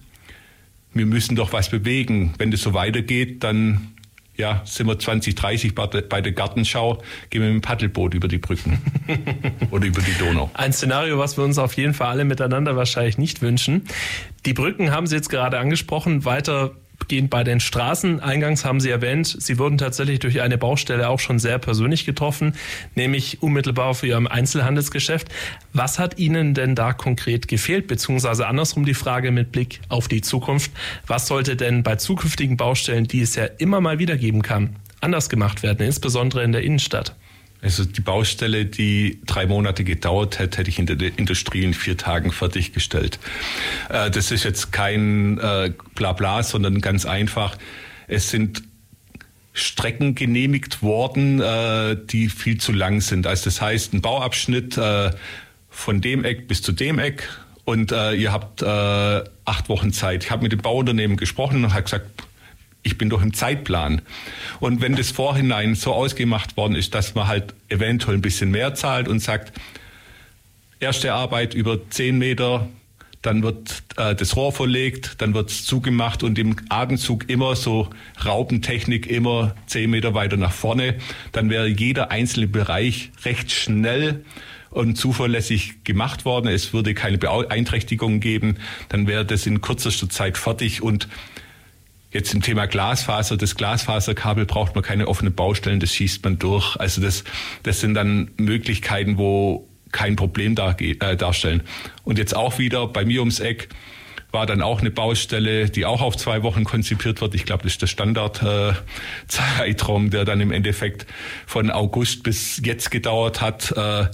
wir 0.92 1.06
müssen 1.06 1.36
doch 1.36 1.52
was 1.52 1.70
bewegen. 1.70 2.34
Wenn 2.38 2.50
das 2.50 2.62
so 2.62 2.74
weitergeht, 2.74 3.42
dann 3.42 3.92
ja, 4.36 4.62
sind 4.64 4.86
wir 4.86 4.98
2030 4.98 5.74
bei 5.74 6.20
der 6.20 6.32
Gartenschau, 6.32 7.02
gehen 7.28 7.42
wir 7.42 7.48
mit 7.48 7.62
dem 7.62 7.66
Paddelboot 7.66 8.14
über 8.14 8.26
die 8.26 8.38
Brücken 8.38 8.78
oder 9.70 9.86
über 9.86 10.00
die 10.00 10.14
Donau. 10.18 10.50
Ein 10.54 10.72
Szenario, 10.72 11.18
was 11.18 11.36
wir 11.36 11.44
uns 11.44 11.58
auf 11.58 11.74
jeden 11.74 11.92
Fall 11.92 12.08
alle 12.08 12.24
miteinander 12.24 12.74
wahrscheinlich 12.74 13.18
nicht 13.18 13.42
wünschen. 13.42 13.84
Die 14.46 14.54
Brücken 14.54 14.90
haben 14.90 15.06
Sie 15.06 15.14
jetzt 15.14 15.28
gerade 15.28 15.58
angesprochen. 15.58 16.24
Weiter 16.24 16.74
gehen 17.08 17.28
bei 17.28 17.44
den 17.44 17.60
Straßen. 17.60 18.20
Eingangs 18.20 18.64
haben 18.64 18.80
Sie 18.80 18.90
erwähnt, 18.90 19.36
Sie 19.38 19.58
wurden 19.58 19.78
tatsächlich 19.78 20.18
durch 20.18 20.40
eine 20.40 20.58
Baustelle 20.58 21.08
auch 21.08 21.20
schon 21.20 21.38
sehr 21.38 21.58
persönlich 21.58 22.04
getroffen, 22.04 22.54
nämlich 22.94 23.42
unmittelbar 23.42 23.94
für 23.94 24.06
Ihrem 24.06 24.26
Einzelhandelsgeschäft. 24.26 25.28
Was 25.72 25.98
hat 25.98 26.18
Ihnen 26.18 26.54
denn 26.54 26.74
da 26.74 26.92
konkret 26.92 27.48
gefehlt? 27.48 27.86
Beziehungsweise 27.86 28.46
andersrum 28.46 28.84
die 28.84 28.94
Frage 28.94 29.30
mit 29.30 29.52
Blick 29.52 29.80
auf 29.88 30.08
die 30.08 30.20
Zukunft. 30.20 30.70
Was 31.06 31.26
sollte 31.26 31.56
denn 31.56 31.82
bei 31.82 31.96
zukünftigen 31.96 32.56
Baustellen, 32.56 33.06
die 33.06 33.20
es 33.20 33.34
ja 33.34 33.44
immer 33.44 33.80
mal 33.80 33.98
wieder 33.98 34.16
geben 34.16 34.42
kann, 34.42 34.76
anders 35.00 35.28
gemacht 35.28 35.62
werden, 35.62 35.86
insbesondere 35.86 36.42
in 36.44 36.52
der 36.52 36.62
Innenstadt? 36.62 37.14
Also 37.62 37.84
die 37.84 38.00
Baustelle, 38.00 38.64
die 38.64 39.20
drei 39.26 39.46
Monate 39.46 39.84
gedauert 39.84 40.38
hätte, 40.38 40.58
hätte 40.58 40.70
ich 40.70 40.78
in 40.78 40.86
der 40.86 41.18
Industrie 41.18 41.62
in 41.62 41.74
vier 41.74 41.96
Tagen 41.96 42.32
fertiggestellt. 42.32 43.18
Äh, 43.90 44.10
das 44.10 44.30
ist 44.30 44.44
jetzt 44.44 44.72
kein 44.72 45.38
äh, 45.38 45.72
Blabla, 45.94 46.42
sondern 46.42 46.80
ganz 46.80 47.04
einfach. 47.04 47.56
Es 48.08 48.30
sind 48.30 48.62
Strecken 49.52 50.14
genehmigt 50.14 50.82
worden, 50.82 51.40
äh, 51.40 51.96
die 52.02 52.28
viel 52.28 52.58
zu 52.58 52.72
lang 52.72 53.00
sind. 53.00 53.26
Also 53.26 53.44
das 53.44 53.60
heißt, 53.60 53.92
ein 53.92 54.00
Bauabschnitt 54.00 54.78
von 55.72 56.00
dem 56.00 56.24
Eck 56.24 56.48
bis 56.48 56.62
zu 56.62 56.72
dem 56.72 56.98
Eck 56.98 57.28
und 57.64 57.92
ihr 57.92 58.32
habt 58.32 58.62
acht 58.64 59.68
Wochen 59.68 59.92
Zeit. 59.92 60.24
Ich 60.24 60.30
habe 60.30 60.42
mit 60.42 60.52
dem 60.52 60.60
Bauunternehmen 60.60 61.16
gesprochen 61.16 61.64
und 61.64 61.72
habe 61.72 61.84
gesagt, 61.84 62.06
ich 62.82 62.98
bin 62.98 63.10
doch 63.10 63.22
im 63.22 63.34
Zeitplan. 63.34 64.02
Und 64.58 64.80
wenn 64.80 64.96
das 64.96 65.10
vorhinein 65.10 65.74
so 65.74 65.92
ausgemacht 65.92 66.56
worden 66.56 66.74
ist, 66.74 66.94
dass 66.94 67.14
man 67.14 67.26
halt 67.26 67.54
eventuell 67.68 68.16
ein 68.16 68.22
bisschen 68.22 68.50
mehr 68.50 68.74
zahlt 68.74 69.08
und 69.08 69.20
sagt, 69.20 69.52
erste 70.80 71.12
Arbeit 71.12 71.54
über 71.54 71.90
zehn 71.90 72.18
Meter, 72.18 72.68
dann 73.22 73.42
wird 73.42 73.82
äh, 73.96 74.14
das 74.14 74.34
Rohr 74.36 74.52
verlegt, 74.52 75.16
dann 75.18 75.34
wird 75.34 75.50
es 75.50 75.66
zugemacht 75.66 76.22
und 76.22 76.38
im 76.38 76.56
Atemzug 76.70 77.28
immer 77.28 77.54
so 77.54 77.90
Raubentechnik 78.24 79.06
immer 79.06 79.54
zehn 79.66 79.90
Meter 79.90 80.14
weiter 80.14 80.38
nach 80.38 80.52
vorne, 80.52 80.96
dann 81.32 81.50
wäre 81.50 81.68
jeder 81.68 82.10
einzelne 82.10 82.48
Bereich 82.48 83.10
recht 83.24 83.52
schnell 83.52 84.24
und 84.70 84.96
zuverlässig 84.96 85.84
gemacht 85.84 86.24
worden. 86.24 86.46
Es 86.48 86.72
würde 86.72 86.94
keine 86.94 87.18
Beeinträchtigungen 87.18 88.20
geben, 88.20 88.56
dann 88.88 89.06
wäre 89.06 89.26
das 89.26 89.46
in 89.46 89.60
kürzester 89.60 90.08
Zeit 90.08 90.38
fertig 90.38 90.80
und 90.80 91.08
Jetzt 92.12 92.34
im 92.34 92.42
Thema 92.42 92.66
Glasfaser, 92.66 93.36
das 93.36 93.54
Glasfaserkabel 93.54 94.44
braucht 94.44 94.74
man 94.74 94.82
keine 94.82 95.06
offenen 95.06 95.34
Baustellen, 95.34 95.78
das 95.78 95.94
schießt 95.94 96.24
man 96.24 96.38
durch. 96.38 96.76
Also 96.76 97.00
das, 97.00 97.24
das 97.62 97.80
sind 97.80 97.94
dann 97.94 98.32
Möglichkeiten, 98.36 99.16
wo 99.16 99.68
kein 99.92 100.16
Problem 100.16 100.56
dar, 100.56 100.80
äh, 100.80 101.16
darstellen. 101.16 101.62
Und 102.04 102.18
jetzt 102.18 102.34
auch 102.34 102.58
wieder 102.58 102.88
bei 102.88 103.04
mir 103.04 103.20
ums 103.20 103.38
Eck 103.40 103.68
war 104.32 104.46
dann 104.46 104.62
auch 104.62 104.80
eine 104.80 104.90
Baustelle, 104.90 105.70
die 105.70 105.86
auch 105.86 106.02
auf 106.02 106.16
zwei 106.16 106.42
Wochen 106.42 106.64
konzipiert 106.64 107.20
wird. 107.20 107.34
Ich 107.34 107.44
glaube, 107.44 107.62
das 107.64 107.72
ist 107.72 107.82
der 107.82 107.88
Standardzeitraum, 107.88 110.06
äh, 110.06 110.10
der 110.14 110.24
dann 110.24 110.40
im 110.40 110.52
Endeffekt 110.52 111.06
von 111.46 111.70
August 111.70 112.22
bis 112.22 112.62
jetzt 112.64 112.90
gedauert 112.90 113.40
hat. 113.40 113.72
Äh, 113.72 114.06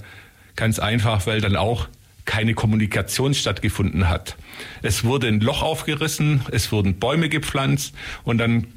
ganz 0.55 0.79
einfach, 0.79 1.27
weil 1.27 1.41
dann 1.41 1.55
auch 1.55 1.87
keine 2.27 2.53
Kommunikation 2.53 3.33
stattgefunden 3.33 4.07
hat. 4.07 4.37
Es 4.83 5.03
wurde 5.03 5.27
ein 5.27 5.39
Loch 5.39 5.63
aufgerissen, 5.63 6.41
es 6.51 6.71
wurden 6.71 6.99
Bäume 6.99 7.29
gepflanzt 7.29 7.95
und 8.23 8.37
dann 8.37 8.67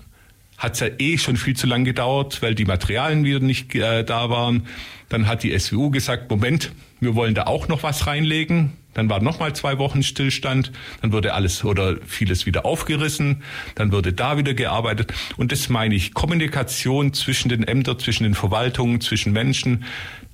hat 0.57 0.75
es 0.75 0.81
ja 0.81 0.89
eh 0.99 1.19
schon 1.19 1.37
viel 1.37 1.57
zu 1.57 1.67
lang 1.67 1.85
gedauert, 1.85 2.41
weil 2.43 2.55
die 2.55 2.65
Materialien 2.65 3.25
wieder 3.25 3.41
nicht 3.41 3.75
äh, 3.75 4.05
da 4.05 4.31
waren. 4.31 4.67
Dann 5.09 5.27
hat 5.27 5.43
die 5.43 5.59
SWU 5.59 5.91
gesagt, 5.91 6.31
Moment, 6.31 6.73
wir 7.01 7.15
wollen 7.15 7.35
da 7.35 7.45
auch 7.45 7.67
noch 7.67 7.83
was 7.83 8.07
reinlegen. 8.07 8.73
Dann 8.93 9.09
war 9.09 9.23
nochmal 9.23 9.55
zwei 9.55 9.79
Wochen 9.79 10.03
Stillstand. 10.03 10.71
Dann 11.01 11.13
wurde 11.13 11.33
alles 11.33 11.65
oder 11.65 11.97
vieles 12.07 12.45
wieder 12.45 12.67
aufgerissen. 12.67 13.43
Dann 13.75 13.91
wurde 13.91 14.13
da 14.13 14.37
wieder 14.37 14.53
gearbeitet. 14.53 15.15
Und 15.39 15.51
das 15.51 15.71
meine 15.71 15.95
ich. 15.95 16.13
Kommunikation 16.13 17.15
zwischen 17.15 17.49
den 17.49 17.65
Ämtern, 17.65 17.99
zwischen 17.99 18.25
den 18.25 18.35
Verwaltungen, 18.35 19.01
zwischen 19.01 19.33
Menschen. 19.33 19.85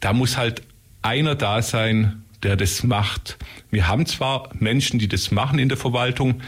Da 0.00 0.12
muss 0.12 0.36
halt 0.36 0.62
einer 1.02 1.36
da 1.36 1.62
sein, 1.62 2.24
der 2.46 2.56
das 2.56 2.84
macht. 2.84 3.36
Wir 3.70 3.88
haben 3.88 4.06
zwar 4.06 4.50
Menschen, 4.54 5.00
die 5.00 5.08
das 5.08 5.32
machen 5.32 5.58
in 5.58 5.68
der 5.68 5.76
Verwaltung. 5.76 6.42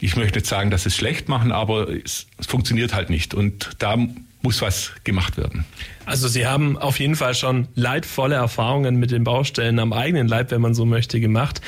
Ich 0.00 0.14
möchte 0.14 0.38
nicht 0.38 0.46
sagen, 0.46 0.70
dass 0.70 0.84
sie 0.84 0.90
es 0.90 0.96
schlecht 0.96 1.28
machen, 1.28 1.50
aber 1.50 1.88
es, 1.88 2.28
funktioniert 2.40 2.94
halt 2.94 3.10
nicht. 3.10 3.34
Und 3.34 3.70
da 3.80 3.96
muss 4.42 4.62
was 4.62 4.92
gemacht 5.02 5.36
werden. 5.36 5.64
Also 6.06 6.28
Sie 6.28 6.46
haben 6.46 6.78
auf 6.78 7.00
jeden 7.00 7.16
Fall 7.16 7.34
schon 7.34 7.66
leidvolle 7.74 8.36
Erfahrungen 8.36 8.96
mit 8.96 9.10
den 9.10 9.24
Baustellen 9.24 9.80
am 9.80 9.92
eigenen 9.92 10.28
Leib, 10.28 10.52
wenn 10.52 10.60
man 10.60 10.74
so 10.74 10.86
möchte, 10.86 11.20
gemacht. 11.20 11.60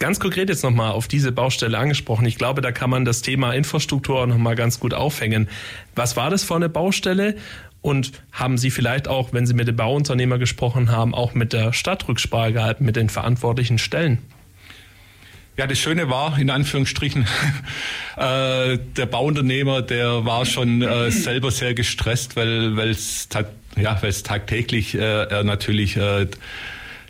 Ganz 0.00 0.20
konkret 0.20 0.48
jetzt 0.48 0.62
nochmal 0.62 0.92
auf 0.92 1.08
diese 1.08 1.32
Baustelle 1.32 1.78
angesprochen. 1.78 2.26
Ich 2.26 2.36
glaube, 2.36 2.60
da 2.60 2.72
kann 2.72 2.90
man 2.90 3.04
das 3.04 3.22
Thema 3.22 3.52
Infrastruktur 3.52 4.26
nochmal 4.26 4.56
ganz 4.56 4.80
gut 4.80 4.94
aufhängen. 4.94 5.48
Was 5.94 6.16
war 6.16 6.28
das 6.28 6.44
für 6.44 6.56
eine 6.56 6.68
Baustelle? 6.68 7.36
Und 7.80 8.12
haben 8.32 8.58
Sie 8.58 8.70
vielleicht 8.70 9.08
auch, 9.08 9.32
wenn 9.32 9.46
Sie 9.46 9.54
mit 9.54 9.68
dem 9.68 9.76
Bauunternehmer 9.76 10.38
gesprochen 10.38 10.90
haben, 10.90 11.14
auch 11.14 11.34
mit 11.34 11.52
der 11.52 11.72
Stadt 11.72 12.08
Rücksprache 12.08 12.52
gehalten, 12.52 12.84
mit 12.84 12.96
den 12.96 13.08
verantwortlichen 13.08 13.78
Stellen? 13.78 14.18
Ja, 15.56 15.66
das 15.66 15.78
Schöne 15.78 16.08
war, 16.08 16.38
in 16.38 16.50
Anführungsstrichen, 16.50 17.26
äh, 18.16 18.78
der 18.78 19.06
Bauunternehmer, 19.06 19.82
der 19.82 20.24
war 20.24 20.46
schon 20.46 20.82
äh, 20.82 21.10
selber 21.10 21.50
sehr 21.50 21.74
gestresst, 21.74 22.36
weil 22.36 22.78
es 22.78 23.28
ja, 23.76 23.94
tagtäglich 23.94 24.94
äh, 24.94 25.24
er 25.24 25.44
natürlich 25.44 25.96
äh, 25.96 26.26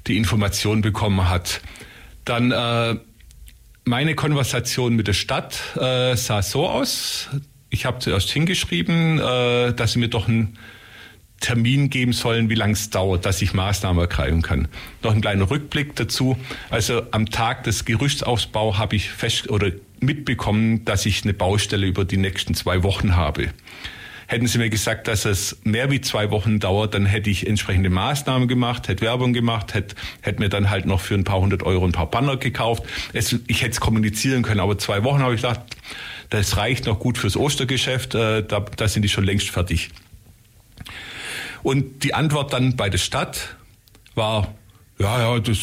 die 0.07 0.17
Information 0.17 0.81
bekommen 0.81 1.29
hat. 1.29 1.61
Dann 2.25 2.51
äh, 2.51 2.97
meine 3.85 4.15
Konversation 4.15 4.97
mit 4.97 5.09
der 5.09 5.15
Stadt 5.15 5.61
äh, 5.77 6.17
sah 6.17 6.43
so 6.43 6.69
aus. 6.69 7.29
Ich 7.71 7.85
habe 7.85 7.99
zuerst 7.99 8.31
hingeschrieben, 8.31 9.19
äh, 9.19 9.73
dass 9.75 9.93
sie 9.93 9.99
mir 9.99 10.09
doch 10.09 10.29
einen 10.29 10.59
Termin 11.41 11.89
geben 11.89 12.13
sollen, 12.13 12.51
wie 12.51 12.55
lange 12.55 12.73
es 12.73 12.91
dauert, 12.91 13.25
dass 13.25 13.41
ich 13.43 13.55
Maßnahmen 13.55 14.01
ergreifen 14.01 14.43
kann. 14.43 14.69
Noch 15.03 15.15
ein 15.15 15.21
kleiner 15.21 15.49
Rückblick 15.49 15.95
dazu. 15.95 16.37
Also 16.69 17.03
am 17.13 17.31
Tag 17.31 17.65
des 17.65 17.85
Gerüchtsaufbaus 17.85 18.79
habe 18.79 18.97
ich 18.97 19.11
fest 19.11 19.49
oder 19.49 19.71
mitbekommen, 20.01 20.85
dass 20.85 21.07
ich 21.07 21.23
eine 21.23 21.35
Baustelle 21.35 21.87
über 21.87 22.05
die 22.05 22.17
nächsten 22.17 22.55
zwei 22.55 22.83
Wochen 22.83 23.15
habe. 23.15 23.51
Hätten 24.27 24.47
Sie 24.47 24.59
mir 24.59 24.69
gesagt, 24.69 25.09
dass 25.09 25.25
es 25.25 25.59
mehr 25.65 25.91
wie 25.91 26.03
zwei 26.03 26.31
Wochen 26.31 26.59
dauert, 26.59 26.93
dann 26.93 27.07
hätte 27.07 27.31
ich 27.31 27.47
entsprechende 27.47 27.89
Maßnahmen 27.89 28.47
gemacht, 28.47 28.87
hätte 28.89 29.03
Werbung 29.03 29.33
gemacht, 29.33 29.73
hätte, 29.73 29.95
hätte 30.21 30.41
mir 30.41 30.51
dann 30.51 30.69
halt 30.69 30.85
noch 30.85 31.01
für 31.01 31.15
ein 31.15 31.25
paar 31.25 31.41
hundert 31.41 31.63
Euro 31.63 31.87
ein 31.87 31.93
paar 31.93 32.11
Banner 32.11 32.37
gekauft. 32.37 32.83
Es, 33.15 33.35
ich 33.47 33.63
hätte 33.63 33.71
es 33.71 33.81
kommunizieren 33.81 34.43
können, 34.43 34.61
aber 34.61 34.77
zwei 34.77 35.03
Wochen 35.03 35.21
habe 35.21 35.35
ich 35.35 35.41
gedacht, 35.41 35.61
das 36.31 36.57
reicht 36.57 36.87
noch 36.87 36.99
gut 36.99 37.19
fürs 37.19 37.37
Ostergeschäft, 37.37 38.15
äh, 38.15 38.43
da, 38.43 38.61
da 38.61 38.89
sind 38.89 39.03
die 39.03 39.09
schon 39.09 39.25
längst 39.25 39.51
fertig. 39.51 39.91
Und 41.63 42.05
die 42.05 42.15
Antwort 42.15 42.53
dann 42.53 42.77
bei 42.77 42.89
der 42.89 42.99
Stadt 42.99 43.57
war, 44.15 44.55
ja, 44.99 45.21
ja, 45.21 45.41
das 45.41 45.59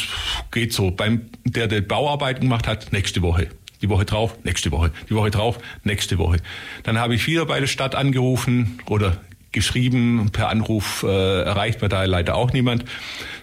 geht 0.51 0.73
so. 0.73 0.91
Beim, 0.91 1.29
der, 1.43 1.67
der 1.67 1.81
Bauarbeiten 1.81 2.41
gemacht 2.41 2.67
hat, 2.67 2.91
nächste 2.91 3.21
Woche 3.21 3.49
die 3.81 3.89
Woche 3.89 4.05
drauf, 4.05 4.35
nächste 4.43 4.71
Woche, 4.71 4.91
die 5.09 5.15
Woche 5.15 5.31
drauf, 5.31 5.59
nächste 5.83 6.17
Woche. 6.17 6.37
Dann 6.83 6.97
habe 6.97 7.15
ich 7.15 7.27
wieder 7.27 7.45
bei 7.45 7.59
der 7.59 7.67
Stadt 7.67 7.93
angerufen 7.93 8.79
oder 8.87 9.17
geschrieben, 9.51 10.29
per 10.31 10.49
Anruf 10.49 11.03
äh, 11.03 11.41
erreicht 11.43 11.81
mir 11.81 11.89
da 11.89 12.03
leider 12.03 12.35
auch 12.35 12.51
niemand. 12.51 12.85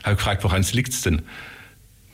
Habe 0.02 0.16
gefragt, 0.16 0.44
woran 0.44 0.60
es 0.60 0.72
liegt 0.72 1.04
denn? 1.06 1.22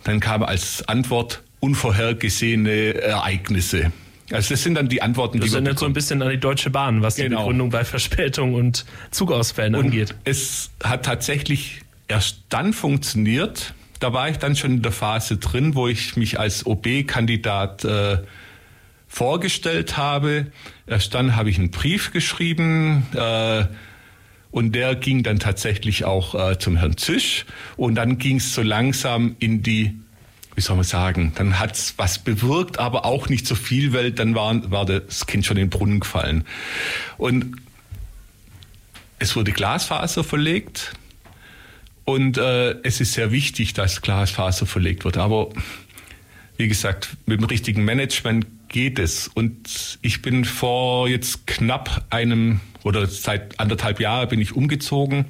Dann 0.05 0.21
kam 0.21 0.43
als 0.43 0.87
Antwort 0.89 1.43
unvorhergesehene 1.61 2.95
Ereignisse. 2.95 3.93
Also 4.31 4.55
das 4.55 4.63
sind 4.63 4.75
dann 4.75 4.89
die 4.89 5.03
Antworten, 5.03 5.39
das 5.39 5.47
die 5.47 5.53
wir 5.53 5.57
erinnert 5.57 5.79
so 5.79 5.87
ein 5.87 5.93
bisschen 5.93 6.21
an 6.23 6.31
die 6.31 6.39
Deutsche 6.39 6.71
Bahn, 6.71 7.03
was 7.03 7.17
genau. 7.17 7.29
die 7.29 7.37
Begründung 7.37 7.71
bei 7.71 7.85
Verspätung 7.85 8.55
und 8.55 8.85
Zugausfällen 9.11 9.75
und 9.75 9.87
angeht. 9.87 10.15
Es 10.25 10.71
hat 10.83 11.07
tatsächlich 11.07 11.81
erst 12.09 12.43
dann 12.49 12.73
funktioniert, 12.73 13.75
da 14.01 14.13
war 14.13 14.29
ich 14.29 14.39
dann 14.39 14.55
schon 14.55 14.73
in 14.73 14.83
der 14.83 14.93
Phase 14.93 15.39
drin, 15.39 15.75
wo 15.75 15.89
ich 15.89 16.17
mich 16.17 16.39
als 16.39 16.67
OB-Kandidat 16.67 17.85
äh, 17.85 18.19
vorgestellt 19.09 19.97
habe. 19.97 20.47
Erst 20.87 21.15
dann 21.15 21.35
habe 21.35 21.51
ich 21.51 21.59
einen 21.59 21.71
Brief 21.71 22.13
geschrieben 22.13 23.07
äh, 23.15 23.65
und 24.51 24.73
der 24.75 24.95
ging 24.95 25.23
dann 25.23 25.39
tatsächlich 25.39 26.05
auch 26.05 26.35
äh, 26.35 26.59
zum 26.59 26.77
Herrn 26.77 26.97
Zisch 26.97 27.45
und 27.77 27.97
dann 27.97 28.19
ging 28.19 28.37
es 28.37 28.55
so 28.55 28.63
langsam 28.63 29.37
in 29.39 29.63
die 29.63 29.99
wie 30.59 30.63
soll 30.63 30.75
man 30.75 30.85
sagen, 30.85 31.31
dann 31.37 31.61
hat 31.61 31.77
es 31.77 31.95
was 31.99 32.19
bewirkt, 32.19 32.81
aber 32.81 33.05
auch 33.05 33.29
nicht 33.29 33.47
so 33.47 33.55
viel, 33.55 33.93
weil 33.93 34.11
dann 34.11 34.35
war, 34.35 34.69
war 34.73 34.85
das 34.85 35.27
Kind 35.27 35.47
schon 35.47 35.57
in 35.57 35.67
den 35.67 35.71
Brunnen 35.71 36.01
gefallen. 36.01 36.45
Und 37.17 37.57
es 39.21 39.37
wurde 39.37 39.53
Glasfaser 39.53 40.25
verlegt, 40.25 40.93
und 42.09 42.39
äh, 42.39 42.71
es 42.85 43.03
ist 43.03 43.13
sehr 43.13 43.33
wichtig, 43.33 43.75
dass 43.75 44.01
Glasfaser 44.01 44.65
verlegt 44.65 45.05
wird. 45.05 45.19
Aber 45.19 45.51
wie 46.57 46.67
gesagt, 46.67 47.19
mit 47.27 47.39
dem 47.39 47.45
richtigen 47.45 47.85
Management 47.85 48.47
geht 48.69 48.99
es. 48.99 49.29
Und 49.29 49.99
ich 50.01 50.23
bin 50.23 50.47
vor 50.47 51.07
jetzt 51.07 51.47
knapp 51.47 52.07
einem 52.09 52.61
oder 52.83 53.07
seit 53.07 53.61
anderthalb 53.61 54.01
Jahren 54.01 54.27
bin 54.31 54.41
ich 54.41 54.57
umgezogen 54.57 55.27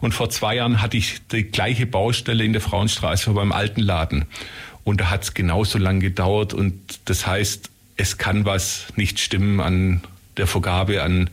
und 0.00 0.14
vor 0.14 0.30
zwei 0.30 0.56
Jahren 0.56 0.80
hatte 0.80 0.96
ich 0.96 1.20
die 1.28 1.42
gleiche 1.42 1.84
Baustelle 1.84 2.44
in 2.44 2.54
der 2.54 2.62
Frauenstraße 2.62 3.24
vor 3.24 3.34
meinem 3.34 3.52
alten 3.52 3.82
Laden. 3.82 4.24
Und 4.84 5.00
da 5.00 5.10
hat 5.10 5.22
es 5.22 5.34
genauso 5.34 5.78
lang 5.78 6.00
gedauert 6.00 6.54
und 6.54 6.74
das 7.04 7.26
heißt, 7.26 7.70
es 7.96 8.18
kann 8.18 8.44
was 8.44 8.86
nicht 8.96 9.20
stimmen 9.20 9.60
an 9.60 10.02
der 10.36 10.46
Vergabe, 10.46 11.02
an, 11.02 11.30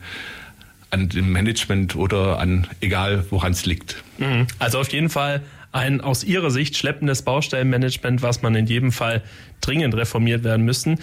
an 0.90 1.08
dem 1.08 1.32
Management 1.32 1.96
oder 1.96 2.38
an 2.38 2.66
egal 2.80 3.24
woran 3.30 3.52
es 3.52 3.66
liegt. 3.66 4.02
Mhm. 4.18 4.46
Also 4.58 4.78
auf 4.78 4.88
jeden 4.90 5.08
Fall 5.08 5.42
ein 5.72 6.00
aus 6.00 6.24
Ihrer 6.24 6.50
Sicht 6.50 6.76
schleppendes 6.76 7.22
Baustellenmanagement, 7.22 8.22
was 8.22 8.42
man 8.42 8.54
in 8.54 8.66
jedem 8.66 8.92
Fall 8.92 9.22
dringend 9.60 9.94
reformiert 9.94 10.44
werden 10.44 10.64
müssen. 10.64 10.98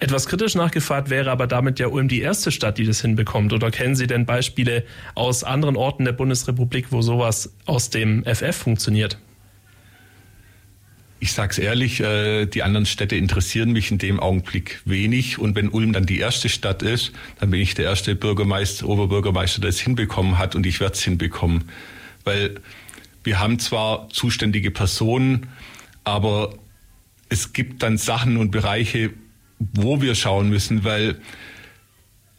Etwas 0.00 0.26
kritisch 0.26 0.54
nachgefragt 0.54 1.10
wäre 1.10 1.30
aber 1.30 1.48
damit 1.48 1.80
ja 1.80 1.88
Ulm 1.88 2.06
die 2.06 2.20
erste 2.20 2.52
Stadt, 2.52 2.78
die 2.78 2.84
das 2.84 3.00
hinbekommt. 3.00 3.52
Oder 3.52 3.70
kennen 3.70 3.96
Sie 3.96 4.06
denn 4.06 4.26
Beispiele 4.26 4.84
aus 5.14 5.42
anderen 5.42 5.76
Orten 5.76 6.04
der 6.04 6.12
Bundesrepublik, 6.12 6.92
wo 6.92 7.02
sowas 7.02 7.52
aus 7.66 7.90
dem 7.90 8.24
FF 8.24 8.56
funktioniert? 8.56 9.18
Ich 11.20 11.32
sag's 11.32 11.58
ehrlich, 11.58 12.00
äh, 12.00 12.46
die 12.46 12.62
anderen 12.62 12.86
Städte 12.86 13.16
interessieren 13.16 13.72
mich 13.72 13.90
in 13.90 13.98
dem 13.98 14.20
Augenblick 14.20 14.80
wenig. 14.84 15.38
Und 15.38 15.56
wenn 15.56 15.68
Ulm 15.68 15.92
dann 15.92 16.06
die 16.06 16.18
erste 16.18 16.48
Stadt 16.48 16.82
ist, 16.82 17.12
dann 17.40 17.50
bin 17.50 17.60
ich 17.60 17.74
der 17.74 17.86
erste 17.86 18.14
Bürgermeister, 18.14 18.86
Oberbürgermeister, 18.88 19.60
der 19.60 19.70
es 19.70 19.80
hinbekommen 19.80 20.38
hat 20.38 20.54
und 20.54 20.64
ich 20.64 20.78
werde 20.78 20.94
es 20.94 21.02
hinbekommen. 21.02 21.64
Weil 22.24 22.60
wir 23.24 23.40
haben 23.40 23.58
zwar 23.58 24.08
zuständige 24.10 24.70
Personen, 24.70 25.48
aber 26.04 26.54
es 27.28 27.52
gibt 27.52 27.82
dann 27.82 27.98
Sachen 27.98 28.36
und 28.36 28.52
Bereiche, 28.52 29.10
wo 29.58 30.00
wir 30.00 30.14
schauen 30.14 30.48
müssen, 30.48 30.84
weil 30.84 31.20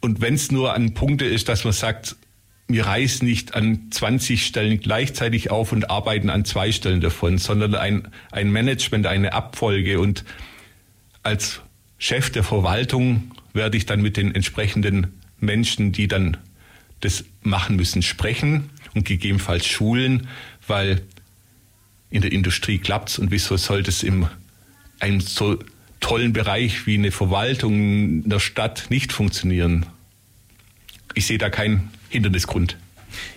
und 0.00 0.22
wenn 0.22 0.34
es 0.34 0.50
nur 0.50 0.74
an 0.74 0.94
Punkte 0.94 1.26
ist, 1.26 1.50
dass 1.50 1.64
man 1.64 1.74
sagt, 1.74 2.16
wir 2.72 2.86
reißen 2.86 3.26
nicht 3.26 3.54
an 3.54 3.90
20 3.90 4.44
Stellen 4.44 4.80
gleichzeitig 4.80 5.50
auf 5.50 5.72
und 5.72 5.90
arbeiten 5.90 6.30
an 6.30 6.44
zwei 6.44 6.72
Stellen 6.72 7.00
davon, 7.00 7.38
sondern 7.38 7.74
ein, 7.74 8.08
ein 8.30 8.50
Management, 8.50 9.06
eine 9.06 9.32
Abfolge. 9.32 10.00
Und 10.00 10.24
als 11.22 11.60
Chef 11.98 12.30
der 12.30 12.44
Verwaltung 12.44 13.32
werde 13.52 13.76
ich 13.76 13.86
dann 13.86 14.00
mit 14.00 14.16
den 14.16 14.34
entsprechenden 14.34 15.18
Menschen, 15.38 15.92
die 15.92 16.08
dann 16.08 16.36
das 17.00 17.24
machen 17.42 17.76
müssen, 17.76 18.02
sprechen 18.02 18.70
und 18.94 19.04
gegebenenfalls 19.04 19.66
schulen, 19.66 20.28
weil 20.66 21.02
in 22.10 22.22
der 22.22 22.32
Industrie 22.32 22.78
klappt's 22.78 23.18
und 23.18 23.30
wieso 23.30 23.56
sollte 23.56 23.90
es 23.90 24.02
in 24.02 24.26
einem 24.98 25.20
so 25.20 25.58
tollen 26.00 26.32
Bereich 26.32 26.86
wie 26.86 26.94
eine 26.94 27.10
Verwaltung 27.10 27.74
in 27.74 28.28
der 28.28 28.40
Stadt 28.40 28.86
nicht 28.90 29.12
funktionieren? 29.12 29.86
Ich 31.14 31.26
sehe 31.26 31.38
da 31.38 31.50
keinen 31.50 31.90
Hindernisgrund. 32.08 32.76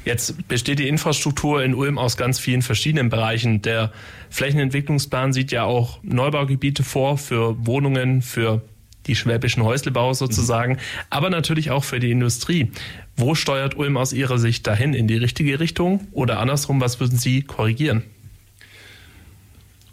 Jetzt 0.05 0.47
besteht 0.47 0.79
die 0.79 0.87
Infrastruktur 0.87 1.63
in 1.63 1.73
Ulm 1.73 1.97
aus 1.97 2.17
ganz 2.17 2.39
vielen 2.39 2.61
verschiedenen 2.61 3.09
Bereichen. 3.09 3.61
Der 3.61 3.91
Flächenentwicklungsplan 4.29 5.33
sieht 5.33 5.51
ja 5.51 5.63
auch 5.63 5.99
Neubaugebiete 6.03 6.83
vor 6.83 7.17
für 7.17 7.65
Wohnungen, 7.65 8.21
für 8.21 8.61
die 9.07 9.15
schwäbischen 9.15 9.63
Häuslebau 9.63 10.13
sozusagen, 10.13 10.73
mhm. 10.73 10.79
aber 11.09 11.29
natürlich 11.29 11.71
auch 11.71 11.83
für 11.83 11.99
die 11.99 12.11
Industrie. 12.11 12.71
Wo 13.17 13.35
steuert 13.35 13.75
Ulm 13.75 13.97
aus 13.97 14.13
Ihrer 14.13 14.37
Sicht 14.37 14.65
dahin? 14.65 14.93
In 14.93 15.07
die 15.07 15.17
richtige 15.17 15.59
Richtung? 15.59 16.07
Oder 16.11 16.39
andersrum, 16.39 16.79
was 16.79 16.99
würden 16.99 17.17
Sie 17.17 17.41
korrigieren? 17.41 18.03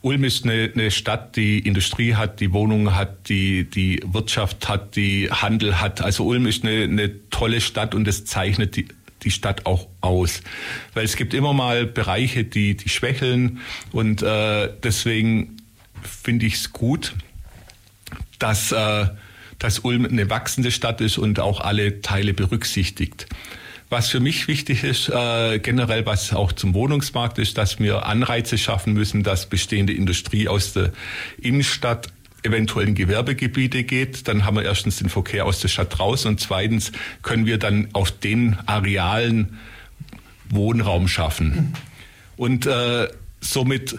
Ulm 0.02 0.24
ist 0.24 0.44
eine, 0.44 0.70
eine, 0.72 0.90
Stadt, 0.90 1.36
die 1.36 1.58
Industrie 1.58 2.14
hat, 2.14 2.40
die 2.40 2.52
Wohnungen 2.52 2.94
hat, 2.94 3.28
die, 3.28 3.64
die 3.68 4.00
Wirtschaft 4.04 4.68
hat, 4.68 4.96
die 4.96 5.30
Handel 5.30 5.80
hat. 5.80 6.00
Also 6.00 6.24
Ulm 6.24 6.46
ist 6.46 6.64
eine, 6.64 6.84
eine 6.84 7.28
tolle 7.28 7.60
Stadt 7.60 7.94
und 7.94 8.06
das 8.06 8.24
zeichnet 8.24 8.76
die, 8.76 8.88
die 9.22 9.30
Stadt 9.30 9.66
auch 9.66 9.88
aus. 10.00 10.40
Weil 10.94 11.04
es 11.04 11.16
gibt 11.16 11.34
immer 11.34 11.52
mal 11.52 11.86
Bereiche, 11.86 12.44
die, 12.44 12.76
die 12.76 12.88
schwächeln 12.88 13.60
und 13.92 14.22
äh, 14.22 14.70
deswegen 14.82 15.58
finde 16.02 16.46
ich 16.46 16.54
es 16.54 16.72
gut, 16.72 17.14
dass, 18.38 18.72
äh, 18.72 19.06
dass 19.58 19.80
Ulm 19.80 20.06
eine 20.06 20.30
wachsende 20.30 20.70
Stadt 20.70 21.02
ist 21.02 21.18
und 21.18 21.40
auch 21.40 21.60
alle 21.60 22.00
Teile 22.00 22.32
berücksichtigt. 22.32 23.26
Was 23.90 24.08
für 24.08 24.20
mich 24.20 24.48
wichtig 24.48 24.84
ist, 24.84 25.08
äh, 25.08 25.58
generell 25.58 26.06
was 26.06 26.32
auch 26.32 26.52
zum 26.52 26.74
Wohnungsmarkt 26.74 27.38
ist, 27.38 27.58
dass 27.58 27.78
wir 27.80 28.06
Anreize 28.06 28.56
schaffen 28.56 28.92
müssen, 28.94 29.22
dass 29.24 29.46
bestehende 29.46 29.92
Industrie 29.92 30.48
aus 30.48 30.72
der 30.72 30.92
Innenstadt 31.40 32.08
eventuell 32.42 32.88
in 32.88 32.94
Gewerbegebiete 32.94 33.84
geht, 33.84 34.28
dann 34.28 34.44
haben 34.44 34.56
wir 34.56 34.62
erstens 34.62 34.96
den 34.96 35.10
Verkehr 35.10 35.44
aus 35.44 35.60
der 35.60 35.68
Stadt 35.68 35.98
raus 35.98 36.24
und 36.24 36.40
zweitens 36.40 36.92
können 37.22 37.44
wir 37.44 37.58
dann 37.58 37.88
auf 37.92 38.12
den 38.12 38.56
Arealen 38.66 39.58
Wohnraum 40.48 41.06
schaffen. 41.08 41.74
Und 42.36 42.66
äh, 42.66 43.08
somit 43.40 43.98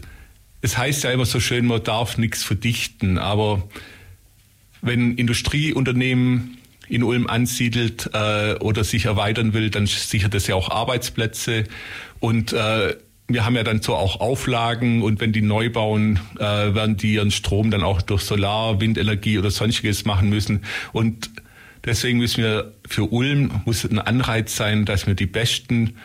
es 0.62 0.78
heißt 0.78 1.04
ja 1.04 1.12
immer 1.12 1.26
so 1.26 1.40
schön, 1.40 1.66
man 1.66 1.84
darf 1.84 2.18
nichts 2.18 2.44
verdichten, 2.44 3.18
aber 3.18 3.68
wenn 4.82 5.16
Industrieunternehmen 5.16 6.58
in 6.92 7.04
Ulm 7.04 7.28
ansiedelt 7.28 8.10
äh, 8.14 8.56
oder 8.56 8.84
sich 8.84 9.06
erweitern 9.06 9.54
will, 9.54 9.70
dann 9.70 9.88
sichert 9.88 10.36
es 10.36 10.48
ja 10.48 10.56
auch 10.56 10.70
Arbeitsplätze 10.70 11.64
und 12.20 12.52
äh, 12.52 12.96
wir 13.28 13.46
haben 13.46 13.56
ja 13.56 13.64
dann 13.64 13.82
so 13.82 13.96
auch 13.96 14.20
Auflagen 14.20 15.02
und 15.02 15.22
wenn 15.22 15.32
die 15.32 15.42
neu 15.42 15.70
bauen, 15.70 16.20
äh, 16.38 16.44
werden 16.44 16.98
die 16.98 17.14
ihren 17.14 17.32
Strom 17.32 17.72
dann 17.72 17.82
auch 17.82 18.02
durch 18.02 18.24
Solar, 18.24 18.82
Windenergie 18.82 19.40
oder 19.40 19.52
sonstiges 19.52 20.04
machen 20.04 20.30
müssen. 20.30 20.66
Und 20.92 21.30
deswegen 21.86 22.18
müssen 22.18 22.44
wir 22.44 22.74
für 22.86 23.06
Ulm 23.06 23.62
muss 23.64 23.86
ein 23.86 24.00
Anreiz 24.00 24.58
sein, 24.58 24.84
dass 24.84 25.08
wir 25.08 25.16
die 25.16 25.28
besten 25.28 25.96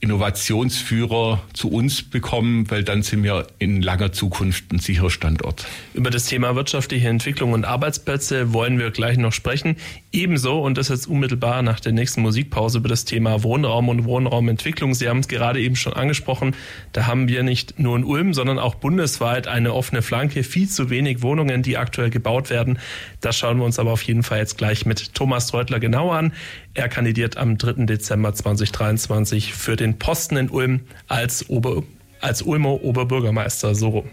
Innovationsführer 0.00 1.42
zu 1.54 1.70
uns 1.70 2.02
bekommen, 2.02 2.70
weil 2.70 2.84
dann 2.84 3.02
sind 3.02 3.22
wir 3.22 3.46
in 3.58 3.80
langer 3.80 4.12
Zukunft 4.12 4.70
ein 4.70 4.78
sicherer 4.78 5.08
Standort. 5.08 5.66
Über 5.94 6.10
das 6.10 6.26
Thema 6.26 6.54
wirtschaftliche 6.54 7.08
Entwicklung 7.08 7.52
und 7.52 7.64
Arbeitsplätze 7.64 8.52
wollen 8.52 8.78
wir 8.78 8.90
gleich 8.90 9.16
noch 9.16 9.32
sprechen. 9.32 9.76
Ebenso, 10.12 10.60
und 10.60 10.76
das 10.76 10.88
jetzt 10.88 11.06
unmittelbar 11.06 11.62
nach 11.62 11.80
der 11.80 11.92
nächsten 11.92 12.20
Musikpause, 12.20 12.78
über 12.78 12.88
das 12.88 13.06
Thema 13.06 13.42
Wohnraum 13.42 13.88
und 13.88 14.04
Wohnraumentwicklung. 14.04 14.94
Sie 14.94 15.08
haben 15.08 15.20
es 15.20 15.28
gerade 15.28 15.60
eben 15.60 15.76
schon 15.76 15.94
angesprochen. 15.94 16.54
Da 16.92 17.06
haben 17.06 17.28
wir 17.28 17.42
nicht 17.42 17.78
nur 17.78 17.96
in 17.96 18.04
Ulm, 18.04 18.34
sondern 18.34 18.58
auch 18.58 18.74
bundesweit 18.74 19.48
eine 19.48 19.72
offene 19.72 20.02
Flanke. 20.02 20.42
Viel 20.42 20.68
zu 20.68 20.90
wenig 20.90 21.22
Wohnungen, 21.22 21.62
die 21.62 21.78
aktuell 21.78 22.10
gebaut 22.10 22.50
werden. 22.50 22.78
Das 23.22 23.38
schauen 23.38 23.58
wir 23.58 23.64
uns 23.64 23.78
aber 23.78 23.92
auf 23.92 24.02
jeden 24.02 24.22
Fall 24.22 24.38
jetzt 24.38 24.58
gleich 24.58 24.84
mit 24.84 25.14
Thomas 25.14 25.54
Reutler 25.54 25.80
genau 25.80 26.10
an. 26.10 26.32
Er 26.74 26.90
kandidiert 26.90 27.38
am 27.38 27.56
3. 27.56 27.86
Dezember 27.86 28.34
2023 28.34 29.54
für 29.54 29.76
den 29.76 29.85
Posten 29.94 30.36
in 30.36 30.50
Ulm 30.50 30.80
als, 31.08 31.48
Ober, 31.48 31.82
als 32.20 32.42
Ulmer 32.42 32.82
Oberbürgermeister. 32.82 33.74
So. 33.74 34.04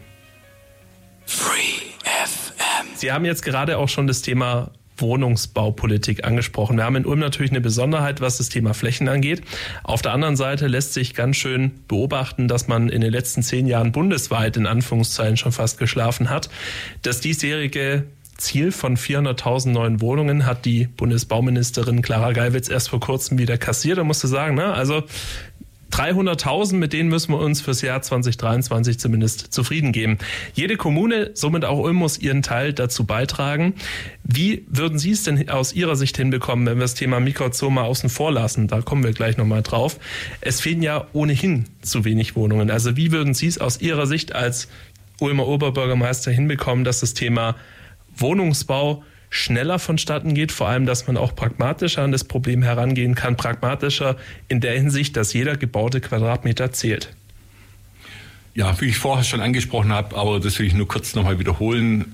Free 1.25 1.81
FM. 2.03 2.87
Sie 2.95 3.11
haben 3.11 3.25
jetzt 3.25 3.43
gerade 3.43 3.77
auch 3.77 3.89
schon 3.89 4.07
das 4.07 4.21
Thema 4.21 4.71
Wohnungsbaupolitik 4.97 6.23
angesprochen. 6.23 6.77
Wir 6.77 6.83
haben 6.83 6.95
in 6.95 7.05
Ulm 7.05 7.19
natürlich 7.19 7.51
eine 7.51 7.61
Besonderheit, 7.61 8.21
was 8.21 8.37
das 8.37 8.49
Thema 8.49 8.73
Flächen 8.73 9.09
angeht. 9.09 9.41
Auf 9.83 10.01
der 10.01 10.13
anderen 10.13 10.35
Seite 10.35 10.67
lässt 10.67 10.93
sich 10.93 11.13
ganz 11.13 11.35
schön 11.35 11.71
beobachten, 11.87 12.47
dass 12.47 12.67
man 12.67 12.89
in 12.89 13.01
den 13.01 13.11
letzten 13.11 13.43
zehn 13.43 13.67
Jahren 13.67 13.91
bundesweit 13.91 14.57
in 14.57 14.67
Anführungszeichen 14.67 15.37
schon 15.37 15.51
fast 15.51 15.79
geschlafen 15.79 16.29
hat. 16.29 16.49
Das 17.01 17.21
diesjährige 17.21 18.05
Ziel 18.37 18.71
von 18.71 18.97
400.000 18.97 19.69
neuen 19.69 20.01
Wohnungen 20.01 20.45
hat 20.45 20.65
die 20.65 20.85
Bundesbauministerin 20.85 22.01
Clara 22.01 22.33
Geiwitz 22.33 22.67
erst 22.67 22.89
vor 22.89 22.99
kurzem 22.99 23.37
wieder 23.37 23.57
kassiert. 23.57 23.97
Da 23.97 24.03
musste 24.03 24.27
sagen, 24.27 24.55
ne, 24.55 24.73
also 24.73 25.03
300.000, 25.93 26.75
mit 26.77 26.91
denen 26.91 27.09
müssen 27.09 27.33
wir 27.33 27.39
uns 27.39 27.61
fürs 27.61 27.83
Jahr 27.83 28.01
2023 28.01 28.97
zumindest 28.97 29.53
zufrieden 29.53 29.91
geben. 29.91 30.17
Jede 30.55 30.75
Kommune, 30.75 31.29
somit 31.35 31.65
auch 31.65 31.77
Ulm, 31.77 31.97
muss 31.97 32.17
ihren 32.17 32.41
Teil 32.41 32.73
dazu 32.73 33.05
beitragen. 33.05 33.75
Wie 34.23 34.65
würden 34.67 34.97
Sie 34.97 35.11
es 35.11 35.23
denn 35.23 35.49
aus 35.49 35.73
Ihrer 35.73 35.95
Sicht 35.95 36.17
hinbekommen, 36.17 36.65
wenn 36.65 36.77
wir 36.77 36.81
das 36.81 36.95
Thema 36.95 37.19
Mikrozoma 37.19 37.83
außen 37.83 38.09
vor 38.09 38.31
lassen? 38.31 38.67
Da 38.67 38.81
kommen 38.81 39.03
wir 39.03 39.13
gleich 39.13 39.37
nochmal 39.37 39.61
drauf. 39.61 39.99
Es 40.41 40.61
fehlen 40.61 40.81
ja 40.81 41.05
ohnehin 41.13 41.65
zu 41.83 42.05
wenig 42.05 42.35
Wohnungen. 42.35 42.71
Also 42.71 42.97
wie 42.97 43.11
würden 43.11 43.35
Sie 43.35 43.47
es 43.47 43.59
aus 43.59 43.79
Ihrer 43.79 44.07
Sicht 44.07 44.33
als 44.33 44.69
Ulmer 45.19 45.47
Oberbürgermeister 45.47 46.31
hinbekommen, 46.31 46.83
dass 46.85 47.01
das 47.01 47.13
Thema 47.13 47.55
Wohnungsbau 48.17 49.03
schneller 49.33 49.79
vonstatten 49.79 50.35
geht, 50.35 50.51
vor 50.51 50.69
allem, 50.69 50.85
dass 50.85 51.07
man 51.07 51.17
auch 51.17 51.35
pragmatischer 51.35 52.03
an 52.03 52.11
das 52.11 52.23
Problem 52.23 52.61
herangehen 52.61 53.15
kann, 53.15 53.35
pragmatischer 53.35 54.15
in 54.47 54.61
der 54.61 54.73
Hinsicht, 54.73 55.17
dass 55.17 55.33
jeder 55.33 55.57
gebaute 55.57 56.01
Quadratmeter 56.01 56.71
zählt. 56.71 57.09
Ja, 58.53 58.79
wie 58.79 58.85
ich 58.85 58.97
vorher 58.97 59.23
schon 59.23 59.41
angesprochen 59.41 59.91
habe, 59.91 60.15
aber 60.15 60.39
das 60.39 60.59
will 60.59 60.67
ich 60.67 60.75
nur 60.75 60.87
kurz 60.87 61.15
nochmal 61.15 61.39
wiederholen, 61.39 62.13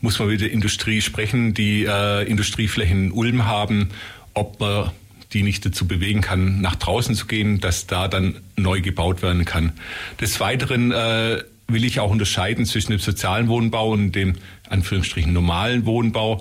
muss 0.00 0.20
man 0.20 0.28
mit 0.28 0.40
der 0.40 0.52
Industrie 0.52 1.00
sprechen, 1.00 1.54
die 1.54 1.84
äh, 1.84 2.22
Industrieflächen 2.22 3.06
in 3.06 3.12
Ulm 3.12 3.46
haben, 3.46 3.88
ob 4.32 4.60
man 4.60 4.92
die 5.32 5.42
nicht 5.42 5.66
dazu 5.66 5.88
bewegen 5.88 6.20
kann, 6.20 6.60
nach 6.60 6.76
draußen 6.76 7.16
zu 7.16 7.26
gehen, 7.26 7.58
dass 7.58 7.88
da 7.88 8.06
dann 8.06 8.36
neu 8.54 8.80
gebaut 8.80 9.22
werden 9.22 9.44
kann. 9.44 9.72
Des 10.20 10.38
Weiteren 10.38 10.92
äh, 10.92 11.42
will 11.70 11.84
ich 11.84 12.00
auch 12.00 12.10
unterscheiden 12.10 12.64
zwischen 12.64 12.92
dem 12.92 12.98
sozialen 12.98 13.48
Wohnbau 13.48 13.92
und 13.92 14.12
dem 14.12 14.36
Anführungsstrichen 14.70 15.34
normalen 15.34 15.84
Wohnbau. 15.84 16.40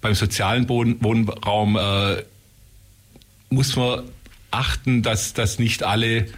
Beim 0.00 0.14
sozialen 0.14 0.68
Wohnraum 0.68 1.76
äh, 1.76 2.22
muss 3.50 3.74
man 3.74 4.04
achten, 4.52 5.02
dass, 5.02 5.34
dass 5.34 5.58
nicht 5.58 5.82
alle 5.82 6.28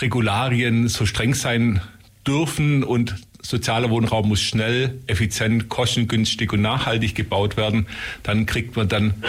Regularien 0.00 0.88
so 0.88 1.04
streng 1.04 1.34
sein 1.34 1.82
dürfen 2.26 2.84
und 2.84 3.16
sozialer 3.44 3.90
Wohnraum 3.90 4.28
muss 4.28 4.40
schnell, 4.40 4.98
effizient, 5.06 5.68
kostengünstig 5.68 6.52
und 6.52 6.62
nachhaltig 6.62 7.14
gebaut 7.14 7.56
werden. 7.56 7.86
Dann 8.22 8.46
kriegt 8.46 8.74
man 8.74 8.88
dann 8.88 9.22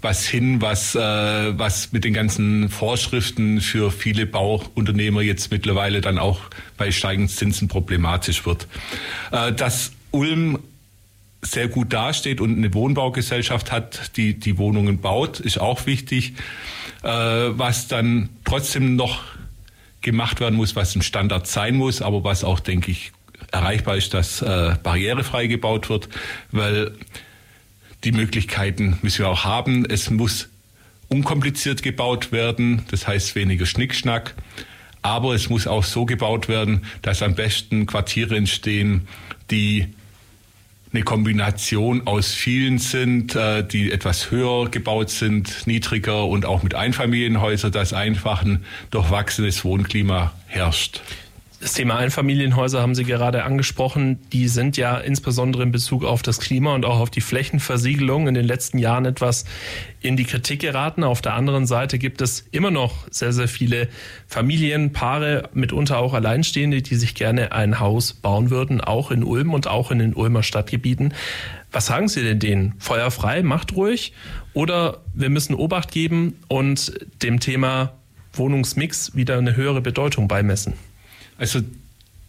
was 0.00 0.26
hin, 0.26 0.62
was, 0.62 0.94
äh, 0.94 0.98
was 0.98 1.92
mit 1.92 2.04
den 2.04 2.14
ganzen 2.14 2.70
Vorschriften 2.70 3.60
für 3.60 3.90
viele 3.90 4.26
Bauunternehmer 4.26 5.20
jetzt 5.20 5.50
mittlerweile 5.50 6.00
dann 6.00 6.18
auch 6.18 6.40
bei 6.76 6.90
steigenden 6.90 7.28
Zinsen 7.28 7.68
problematisch 7.68 8.46
wird. 8.46 8.66
Äh, 9.32 9.52
dass 9.52 9.92
Ulm 10.10 10.58
sehr 11.42 11.68
gut 11.68 11.92
dasteht 11.92 12.40
und 12.40 12.56
eine 12.56 12.72
Wohnbaugesellschaft 12.72 13.70
hat, 13.70 14.16
die 14.16 14.34
die 14.34 14.58
Wohnungen 14.58 15.00
baut, 15.00 15.40
ist 15.40 15.60
auch 15.60 15.86
wichtig. 15.86 16.34
Äh, 17.02 17.08
was 17.10 17.86
dann 17.86 18.30
trotzdem 18.44 18.96
noch 18.96 19.22
gemacht 20.00 20.40
werden 20.40 20.56
muss, 20.56 20.74
was 20.74 20.96
ein 20.96 21.02
Standard 21.02 21.46
sein 21.46 21.76
muss, 21.76 22.00
aber 22.02 22.24
was 22.24 22.44
auch, 22.44 22.60
denke 22.60 22.90
ich, 22.90 23.12
erreichbar 23.52 23.96
ist, 23.96 24.14
dass 24.14 24.42
äh, 24.42 24.76
barrierefrei 24.82 25.46
gebaut 25.46 25.88
wird, 25.88 26.08
weil 26.50 26.92
die 28.04 28.12
Möglichkeiten 28.12 28.98
müssen 29.02 29.20
wir 29.20 29.28
auch 29.28 29.44
haben. 29.44 29.84
Es 29.84 30.10
muss 30.10 30.48
unkompliziert 31.08 31.82
gebaut 31.82 32.32
werden, 32.32 32.82
das 32.90 33.08
heißt 33.08 33.34
weniger 33.34 33.66
Schnickschnack. 33.66 34.34
Aber 35.02 35.34
es 35.34 35.48
muss 35.48 35.66
auch 35.66 35.84
so 35.84 36.04
gebaut 36.04 36.48
werden, 36.48 36.84
dass 37.02 37.22
am 37.22 37.34
besten 37.34 37.86
Quartiere 37.86 38.36
entstehen, 38.36 39.08
die 39.50 39.88
eine 40.92 41.02
Kombination 41.02 42.06
aus 42.06 42.32
vielen 42.32 42.78
sind, 42.78 43.34
äh, 43.34 43.62
die 43.62 43.92
etwas 43.92 44.30
höher 44.30 44.70
gebaut 44.70 45.10
sind, 45.10 45.66
niedriger 45.66 46.26
und 46.26 46.46
auch 46.46 46.62
mit 46.62 46.74
Einfamilienhäusern, 46.74 47.72
dass 47.72 47.92
einfach 47.92 48.42
ein 48.42 48.64
durchwachsenes 48.90 49.64
Wohnklima 49.64 50.32
herrscht. 50.46 51.00
Das 51.60 51.74
Thema 51.74 51.96
Einfamilienhäuser 51.96 52.80
haben 52.80 52.94
Sie 52.94 53.02
gerade 53.02 53.42
angesprochen. 53.42 54.20
Die 54.30 54.46
sind 54.46 54.76
ja 54.76 54.96
insbesondere 54.96 55.64
in 55.64 55.72
Bezug 55.72 56.04
auf 56.04 56.22
das 56.22 56.38
Klima 56.38 56.72
und 56.72 56.84
auch 56.84 57.00
auf 57.00 57.10
die 57.10 57.20
Flächenversiegelung 57.20 58.28
in 58.28 58.34
den 58.34 58.44
letzten 58.44 58.78
Jahren 58.78 59.04
etwas 59.06 59.44
in 60.00 60.16
die 60.16 60.22
Kritik 60.22 60.60
geraten. 60.60 61.02
Auf 61.02 61.20
der 61.20 61.34
anderen 61.34 61.66
Seite 61.66 61.98
gibt 61.98 62.20
es 62.20 62.46
immer 62.52 62.70
noch 62.70 63.08
sehr, 63.10 63.32
sehr 63.32 63.48
viele 63.48 63.88
Familien, 64.28 64.92
Paare, 64.92 65.48
mitunter 65.52 65.98
auch 65.98 66.14
Alleinstehende, 66.14 66.80
die 66.80 66.94
sich 66.94 67.16
gerne 67.16 67.50
ein 67.50 67.80
Haus 67.80 68.12
bauen 68.12 68.50
würden, 68.50 68.80
auch 68.80 69.10
in 69.10 69.24
Ulm 69.24 69.52
und 69.52 69.66
auch 69.66 69.90
in 69.90 69.98
den 69.98 70.14
Ulmer 70.14 70.44
Stadtgebieten. 70.44 71.12
Was 71.72 71.86
sagen 71.86 72.06
Sie 72.06 72.22
denn 72.22 72.38
denen? 72.38 72.74
Feuer 72.78 73.10
frei, 73.10 73.42
macht 73.42 73.74
ruhig? 73.74 74.12
Oder 74.52 74.98
wir 75.12 75.28
müssen 75.28 75.56
Obacht 75.56 75.90
geben 75.90 76.36
und 76.46 76.92
dem 77.24 77.40
Thema 77.40 77.94
Wohnungsmix 78.32 79.16
wieder 79.16 79.38
eine 79.38 79.56
höhere 79.56 79.80
Bedeutung 79.80 80.28
beimessen? 80.28 80.74
Also 81.38 81.60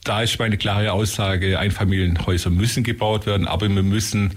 da 0.03 0.21
ist 0.21 0.39
meine 0.39 0.57
klare 0.57 0.93
Aussage, 0.93 1.59
Einfamilienhäuser 1.59 2.49
müssen 2.49 2.83
gebaut 2.83 3.25
werden, 3.25 3.47
aber 3.47 3.67
wir 3.67 3.83
müssen 3.83 4.35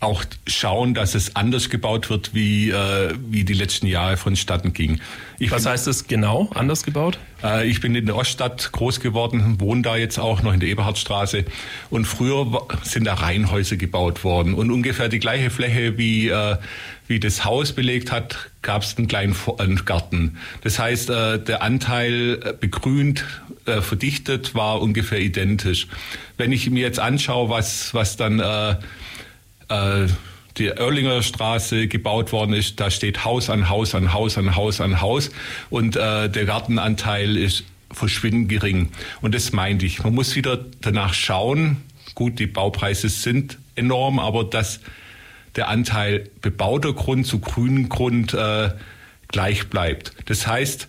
auch 0.00 0.24
schauen, 0.46 0.94
dass 0.94 1.14
es 1.14 1.36
anders 1.36 1.70
gebaut 1.70 2.10
wird, 2.10 2.34
wie, 2.34 2.70
äh, 2.70 3.14
wie 3.28 3.44
die 3.44 3.54
letzten 3.54 3.86
Jahre 3.86 4.16
vonstatten 4.16 4.72
ging. 4.72 5.00
Ich 5.38 5.50
Was 5.50 5.62
bin, 5.62 5.72
heißt 5.72 5.88
es 5.88 6.06
genau, 6.06 6.50
anders 6.54 6.82
gebaut? 6.82 7.18
Äh, 7.42 7.66
ich 7.66 7.80
bin 7.80 7.94
in 7.94 8.04
der 8.04 8.16
Oststadt 8.16 8.72
groß 8.72 9.00
geworden, 9.00 9.56
wohne 9.58 9.82
da 9.82 9.96
jetzt 9.96 10.18
auch 10.18 10.42
noch 10.42 10.52
in 10.52 10.60
der 10.60 10.68
Eberhardstraße. 10.68 11.44
Und 11.88 12.04
früher 12.04 12.66
sind 12.82 13.04
da 13.04 13.14
Reihenhäuser 13.14 13.76
gebaut 13.76 14.22
worden. 14.22 14.54
Und 14.54 14.70
ungefähr 14.70 15.08
die 15.08 15.18
gleiche 15.18 15.48
Fläche, 15.48 15.96
wie, 15.96 16.28
äh, 16.28 16.56
wie 17.08 17.18
das 17.18 17.44
Haus 17.46 17.72
belegt 17.72 18.12
hat, 18.12 18.50
gab 18.60 18.82
es 18.82 18.98
einen 18.98 19.08
kleinen 19.08 19.34
Garten. 19.86 20.36
Das 20.62 20.78
heißt, 20.78 21.08
äh, 21.08 21.38
der 21.38 21.62
Anteil 21.62 22.40
äh, 22.44 22.52
begrünt 22.52 23.24
äh, 23.66 23.82
verdichtet 23.82 24.54
war 24.54 24.80
ungefähr 24.80 25.20
identisch. 25.20 25.88
Wenn 26.36 26.52
ich 26.52 26.70
mir 26.70 26.82
jetzt 26.82 27.00
anschaue, 27.00 27.48
was, 27.48 27.94
was 27.94 28.16
dann 28.16 28.40
äh, 28.40 28.76
äh, 29.68 30.08
die 30.56 30.68
Erlinger 30.68 31.22
Straße 31.22 31.88
gebaut 31.88 32.32
worden 32.32 32.54
ist, 32.54 32.80
da 32.80 32.90
steht 32.90 33.24
Haus 33.24 33.50
an 33.50 33.68
Haus 33.68 33.94
an 33.94 34.12
Haus 34.12 34.38
an 34.38 34.56
Haus 34.56 34.80
an 34.80 35.00
Haus 35.00 35.30
und 35.70 35.96
äh, 35.96 36.28
der 36.28 36.44
Gartenanteil 36.46 37.36
ist 37.36 37.64
verschwindend 37.90 38.48
gering. 38.48 38.90
Und 39.20 39.34
das 39.34 39.52
meinte 39.52 39.86
ich. 39.86 40.02
Man 40.02 40.14
muss 40.14 40.34
wieder 40.34 40.58
danach 40.80 41.14
schauen. 41.14 41.78
Gut, 42.14 42.38
die 42.38 42.46
Baupreise 42.46 43.08
sind 43.08 43.58
enorm, 43.74 44.18
aber 44.18 44.44
dass 44.44 44.80
der 45.56 45.68
Anteil 45.68 46.28
bebauter 46.42 46.92
Grund 46.92 47.26
zu 47.26 47.38
grünen 47.38 47.88
Grund 47.88 48.34
äh, 48.34 48.70
gleich 49.28 49.68
bleibt. 49.68 50.12
Das 50.26 50.46
heißt, 50.46 50.88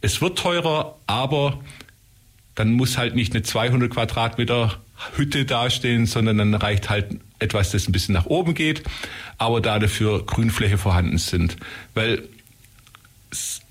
es 0.00 0.20
wird 0.20 0.38
teurer, 0.38 0.96
aber 1.06 1.60
dann 2.60 2.72
muss 2.72 2.98
halt 2.98 3.14
nicht 3.14 3.32
eine 3.32 3.42
200 3.42 3.90
Quadratmeter 3.90 4.76
Hütte 5.16 5.46
dastehen, 5.46 6.04
sondern 6.04 6.36
dann 6.36 6.54
reicht 6.54 6.90
halt 6.90 7.06
etwas, 7.38 7.70
das 7.70 7.88
ein 7.88 7.92
bisschen 7.92 8.12
nach 8.12 8.26
oben 8.26 8.52
geht, 8.52 8.82
aber 9.38 9.62
da 9.62 9.78
dafür 9.78 10.26
Grünfläche 10.26 10.76
vorhanden 10.76 11.16
sind. 11.16 11.56
Weil 11.94 12.22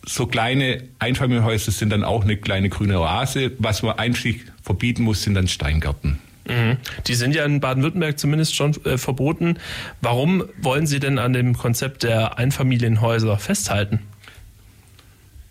so 0.07 0.25
kleine 0.25 0.81
Einfamilienhäuser 0.97 1.71
sind 1.71 1.91
dann 1.91 2.03
auch 2.03 2.23
eine 2.23 2.35
kleine 2.37 2.69
grüne 2.69 2.99
Oase. 2.99 3.51
Was 3.59 3.83
man 3.83 3.99
eigentlich 3.99 4.39
verbieten 4.63 5.03
muss, 5.03 5.21
sind 5.21 5.35
dann 5.35 5.47
Steingärten. 5.47 6.17
Mhm. 6.47 6.77
Die 7.05 7.13
sind 7.13 7.35
ja 7.35 7.45
in 7.45 7.59
Baden-Württemberg 7.59 8.17
zumindest 8.17 8.55
schon 8.55 8.73
äh, 8.85 8.97
verboten. 8.97 9.59
Warum 10.01 10.45
wollen 10.59 10.87
Sie 10.87 10.99
denn 10.99 11.19
an 11.19 11.33
dem 11.33 11.55
Konzept 11.55 12.01
der 12.01 12.39
Einfamilienhäuser 12.39 13.37
festhalten? 13.37 13.99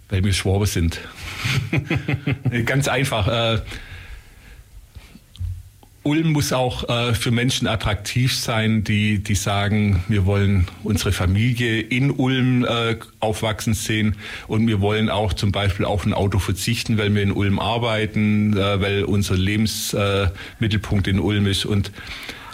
Weil 0.08 0.24
wir 0.24 0.32
Schwabe 0.32 0.66
sind. 0.66 1.00
Ganz 2.64 2.88
einfach. 2.88 3.28
Äh, 3.28 3.60
Ulm 6.08 6.32
muss 6.32 6.54
auch 6.54 6.88
äh, 6.88 7.12
für 7.12 7.30
Menschen 7.30 7.68
attraktiv 7.68 8.34
sein, 8.34 8.82
die, 8.82 9.18
die 9.22 9.34
sagen, 9.34 10.02
wir 10.08 10.24
wollen 10.24 10.66
unsere 10.82 11.12
Familie 11.12 11.80
in 11.80 12.10
Ulm 12.10 12.64
äh, 12.64 12.96
aufwachsen 13.20 13.74
sehen 13.74 14.16
und 14.46 14.66
wir 14.66 14.80
wollen 14.80 15.10
auch 15.10 15.34
zum 15.34 15.52
Beispiel 15.52 15.84
auf 15.84 16.06
ein 16.06 16.14
Auto 16.14 16.38
verzichten, 16.38 16.96
weil 16.96 17.14
wir 17.14 17.22
in 17.22 17.32
Ulm 17.32 17.58
arbeiten, 17.58 18.56
äh, 18.56 18.80
weil 18.80 19.04
unser 19.04 19.36
Lebensmittelpunkt 19.36 21.08
in 21.08 21.20
Ulm 21.20 21.46
ist 21.46 21.66
und 21.66 21.92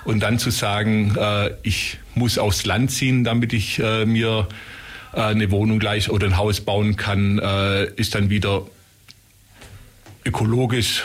und 0.04 0.20
dann 0.20 0.38
zu 0.38 0.50
sagen, 0.50 1.16
äh, 1.18 1.52
ich 1.62 1.98
muss 2.14 2.38
aufs 2.38 2.66
Land 2.66 2.90
ziehen, 2.90 3.24
damit 3.24 3.52
ich 3.52 3.78
äh, 3.78 4.04
mir 4.04 4.48
äh, 5.16 5.20
eine 5.20 5.50
Wohnung 5.50 5.78
gleich 5.78 6.10
oder 6.10 6.26
ein 6.26 6.36
Haus 6.36 6.60
bauen 6.60 6.96
kann, 6.96 7.38
äh, 7.38 7.84
ist 7.96 8.14
dann 8.14 8.30
wieder 8.30 8.66
ökologisch 10.24 11.04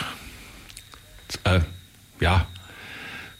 äh, 1.44 1.60
ja, 2.20 2.46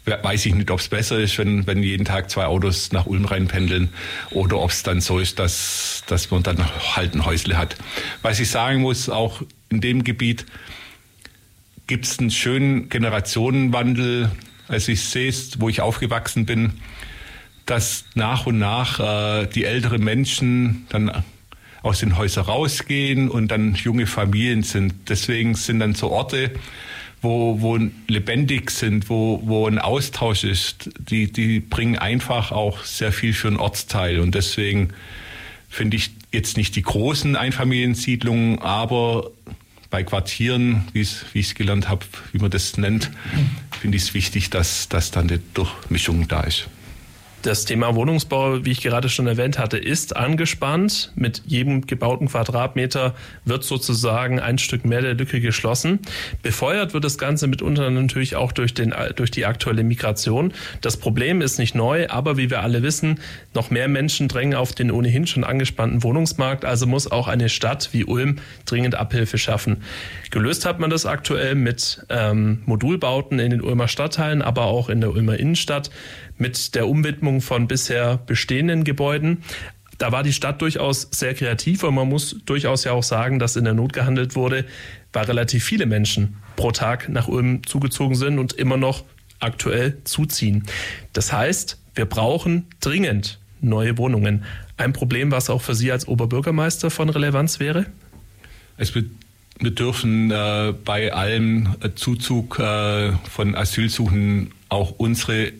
weiß 0.05 0.47
ich 0.47 0.55
nicht, 0.55 0.71
ob 0.71 0.81
es 0.81 0.89
besser 0.89 1.19
ist, 1.19 1.39
wenn, 1.39 1.67
wenn 1.67 1.83
jeden 1.83 2.05
Tag 2.05 2.31
zwei 2.31 2.47
Autos 2.47 2.93
nach 2.93 3.07
Ulm 3.07 3.27
reinpendeln 3.27 3.91
oder 4.31 4.59
ob 4.59 4.71
es 4.71 4.83
dann 4.83 5.01
so 5.01 5.19
ist, 5.19 5.39
dass, 5.39 6.03
dass 6.07 6.31
man 6.31 6.43
dann 6.43 6.65
halt 6.97 7.15
ein 7.15 7.25
Häusle 7.25 7.57
hat. 7.57 7.77
Was 8.23 8.41
ich 8.41 8.51
sagen 8.51 8.81
muss, 8.81 9.09
auch 9.09 9.43
in 9.69 9.81
dem 9.81 10.03
Gebiet 10.03 10.47
gibt 11.87 12.07
es 12.07 12.19
einen 12.19 12.31
schönen 12.31 12.89
Generationenwandel. 12.89 14.31
Also 14.69 14.93
ich 14.93 15.05
sehe 15.05 15.33
wo 15.59 15.69
ich 15.69 15.81
aufgewachsen 15.81 16.47
bin, 16.47 16.73
dass 17.71 18.05
nach 18.15 18.47
und 18.47 18.59
nach 18.59 18.99
äh, 18.99 19.47
die 19.47 19.65
älteren 19.65 20.03
Menschen 20.03 20.87
dann 20.89 21.23
aus 21.83 22.01
den 22.01 22.19
Häusern 22.19 22.45
rausgehen 22.45 23.29
und 23.29 23.49
dann 23.49 23.75
junge 23.77 24.07
Familien 24.07 24.65
sind. 24.65 24.93
Deswegen 25.09 25.55
sind 25.55 25.79
dann 25.79 25.95
so 25.95 26.11
Orte, 26.11 26.51
wo, 27.23 27.61
wo 27.61 27.79
lebendig 28.09 28.73
sind, 28.73 29.09
wo, 29.09 29.41
wo 29.45 29.69
ein 29.69 29.79
Austausch 29.79 30.43
ist, 30.43 30.91
die, 30.99 31.33
die 31.33 31.61
bringen 31.61 31.97
einfach 31.97 32.51
auch 32.51 32.83
sehr 32.83 33.13
viel 33.13 33.33
für 33.33 33.49
einen 33.49 33.57
Ortsteil. 33.59 34.19
Und 34.19 34.35
deswegen 34.35 34.91
finde 35.69 35.97
ich 35.97 36.11
jetzt 36.33 36.57
nicht 36.57 36.75
die 36.75 36.83
großen 36.83 37.37
Einfamiliensiedlungen, 37.37 38.59
aber 38.59 39.31
bei 39.91 40.03
Quartieren, 40.03 40.89
wie 40.93 41.03
ich 41.03 41.25
es 41.35 41.55
gelernt 41.55 41.89
habe, 41.89 42.05
wie 42.33 42.39
man 42.39 42.51
das 42.51 42.77
nennt, 42.77 43.11
finde 43.81 43.97
ich 43.97 44.05
es 44.05 44.15
wichtig, 44.15 44.51
dass, 44.51 44.89
dass 44.89 45.13
dann 45.13 45.29
eine 45.29 45.39
Durchmischung 45.55 46.27
da 46.27 46.43
ist. 46.43 46.69
Das 47.43 47.65
Thema 47.65 47.95
Wohnungsbau, 47.95 48.67
wie 48.67 48.71
ich 48.71 48.83
gerade 48.83 49.09
schon 49.09 49.27
erwähnt 49.27 49.59
hatte, 49.59 49.79
ist 49.79 50.15
angespannt. 50.15 51.11
Mit 51.15 51.41
jedem 51.47 51.87
gebauten 51.87 52.29
Quadratmeter 52.29 53.15
wird 53.47 53.65
sozusagen 53.65 54.39
ein 54.39 54.59
Stück 54.59 54.85
mehr 54.85 55.01
der 55.01 55.15
Lücke 55.15 55.41
geschlossen. 55.41 56.01
Befeuert 56.43 56.93
wird 56.93 57.03
das 57.03 57.17
Ganze 57.17 57.47
mitunter 57.47 57.89
natürlich 57.89 58.37
auch 58.37 58.53
durch, 58.53 58.75
den, 58.75 58.93
durch 59.17 59.31
die 59.31 59.47
aktuelle 59.47 59.85
Migration. 59.85 60.53
Das 60.83 60.99
Problem 60.99 61.41
ist 61.41 61.59
nicht 61.59 61.75
neu, 61.75 62.09
aber 62.11 62.37
wie 62.37 62.51
wir 62.51 62.61
alle 62.61 62.83
wissen, 62.83 63.21
noch 63.55 63.71
mehr 63.71 63.89
Menschen 63.89 64.29
drängen 64.29 64.55
auf 64.55 64.73
den 64.73 64.91
ohnehin 64.91 65.27
schon 65.27 65.43
angespannten 65.43 66.03
Wohnungsmarkt. 66.03 66.67
Also 66.67 66.87
muss 66.87 67.11
auch 67.11 67.27
eine 67.27 67.49
Stadt 67.49 67.89
wie 67.93 68.05
Ulm 68.05 68.37
dringend 68.67 68.97
Abhilfe 68.97 69.39
schaffen. 69.39 69.79
Gelöst 70.31 70.67
hat 70.67 70.79
man 70.79 70.91
das 70.91 71.07
aktuell 71.07 71.55
mit 71.55 72.05
ähm, 72.11 72.61
Modulbauten 72.67 73.39
in 73.39 73.51
den 73.51 73.63
Ulmer 73.63 73.89
Stadtteilen, 73.89 74.43
aber 74.43 74.65
auch 74.65 74.91
in 74.91 75.01
der 75.01 75.11
Ulmer 75.11 75.39
Innenstadt 75.39 75.91
mit 76.41 76.75
der 76.75 76.89
Umwidmung 76.89 77.41
von 77.41 77.69
bisher 77.69 78.19
bestehenden 78.27 78.85
Gebäuden. 78.85 79.43
Da 79.99 80.13
war 80.13 80.23
die 80.23 80.33
Stadt 80.33 80.63
durchaus 80.63 81.09
sehr 81.11 81.35
kreativ 81.35 81.85
und 81.85 81.95
man 81.95 82.09
muss 82.09 82.37
durchaus 82.47 82.85
ja 82.85 82.93
auch 82.93 83.03
sagen, 83.03 83.39
dass 83.39 83.57
in 83.57 83.65
der 83.65 83.75
Not 83.75 83.93
gehandelt 83.93 84.35
wurde, 84.35 84.65
weil 85.13 85.25
relativ 85.27 85.63
viele 85.63 85.85
Menschen 85.85 86.37
pro 86.57 86.73
Tag 86.73 87.11
nach 87.11 87.29
Ulm 87.29 87.67
zugezogen 87.67 88.15
sind 88.17 88.39
und 88.39 88.55
immer 88.55 88.79
noch 88.79 89.05
aktuell 89.41 89.99
zuziehen. 90.05 90.65
Das 91.13 91.33
heißt, 91.33 91.79
wir 91.95 92.07
brauchen 92.07 92.67
dringend 92.81 93.39
neue 93.61 93.99
Wohnungen. 93.99 94.45
Ein 94.79 94.95
Problem, 94.95 95.31
was 95.31 95.51
auch 95.51 95.61
für 95.61 95.75
Sie 95.75 95.93
als 95.93 96.09
Oberbürgermeister 96.09 96.91
von 96.91 97.11
Relevanz 97.11 97.61
wäre? 97.61 97.85
Es 98.79 98.95
wird 98.95 99.11
wir 99.63 99.73
dürfen 99.73 100.31
äh, 100.31 100.73
bei 100.85 101.13
allem 101.13 101.75
Zuzug 101.95 102.59
äh, 102.59 103.13
von 103.31 103.55
Asylsuchen 103.55 104.53
auch 104.71 104.93
unsere 104.97 105.53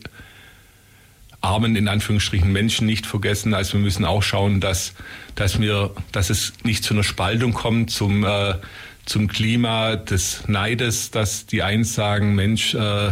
armen, 1.41 1.75
in 1.75 1.87
Anführungsstrichen, 1.87 2.51
Menschen 2.51 2.85
nicht 2.85 3.05
vergessen. 3.05 3.53
Also 3.53 3.73
wir 3.73 3.81
müssen 3.81 4.05
auch 4.05 4.23
schauen, 4.23 4.61
dass, 4.61 4.93
dass, 5.35 5.59
wir, 5.59 5.91
dass 6.11 6.29
es 6.29 6.53
nicht 6.63 6.83
zu 6.83 6.93
einer 6.93 7.03
Spaltung 7.03 7.53
kommt, 7.53 7.89
zum, 7.89 8.23
äh, 8.23 8.55
zum 9.05 9.27
Klima 9.27 9.95
des 9.95 10.47
Neides, 10.47 11.11
dass 11.11 11.47
die 11.47 11.63
einen 11.63 11.83
sagen, 11.83 12.35
Mensch, 12.35 12.75
äh, 12.75 13.11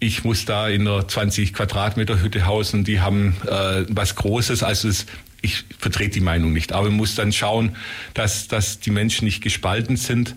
ich 0.00 0.24
muss 0.24 0.44
da 0.44 0.68
in 0.68 0.86
einer 0.88 1.06
20 1.06 1.54
Quadratmeter 1.54 2.20
Hütte 2.20 2.44
hausen, 2.44 2.82
die 2.82 3.00
haben 3.00 3.36
äh, 3.46 3.84
was 3.88 4.16
Großes. 4.16 4.64
Also 4.64 4.88
es, 4.88 5.06
ich 5.42 5.64
vertrete 5.78 6.14
die 6.14 6.20
Meinung 6.20 6.52
nicht, 6.52 6.72
aber 6.72 6.88
man 6.88 6.96
muss 6.96 7.14
dann 7.14 7.32
schauen, 7.32 7.76
dass, 8.12 8.48
dass 8.48 8.80
die 8.80 8.90
Menschen 8.90 9.24
nicht 9.24 9.42
gespalten 9.42 9.96
sind. 9.96 10.34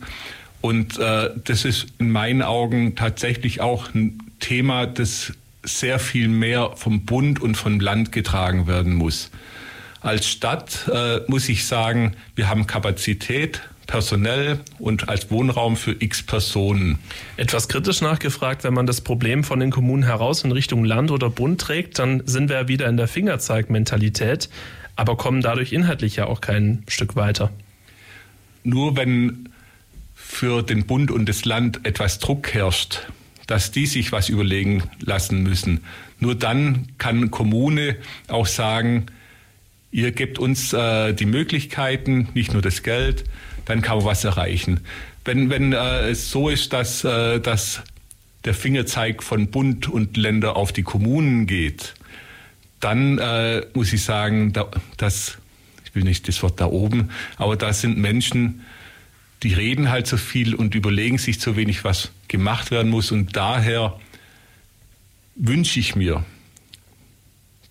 Und 0.62 1.00
äh, 1.00 1.32
das 1.44 1.66
ist 1.66 1.88
in 1.98 2.12
meinen 2.12 2.44
Augen 2.44 2.96
tatsächlich 2.96 3.62
auch 3.62 3.94
ein 3.96 4.20
Thema, 4.40 4.86
das 4.86 5.34
sehr 5.66 5.99
viel 5.99 6.28
mehr 6.28 6.72
vom 6.76 7.05
Bund 7.05 7.41
und 7.41 7.55
vom 7.55 7.80
Land 7.80 8.11
getragen 8.11 8.68
werden 8.68 8.93
muss. 8.93 9.32
Als 10.01 10.28
Stadt 10.28 10.88
äh, 10.93 11.22
muss 11.28 11.49
ich 11.49 11.66
sagen, 11.66 12.16
wir 12.36 12.47
haben 12.47 12.68
Kapazität, 12.68 13.61
personell 13.88 14.59
und 14.80 15.09
als 15.09 15.32
Wohnraum 15.32 15.76
für 15.78 15.95
x 15.99 16.24
Personen. 16.24 16.99
Etwas 17.38 17.68
kritisch 17.68 18.01
nachgefragt, 18.01 18.63
wenn 18.63 18.74
man 18.74 18.86
das 18.86 19.01
Problem 19.01 19.43
von 19.43 19.59
den 19.59 19.72
Kommunen 19.72 20.03
heraus 20.03 20.43
in 20.43 20.51
Richtung 20.51 20.86
Land 20.86 21.11
oder 21.11 21.30
Bund 21.30 21.61
trägt, 21.61 21.99
dann 21.99 22.24
sind 22.26 22.49
wir 22.49 22.68
wieder 22.68 22.88
in 22.88 22.97
der 22.97 23.07
Fingerzeigmentalität, 23.07 24.49
aber 24.95 25.18
kommen 25.18 25.41
dadurch 25.41 25.74
inhaltlich 25.74 26.16
ja 26.16 26.26
auch 26.28 26.41
kein 26.41 26.84
Stück 26.88 27.16
weiter. 27.16 27.51
Nur 28.63 28.97
wenn 28.97 29.49
für 30.16 30.63
den 30.63 30.86
Bund 30.86 31.11
und 31.11 31.30
das 31.30 31.45
Land 31.45 31.86
etwas 31.86 32.20
Druck 32.20 32.53
herrscht, 32.53 33.07
dass 33.48 33.72
die 33.72 33.86
sich 33.86 34.12
was 34.12 34.30
überlegen 34.30 34.84
lassen 35.00 35.43
müssen. 35.43 35.82
Nur 36.20 36.36
dann 36.36 36.88
kann 36.98 37.32
Kommune 37.32 37.98
auch 38.28 38.48
sagen, 38.48 39.08
ihr 39.91 40.12
gebt 40.12 40.39
uns 40.39 40.74
äh, 40.74 41.14
die 41.14 41.26
Möglichkeiten, 41.26 42.30
nicht 42.34 42.54
nur 42.54 42.62
das 42.62 42.84
Geld, 42.84 43.24
dann 43.66 43.82
kann 43.82 43.98
man 43.98 44.06
was 44.06 44.24
erreichen. 44.24 44.82
Wenn, 45.24 45.50
wenn 45.50 45.74
äh, 45.74 46.10
es 46.10 46.30
so 46.30 46.50
ist, 46.50 46.74
dass, 46.74 47.04
äh, 47.04 47.39
dass 47.39 47.82
der 48.46 48.54
Fingerzeig 48.54 49.24
von 49.24 49.48
Bund 49.48 49.88
und 49.88 50.18
Länder 50.18 50.56
auf 50.56 50.72
die 50.72 50.84
Kommunen 50.84 51.48
geht, 51.48 51.96
dann 52.80 53.18
äh, 53.18 53.66
muss 53.74 53.91
ich 53.93 54.04
sagen, 54.04 54.54
da, 54.54 54.70
dass, 54.98 55.38
ich 55.84 55.96
will 55.96 56.04
nicht 56.04 56.28
das 56.28 56.43
Wort 56.43 56.60
da 56.60 56.68
oben, 56.68 57.10
aber 57.38 57.56
da 57.56 57.74
sind 57.74 57.98
Menschen, 57.98 58.62
die 59.43 59.54
reden 59.54 59.89
halt 59.89 60.08
so 60.08 60.18
viel 60.18 60.54
und 60.56 60.76
überlegen 60.76 61.18
sich 61.18 61.39
zu 61.39 61.56
wenig, 61.56 61.84
was 61.84 62.12
gemacht 62.28 62.72
werden 62.72 62.92
muss. 62.92 63.12
Und 63.12 63.36
daher 63.36 64.00
wünsche 65.36 65.80
ich 65.80 65.96
mir, 65.96 66.24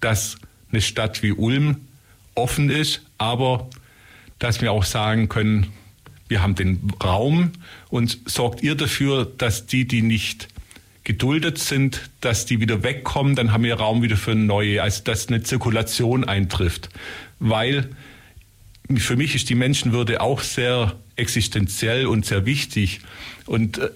dass 0.01 0.37
eine 0.71 0.81
Stadt 0.81 1.23
wie 1.23 1.33
Ulm 1.33 1.77
offen 2.35 2.71
ist, 2.71 3.03
aber 3.19 3.69
dass 4.39 4.61
wir 4.61 4.73
auch 4.73 4.85
sagen 4.85 5.29
können, 5.29 5.69
wir 6.29 6.43
haben 6.43 6.55
den 6.55 6.91
Raum 7.03 7.53
und 7.91 8.19
sorgt 8.27 8.63
ihr 8.63 8.75
dafür, 8.75 9.25
dass 9.25 9.67
die, 9.67 9.87
die 9.87 10.03
nicht 10.03 10.49
geduldet 11.05 11.59
sind, 11.59 12.11
dass 12.21 12.47
die 12.47 12.61
wieder 12.61 12.83
wegkommen, 12.83 13.37
dann 13.37 13.53
haben 13.53 13.63
wir 13.63 13.75
Raum 13.75 14.03
wieder 14.03 14.17
für 14.17 14.35
neue, 14.35 14.83
also 14.83 15.03
dass 15.05 15.29
eine 15.29 15.43
Zirkulation 15.43 16.25
eintrifft. 16.25 16.89
Weil 17.39 17.91
für 18.97 19.17
mich 19.17 19.35
ist 19.35 19.51
die 19.51 19.55
Menschenwürde 19.55 20.21
auch 20.21 20.41
sehr 20.41 20.97
existenziell 21.17 22.07
und 22.07 22.25
sehr 22.27 22.47
wichtig. 22.47 23.01
Und 23.47 23.79
äh, 23.79 23.91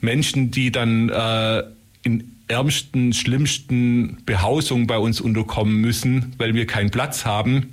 Menschen, 0.00 0.50
die 0.50 0.72
dann 0.72 1.08
äh, 1.08 1.62
in 2.02 2.36
ärmsten, 2.48 3.12
schlimmsten 3.12 4.18
Behausungen 4.26 4.86
bei 4.86 4.98
uns 4.98 5.20
unterkommen 5.20 5.80
müssen, 5.80 6.34
weil 6.38 6.54
wir 6.54 6.66
keinen 6.66 6.90
Platz 6.90 7.24
haben, 7.24 7.70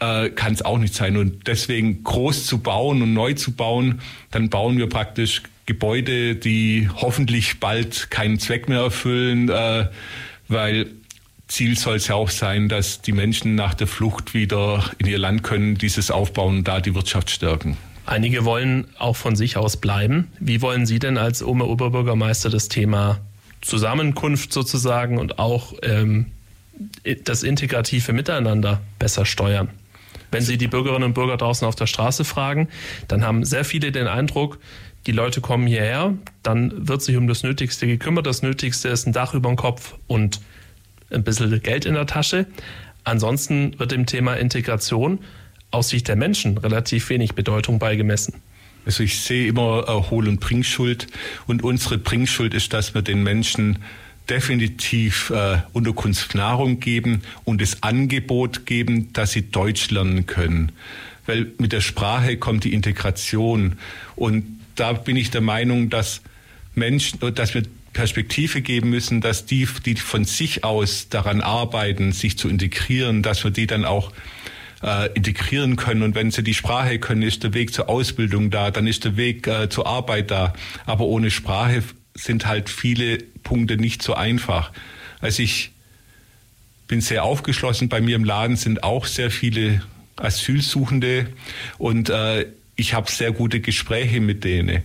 äh, 0.00 0.30
kann 0.30 0.52
es 0.52 0.62
auch 0.62 0.78
nicht 0.78 0.94
sein. 0.94 1.16
Und 1.16 1.46
deswegen 1.46 2.04
groß 2.04 2.46
zu 2.46 2.58
bauen 2.58 3.02
und 3.02 3.14
neu 3.14 3.34
zu 3.34 3.52
bauen, 3.52 4.00
dann 4.30 4.50
bauen 4.50 4.76
wir 4.76 4.88
praktisch 4.88 5.42
Gebäude, 5.66 6.34
die 6.34 6.88
hoffentlich 6.94 7.60
bald 7.60 8.10
keinen 8.10 8.38
Zweck 8.38 8.68
mehr 8.68 8.80
erfüllen, 8.80 9.48
äh, 9.48 9.88
weil 10.48 10.90
Ziel 11.46 11.76
soll 11.76 11.96
es 11.96 12.08
ja 12.08 12.14
auch 12.14 12.30
sein, 12.30 12.68
dass 12.68 13.02
die 13.02 13.12
Menschen 13.12 13.54
nach 13.54 13.74
der 13.74 13.86
Flucht 13.86 14.34
wieder 14.34 14.90
in 14.98 15.06
ihr 15.06 15.18
Land 15.18 15.42
können, 15.42 15.76
dieses 15.76 16.10
aufbauen 16.10 16.58
und 16.58 16.68
da 16.68 16.80
die 16.80 16.94
Wirtschaft 16.94 17.30
stärken. 17.30 17.76
Einige 18.10 18.44
wollen 18.44 18.88
auch 18.98 19.14
von 19.14 19.36
sich 19.36 19.56
aus 19.56 19.76
bleiben. 19.76 20.32
Wie 20.40 20.62
wollen 20.62 20.84
Sie 20.84 20.98
denn 20.98 21.16
als 21.16 21.44
Omer 21.44 21.68
Oberbürgermeister 21.68 22.50
das 22.50 22.66
Thema 22.66 23.20
Zusammenkunft 23.60 24.52
sozusagen 24.52 25.16
und 25.16 25.38
auch 25.38 25.74
ähm, 25.84 26.26
das 27.22 27.44
integrative 27.44 28.12
Miteinander 28.12 28.80
besser 28.98 29.24
steuern? 29.24 29.68
Wenn 30.32 30.42
Sie 30.42 30.58
die 30.58 30.66
Bürgerinnen 30.66 31.04
und 31.04 31.14
Bürger 31.14 31.36
draußen 31.36 31.68
auf 31.68 31.76
der 31.76 31.86
Straße 31.86 32.24
fragen, 32.24 32.68
dann 33.06 33.24
haben 33.24 33.44
sehr 33.44 33.64
viele 33.64 33.92
den 33.92 34.08
Eindruck, 34.08 34.58
die 35.06 35.12
Leute 35.12 35.40
kommen 35.40 35.68
hierher, 35.68 36.14
dann 36.42 36.88
wird 36.88 37.02
sich 37.02 37.16
um 37.16 37.28
das 37.28 37.44
Nötigste 37.44 37.86
gekümmert. 37.86 38.26
Das 38.26 38.42
Nötigste 38.42 38.88
ist 38.88 39.06
ein 39.06 39.12
Dach 39.12 39.34
über 39.34 39.48
dem 39.48 39.56
Kopf 39.56 39.94
und 40.08 40.40
ein 41.12 41.22
bisschen 41.22 41.62
Geld 41.62 41.84
in 41.84 41.94
der 41.94 42.06
Tasche. 42.06 42.46
Ansonsten 43.04 43.78
wird 43.78 43.92
dem 43.92 44.06
Thema 44.06 44.34
Integration 44.34 45.20
aus 45.70 45.90
Sicht 45.90 46.08
der 46.08 46.16
Menschen 46.16 46.58
relativ 46.58 47.10
wenig 47.10 47.34
Bedeutung 47.34 47.78
beigemessen. 47.78 48.34
Also 48.86 49.02
ich 49.02 49.20
sehe 49.20 49.46
immer 49.46 50.10
Hohl- 50.10 50.28
und 50.28 50.40
Bringschuld 50.40 51.06
und 51.46 51.62
unsere 51.62 51.98
Bringschuld 51.98 52.54
ist, 52.54 52.72
dass 52.72 52.94
wir 52.94 53.02
den 53.02 53.22
Menschen 53.22 53.78
definitiv 54.28 55.30
äh, 55.30 55.58
Unterkunft 55.72 56.34
Nahrung 56.34 56.80
geben 56.80 57.22
und 57.44 57.60
das 57.60 57.82
Angebot 57.82 58.64
geben, 58.64 59.12
dass 59.12 59.32
sie 59.32 59.50
Deutsch 59.50 59.90
lernen 59.90 60.26
können. 60.26 60.72
Weil 61.26 61.52
mit 61.58 61.72
der 61.72 61.80
Sprache 61.80 62.36
kommt 62.36 62.64
die 62.64 62.72
Integration. 62.72 63.76
Und 64.16 64.44
da 64.76 64.92
bin 64.92 65.16
ich 65.16 65.30
der 65.30 65.40
Meinung, 65.40 65.90
dass 65.90 66.22
Menschen, 66.74 67.18
dass 67.34 67.54
wir 67.54 67.62
Perspektive 67.92 68.62
geben 68.62 68.90
müssen, 68.90 69.20
dass 69.20 69.46
die, 69.46 69.66
die 69.84 69.96
von 69.96 70.24
sich 70.24 70.62
aus 70.62 71.08
daran 71.08 71.40
arbeiten, 71.40 72.12
sich 72.12 72.38
zu 72.38 72.48
integrieren, 72.48 73.22
dass 73.22 73.42
wir 73.42 73.50
die 73.50 73.66
dann 73.66 73.84
auch 73.84 74.12
äh, 74.82 75.12
integrieren 75.14 75.76
können. 75.76 76.02
Und 76.02 76.14
wenn 76.14 76.30
sie 76.30 76.42
die 76.42 76.54
Sprache 76.54 76.98
können, 76.98 77.22
ist 77.22 77.42
der 77.42 77.54
Weg 77.54 77.72
zur 77.72 77.88
Ausbildung 77.88 78.50
da, 78.50 78.70
dann 78.70 78.86
ist 78.86 79.04
der 79.04 79.16
Weg 79.16 79.46
äh, 79.46 79.68
zur 79.68 79.86
Arbeit 79.86 80.30
da. 80.30 80.54
Aber 80.86 81.04
ohne 81.04 81.30
Sprache 81.30 81.82
sind 82.14 82.46
halt 82.46 82.68
viele 82.68 83.18
Punkte 83.42 83.76
nicht 83.76 84.02
so 84.02 84.14
einfach. 84.14 84.72
Also 85.20 85.42
ich 85.42 85.72
bin 86.88 87.00
sehr 87.00 87.24
aufgeschlossen. 87.24 87.88
Bei 87.88 88.00
mir 88.00 88.16
im 88.16 88.24
Laden 88.24 88.56
sind 88.56 88.82
auch 88.82 89.06
sehr 89.06 89.30
viele 89.30 89.82
Asylsuchende 90.16 91.26
und 91.78 92.10
äh, 92.10 92.46
ich 92.76 92.94
habe 92.94 93.10
sehr 93.10 93.30
gute 93.30 93.60
Gespräche 93.60 94.20
mit 94.20 94.42
denen. 94.42 94.82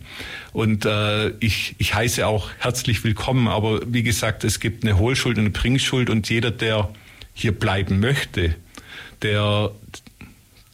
Und 0.51 0.85
äh, 0.85 1.29
ich, 1.39 1.75
ich 1.77 1.95
heiße 1.95 2.27
auch 2.27 2.49
herzlich 2.59 3.03
willkommen. 3.03 3.47
Aber 3.47 3.81
wie 3.87 4.03
gesagt, 4.03 4.43
es 4.43 4.59
gibt 4.59 4.83
eine 4.83 4.97
Hohlschuld 4.97 5.37
und 5.37 5.45
eine 5.45 5.49
Bringschuld 5.51 6.09
und 6.09 6.29
jeder, 6.29 6.51
der 6.51 6.89
hier 7.33 7.53
bleiben 7.53 8.01
möchte, 8.01 8.55
der, 9.21 9.71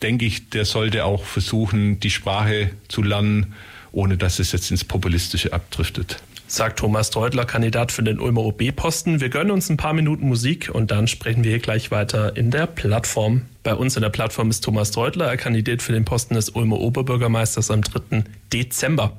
denke 0.01 0.25
ich, 0.25 0.49
der 0.49 0.65
sollte 0.65 1.05
auch 1.05 1.23
versuchen, 1.23 1.99
die 1.99 2.09
Sprache 2.09 2.71
zu 2.87 3.01
lernen, 3.01 3.53
ohne 3.91 4.17
dass 4.17 4.39
es 4.39 4.51
jetzt 4.51 4.71
ins 4.71 4.83
Populistische 4.83 5.53
abdriftet 5.53 6.21
sagt 6.51 6.79
Thomas 6.79 7.09
Deutler, 7.11 7.45
Kandidat 7.45 7.91
für 7.91 8.03
den 8.03 8.19
Ulmer 8.19 8.43
OB-Posten. 8.43 9.21
Wir 9.21 9.29
gönnen 9.29 9.51
uns 9.51 9.69
ein 9.69 9.77
paar 9.77 9.93
Minuten 9.93 10.27
Musik 10.27 10.69
und 10.71 10.91
dann 10.91 11.07
sprechen 11.07 11.43
wir 11.43 11.51
hier 11.51 11.59
gleich 11.59 11.91
weiter 11.91 12.35
in 12.35 12.51
der 12.51 12.67
Plattform. 12.67 13.43
Bei 13.63 13.73
uns 13.73 13.95
in 13.95 14.01
der 14.01 14.09
Plattform 14.09 14.49
ist 14.49 14.63
Thomas 14.63 14.91
Deutler, 14.91 15.27
er 15.27 15.37
kandidiert 15.37 15.81
für 15.81 15.93
den 15.93 16.03
Posten 16.03 16.35
des 16.35 16.49
Ulmer 16.49 16.79
Oberbürgermeisters 16.79 17.71
am 17.71 17.81
3. 17.81 18.23
Dezember. 18.51 19.17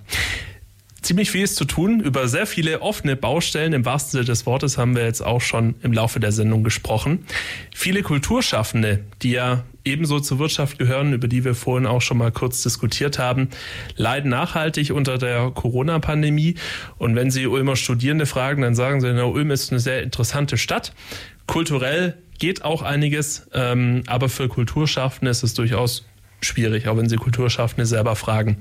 Ziemlich 1.02 1.32
viel 1.32 1.42
ist 1.42 1.56
zu 1.56 1.64
tun. 1.64 1.98
Über 1.98 2.28
sehr 2.28 2.46
viele 2.46 2.80
offene 2.80 3.16
Baustellen 3.16 3.72
im 3.72 3.84
wahrsten 3.84 4.12
Sinne 4.12 4.24
des 4.24 4.46
Wortes 4.46 4.78
haben 4.78 4.94
wir 4.94 5.04
jetzt 5.04 5.20
auch 5.20 5.40
schon 5.40 5.74
im 5.82 5.92
Laufe 5.92 6.20
der 6.20 6.30
Sendung 6.30 6.62
gesprochen. 6.62 7.26
Viele 7.74 8.02
Kulturschaffende, 8.02 9.00
die 9.20 9.32
ja 9.32 9.64
ebenso 9.84 10.20
zur 10.20 10.38
Wirtschaft 10.38 10.78
gehören, 10.78 11.12
über 11.12 11.26
die 11.26 11.44
wir 11.44 11.56
vorhin 11.56 11.86
auch 11.86 12.00
schon 12.00 12.18
mal 12.18 12.30
kurz 12.30 12.62
diskutiert 12.62 13.18
haben, 13.18 13.48
leiden 13.96 14.30
nachhaltig 14.30 14.92
unter 14.92 15.18
der 15.18 15.50
Corona-Pandemie. 15.50 16.54
Und 16.98 17.16
wenn 17.16 17.32
Sie 17.32 17.48
Ulmer 17.48 17.74
Studierende 17.74 18.26
fragen, 18.26 18.62
dann 18.62 18.76
sagen 18.76 19.00
sie, 19.00 19.12
na, 19.12 19.24
Ulm 19.24 19.50
ist 19.50 19.72
eine 19.72 19.80
sehr 19.80 20.04
interessante 20.04 20.56
Stadt. 20.56 20.94
Kulturell 21.46 22.16
geht 22.38 22.64
auch 22.64 22.82
einiges, 22.82 23.48
ähm, 23.52 24.04
aber 24.06 24.28
für 24.28 24.48
Kulturschaffende 24.48 25.32
ist 25.32 25.42
es 25.42 25.54
durchaus 25.54 26.06
schwierig, 26.40 26.88
auch 26.88 26.96
wenn 26.96 27.08
Sie 27.08 27.16
Kulturschaffende 27.16 27.86
selber 27.86 28.16
fragen. 28.16 28.58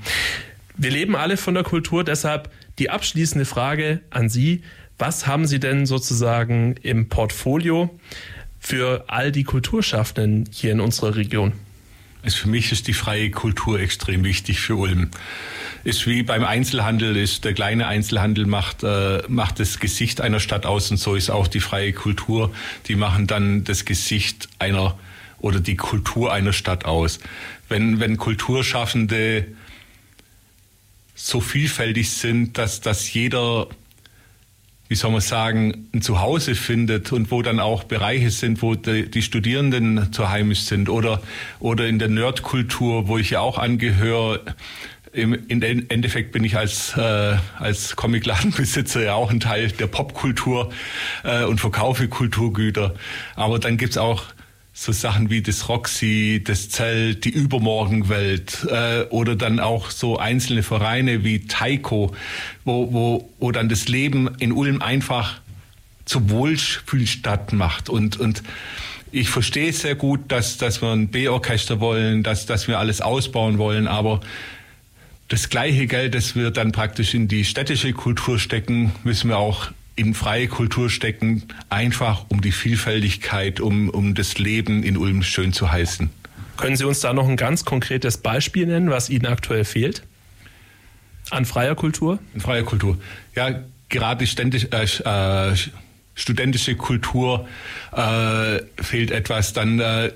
Wir 0.82 0.92
leben 0.92 1.16
alle 1.16 1.38
von 1.38 1.54
der 1.54 1.64
Kultur, 1.64 2.04
deshalb 2.04 2.52
die 2.80 2.90
abschließende 2.90 3.46
Frage 3.46 4.02
an 4.10 4.30
Sie. 4.30 4.64
Was 4.98 5.28
haben 5.28 5.46
Sie 5.46 5.60
denn 5.60 5.86
sozusagen 5.86 6.76
im 6.82 7.08
Portfolio? 7.08 7.90
für 8.62 9.06
all 9.08 9.32
die 9.32 9.44
Kulturschaffenden 9.44 10.48
hier 10.52 10.72
in 10.72 10.80
unserer 10.80 11.16
Region? 11.16 11.54
Also 12.24 12.38
für 12.38 12.50
mich 12.50 12.72
ist 12.72 12.88
die 12.88 12.94
freie 12.94 13.32
Kultur 13.32 13.80
extrem 13.80 14.24
wichtig 14.24 14.60
für 14.60 14.76
Ulm. 14.76 15.10
Ist 15.84 16.06
wie 16.06 16.22
beim 16.22 16.44
Einzelhandel, 16.44 17.18
ist 17.18 17.44
der 17.44 17.54
kleine 17.54 17.88
Einzelhandel 17.88 18.46
macht, 18.46 18.84
äh, 18.84 19.24
macht 19.28 19.60
das 19.60 19.80
Gesicht 19.80 20.22
einer 20.22 20.40
Stadt 20.40 20.68
aus 20.68 20.92
und 20.92 20.98
so 20.98 21.16
ist 21.16 21.32
auch 21.32 21.48
die 21.48 21.60
freie 21.60 21.92
Kultur. 21.92 22.54
Die 22.88 22.96
machen 22.96 23.26
dann 23.26 23.64
das 23.64 23.86
Gesicht 23.86 24.48
einer 24.60 25.00
oder 25.40 25.60
die 25.60 25.76
Kultur 25.76 26.32
einer 26.32 26.54
Stadt 26.54 26.86
aus. 26.86 27.20
Wenn, 27.68 28.00
wenn 28.00 28.18
Kulturschaffende 28.18 29.48
so 31.28 31.40
vielfältig 31.40 32.10
sind, 32.10 32.58
dass, 32.58 32.82
dass 32.82 33.14
jeder 33.14 33.68
wie 34.92 34.96
soll 34.96 35.12
man 35.12 35.22
sagen, 35.22 35.88
ein 35.94 36.02
Zuhause 36.02 36.54
findet 36.54 37.14
und 37.14 37.32
wo 37.32 37.42
dann 37.42 37.62
auch 37.62 37.86
Bereiche 37.86 38.30
sind, 38.30 38.62
wo 38.62 38.76
die, 38.76 39.10
die 39.10 39.22
Studierenden 39.22 40.12
zu 40.12 40.30
heimisch 40.30 40.64
sind 40.64 40.90
oder, 40.90 41.22
oder 41.62 41.88
in 41.88 41.98
der 41.98 42.10
Nerdkultur, 42.10 43.08
wo 43.08 43.18
ich 43.18 43.30
ja 43.30 43.40
auch 43.40 43.58
angehöre. 43.58 44.42
Im, 45.14 45.34
Im 45.48 45.62
Endeffekt 45.62 46.34
bin 46.34 46.44
ich 46.44 46.58
als, 46.58 46.98
äh, 46.98 47.38
als 47.58 47.96
Comicladenbesitzer 47.96 49.02
ja 49.02 49.14
auch 49.14 49.32
ein 49.32 49.40
Teil 49.40 49.70
der 49.70 49.88
Popkultur 49.88 50.74
äh, 51.24 51.46
und 51.46 51.62
verkaufe 51.62 52.10
Kulturgüter. 52.10 52.94
Aber 53.38 53.60
dann 53.60 53.78
gibt's 53.78 53.98
auch 53.98 54.26
so 54.74 54.92
Sachen 54.92 55.30
wie 55.30 55.42
das 55.42 55.68
Roxy, 55.68 56.42
das 56.44 56.70
Zelt, 56.70 57.26
die 57.26 57.30
Übermorgenwelt 57.30 58.66
äh, 58.70 59.04
oder 59.10 59.36
dann 59.36 59.60
auch 59.60 59.92
so 59.92 60.18
einzelne 60.18 60.64
Vereine 60.64 61.24
wie 61.24 61.46
Taiko, 61.46 62.16
wo, 62.64 62.94
wo, 62.94 63.30
wo 63.40 63.52
dann 63.52 63.70
das 63.70 63.88
Leben 63.88 64.30
in 64.40 64.52
Ulm 64.52 64.82
einfach 64.82 65.42
zu 66.06 66.30
Wohlfühlstadt 66.30 67.54
macht. 67.54 67.90
Und, 67.90 68.20
und 68.20 68.44
ich 69.12 69.30
verstehe 69.30 69.74
sehr 69.74 69.96
gut, 69.96 70.32
dass, 70.32 70.58
dass 70.58 70.82
wir 70.82 70.92
ein 70.92 71.10
B-Orchester 71.10 71.80
wollen, 71.80 72.24
dass, 72.24 72.46
dass 72.46 72.68
wir 72.68 72.80
alles 72.80 73.02
ausbauen 73.02 73.58
wollen, 73.58 73.88
aber 73.88 74.22
das 75.28 75.50
gleiche 75.50 75.88
Geld, 75.88 76.14
das 76.14 76.36
wir 76.36 76.52
dann 76.52 76.72
praktisch 76.74 77.14
in 77.14 77.28
die 77.28 77.46
städtische 77.46 77.94
Kultur 77.94 78.40
stecken, 78.40 78.92
müssen 79.04 79.30
wir 79.30 79.38
auch 79.38 79.72
in 79.96 80.14
freie 80.14 80.48
Kultur 80.48 80.90
stecken, 80.90 81.44
einfach 81.70 82.26
um 82.30 82.42
die 82.42 82.52
Vielfältigkeit, 82.52 83.60
um, 83.60 83.90
um 83.90 84.16
das 84.16 84.38
Leben 84.38 84.84
in 84.84 84.98
Ulm 84.98 85.24
schön 85.24 85.54
zu 85.54 85.72
heißen. 85.72 86.10
Können 86.58 86.76
Sie 86.76 86.86
uns 86.86 87.00
da 87.00 87.14
noch 87.14 87.28
ein 87.28 87.38
ganz 87.38 87.66
konkretes 87.66 88.18
Beispiel 88.18 88.68
nennen, 88.68 88.90
was 88.90 89.10
Ihnen 89.10 89.26
aktuell 89.26 89.66
fehlt? 89.66 90.04
An 91.30 91.46
freier 91.46 91.76
Kultur? 91.76 92.20
An 92.34 92.42
freier 92.42 92.64
Kultur. 92.64 92.98
Ja, 93.36 93.62
gerade 93.90 94.28
ständig, 94.28 94.74
äh, 94.74 94.84
äh, 94.84 95.56
studentische 96.16 96.76
Kultur 96.76 97.48
äh, 97.92 98.60
fehlt 98.82 99.12
etwas. 99.12 99.54
Dann 99.54 99.80
äh, 99.80 100.12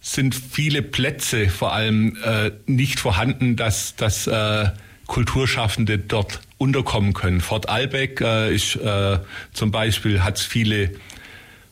sind 0.00 0.34
viele 0.34 0.82
Plätze 0.82 1.48
vor 1.48 1.72
allem 1.72 2.16
äh, 2.24 2.52
nicht 2.66 3.00
vorhanden, 3.00 3.56
dass, 3.56 3.96
dass 3.96 4.26
äh, 4.26 4.70
Kulturschaffende 5.06 5.98
dort 5.98 6.40
unterkommen 6.60 7.14
können. 7.14 7.40
Fort 7.40 7.70
Albeck 7.70 8.20
äh, 8.20 8.54
ist 8.54 8.76
äh, 8.76 9.18
zum 9.52 9.70
Beispiel 9.70 10.22
hat 10.22 10.38
viele 10.38 10.90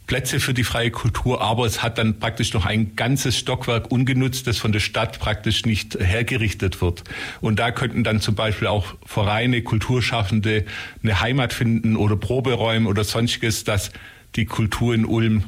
Plätze 0.06 0.40
für 0.40 0.54
die 0.54 0.64
freie 0.64 0.90
Kultur, 0.90 1.42
aber 1.42 1.66
es 1.66 1.82
hat 1.82 1.98
dann 1.98 2.18
praktisch 2.18 2.54
noch 2.54 2.64
ein 2.64 2.96
ganzes 2.96 3.36
Stockwerk 3.36 3.92
ungenutzt, 3.92 4.46
das 4.46 4.56
von 4.56 4.72
der 4.72 4.80
Stadt 4.80 5.20
praktisch 5.20 5.66
nicht 5.66 5.98
hergerichtet 6.00 6.80
wird. 6.80 7.04
Und 7.42 7.58
da 7.58 7.70
könnten 7.70 8.02
dann 8.02 8.22
zum 8.22 8.34
Beispiel 8.34 8.66
auch 8.66 8.94
Vereine, 9.04 9.60
Kulturschaffende 9.60 10.64
eine 11.02 11.20
Heimat 11.20 11.52
finden 11.52 11.94
oder 11.94 12.16
Proberäume 12.16 12.88
oder 12.88 13.04
sonstiges, 13.04 13.64
dass 13.64 13.90
die 14.36 14.46
Kultur 14.46 14.94
in 14.94 15.04
Ulm 15.04 15.44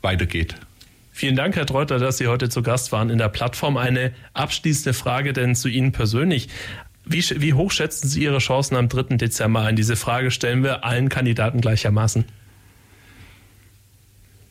weitergeht. 0.00 0.56
Vielen 1.12 1.36
Dank, 1.36 1.54
Herr 1.54 1.66
Treuter, 1.66 2.00
dass 2.00 2.18
Sie 2.18 2.26
heute 2.26 2.48
zu 2.48 2.62
Gast 2.62 2.90
waren 2.90 3.10
in 3.10 3.18
der 3.18 3.28
Plattform. 3.28 3.76
Eine 3.76 4.12
abschließende 4.34 4.94
Frage 4.94 5.32
denn 5.32 5.54
zu 5.54 5.68
Ihnen 5.68 5.92
persönlich. 5.92 6.48
Wie, 7.04 7.22
wie 7.36 7.54
hoch 7.54 7.72
schätzen 7.72 8.08
Sie 8.08 8.22
Ihre 8.22 8.38
Chancen 8.38 8.76
am 8.76 8.88
3. 8.88 9.16
Dezember 9.16 9.62
ein? 9.62 9.76
Diese 9.76 9.96
Frage 9.96 10.30
stellen 10.30 10.62
wir 10.62 10.84
allen 10.84 11.08
Kandidaten 11.08 11.60
gleichermaßen. 11.60 12.24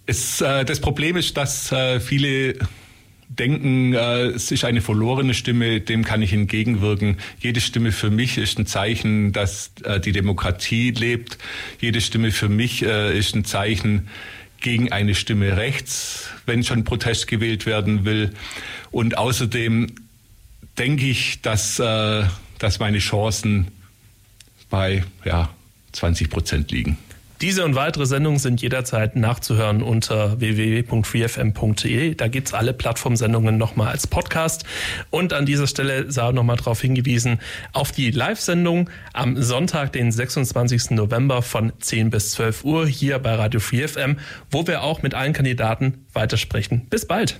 Es, 0.06 0.41
äh, 0.41 0.66
das 0.66 0.82
Problem 0.82 1.16
ist, 1.16 1.38
dass 1.38 1.72
äh, 1.72 1.99
viele 1.99 2.56
denken, 3.30 3.93
äh, 3.93 4.26
es 4.28 4.52
ist 4.52 4.66
eine 4.66 4.82
verlorene 4.82 5.34
Stimme, 5.34 5.80
dem 5.80 6.04
kann 6.04 6.22
ich 6.22 6.34
entgegenwirken. 6.34 7.18
Jede 7.39 7.62
Stimme 7.62 7.91
für 7.91 8.10
mich 8.10 8.38
ist 8.38 8.60
ein 8.60 8.66
Zeichen, 8.66 9.32
dass 9.32 9.72
äh, 9.84 9.99
die 9.99 10.12
Demokratie 10.12 10.91
lebt. 10.91 11.38
Jede 11.80 12.02
Stimme 12.02 12.32
für 12.32 12.49
mich 12.49 12.84
äh, 12.84 13.18
ist 13.18 13.36
ein 13.36 13.45
Zeichen 13.45 14.10
gegen 14.60 14.91
eine 14.91 15.16
Stimme 15.16 15.58
rechts, 15.58 16.30
wenn 16.45 16.64
schon 16.64 16.84
Protest 16.84 17.28
gewählt 17.28 17.66
werden 17.66 18.06
will. 18.06 18.32
Und 18.91 19.18
außerdem 19.18 19.88
denke 20.82 21.05
ich, 21.05 21.41
dass, 21.41 21.75
dass 21.75 22.79
meine 22.79 22.97
Chancen 22.97 23.67
bei 24.71 25.03
ja, 25.23 25.49
20 25.91 26.32
Prozent 26.32 26.71
liegen. 26.71 26.97
Diese 27.39 27.65
und 27.65 27.73
weitere 27.73 28.05
Sendungen 28.07 28.39
sind 28.39 28.61
jederzeit 28.61 29.15
nachzuhören 29.15 29.84
unter 29.84 30.39
www.freefm.de. 30.39 32.15
Da 32.15 32.27
gibt 32.27 32.47
es 32.47 32.53
alle 32.53 32.73
Plattformsendungen 32.73 33.57
nochmal 33.57 33.89
als 33.89 34.07
Podcast. 34.07 34.63
Und 35.11 35.34
an 35.34 35.45
dieser 35.47 35.67
Stelle 35.67 36.11
sei 36.11 36.32
nochmal 36.32 36.57
darauf 36.57 36.82
hingewiesen, 36.82 37.39
auf 37.73 37.91
die 37.91 38.09
Live-Sendung 38.09 38.89
am 39.13 39.41
Sonntag, 39.41 39.91
den 39.93 40.11
26. 40.11 40.91
November 40.91 41.43
von 41.43 41.73
10 41.79 42.09
bis 42.09 42.32
12 42.32 42.63
Uhr 42.63 42.88
hier 42.88 43.19
bei 43.19 43.36
Radio 43.36 43.59
Free 43.59 43.88
FM, 43.88 44.17
wo 44.49 44.65
wir 44.65 44.82
auch 44.82 45.01
mit 45.01 45.13
allen 45.13 45.34
Kandidaten 45.34 46.05
weitersprechen. 46.13 46.88
Bis 46.89 47.07
bald! 47.07 47.39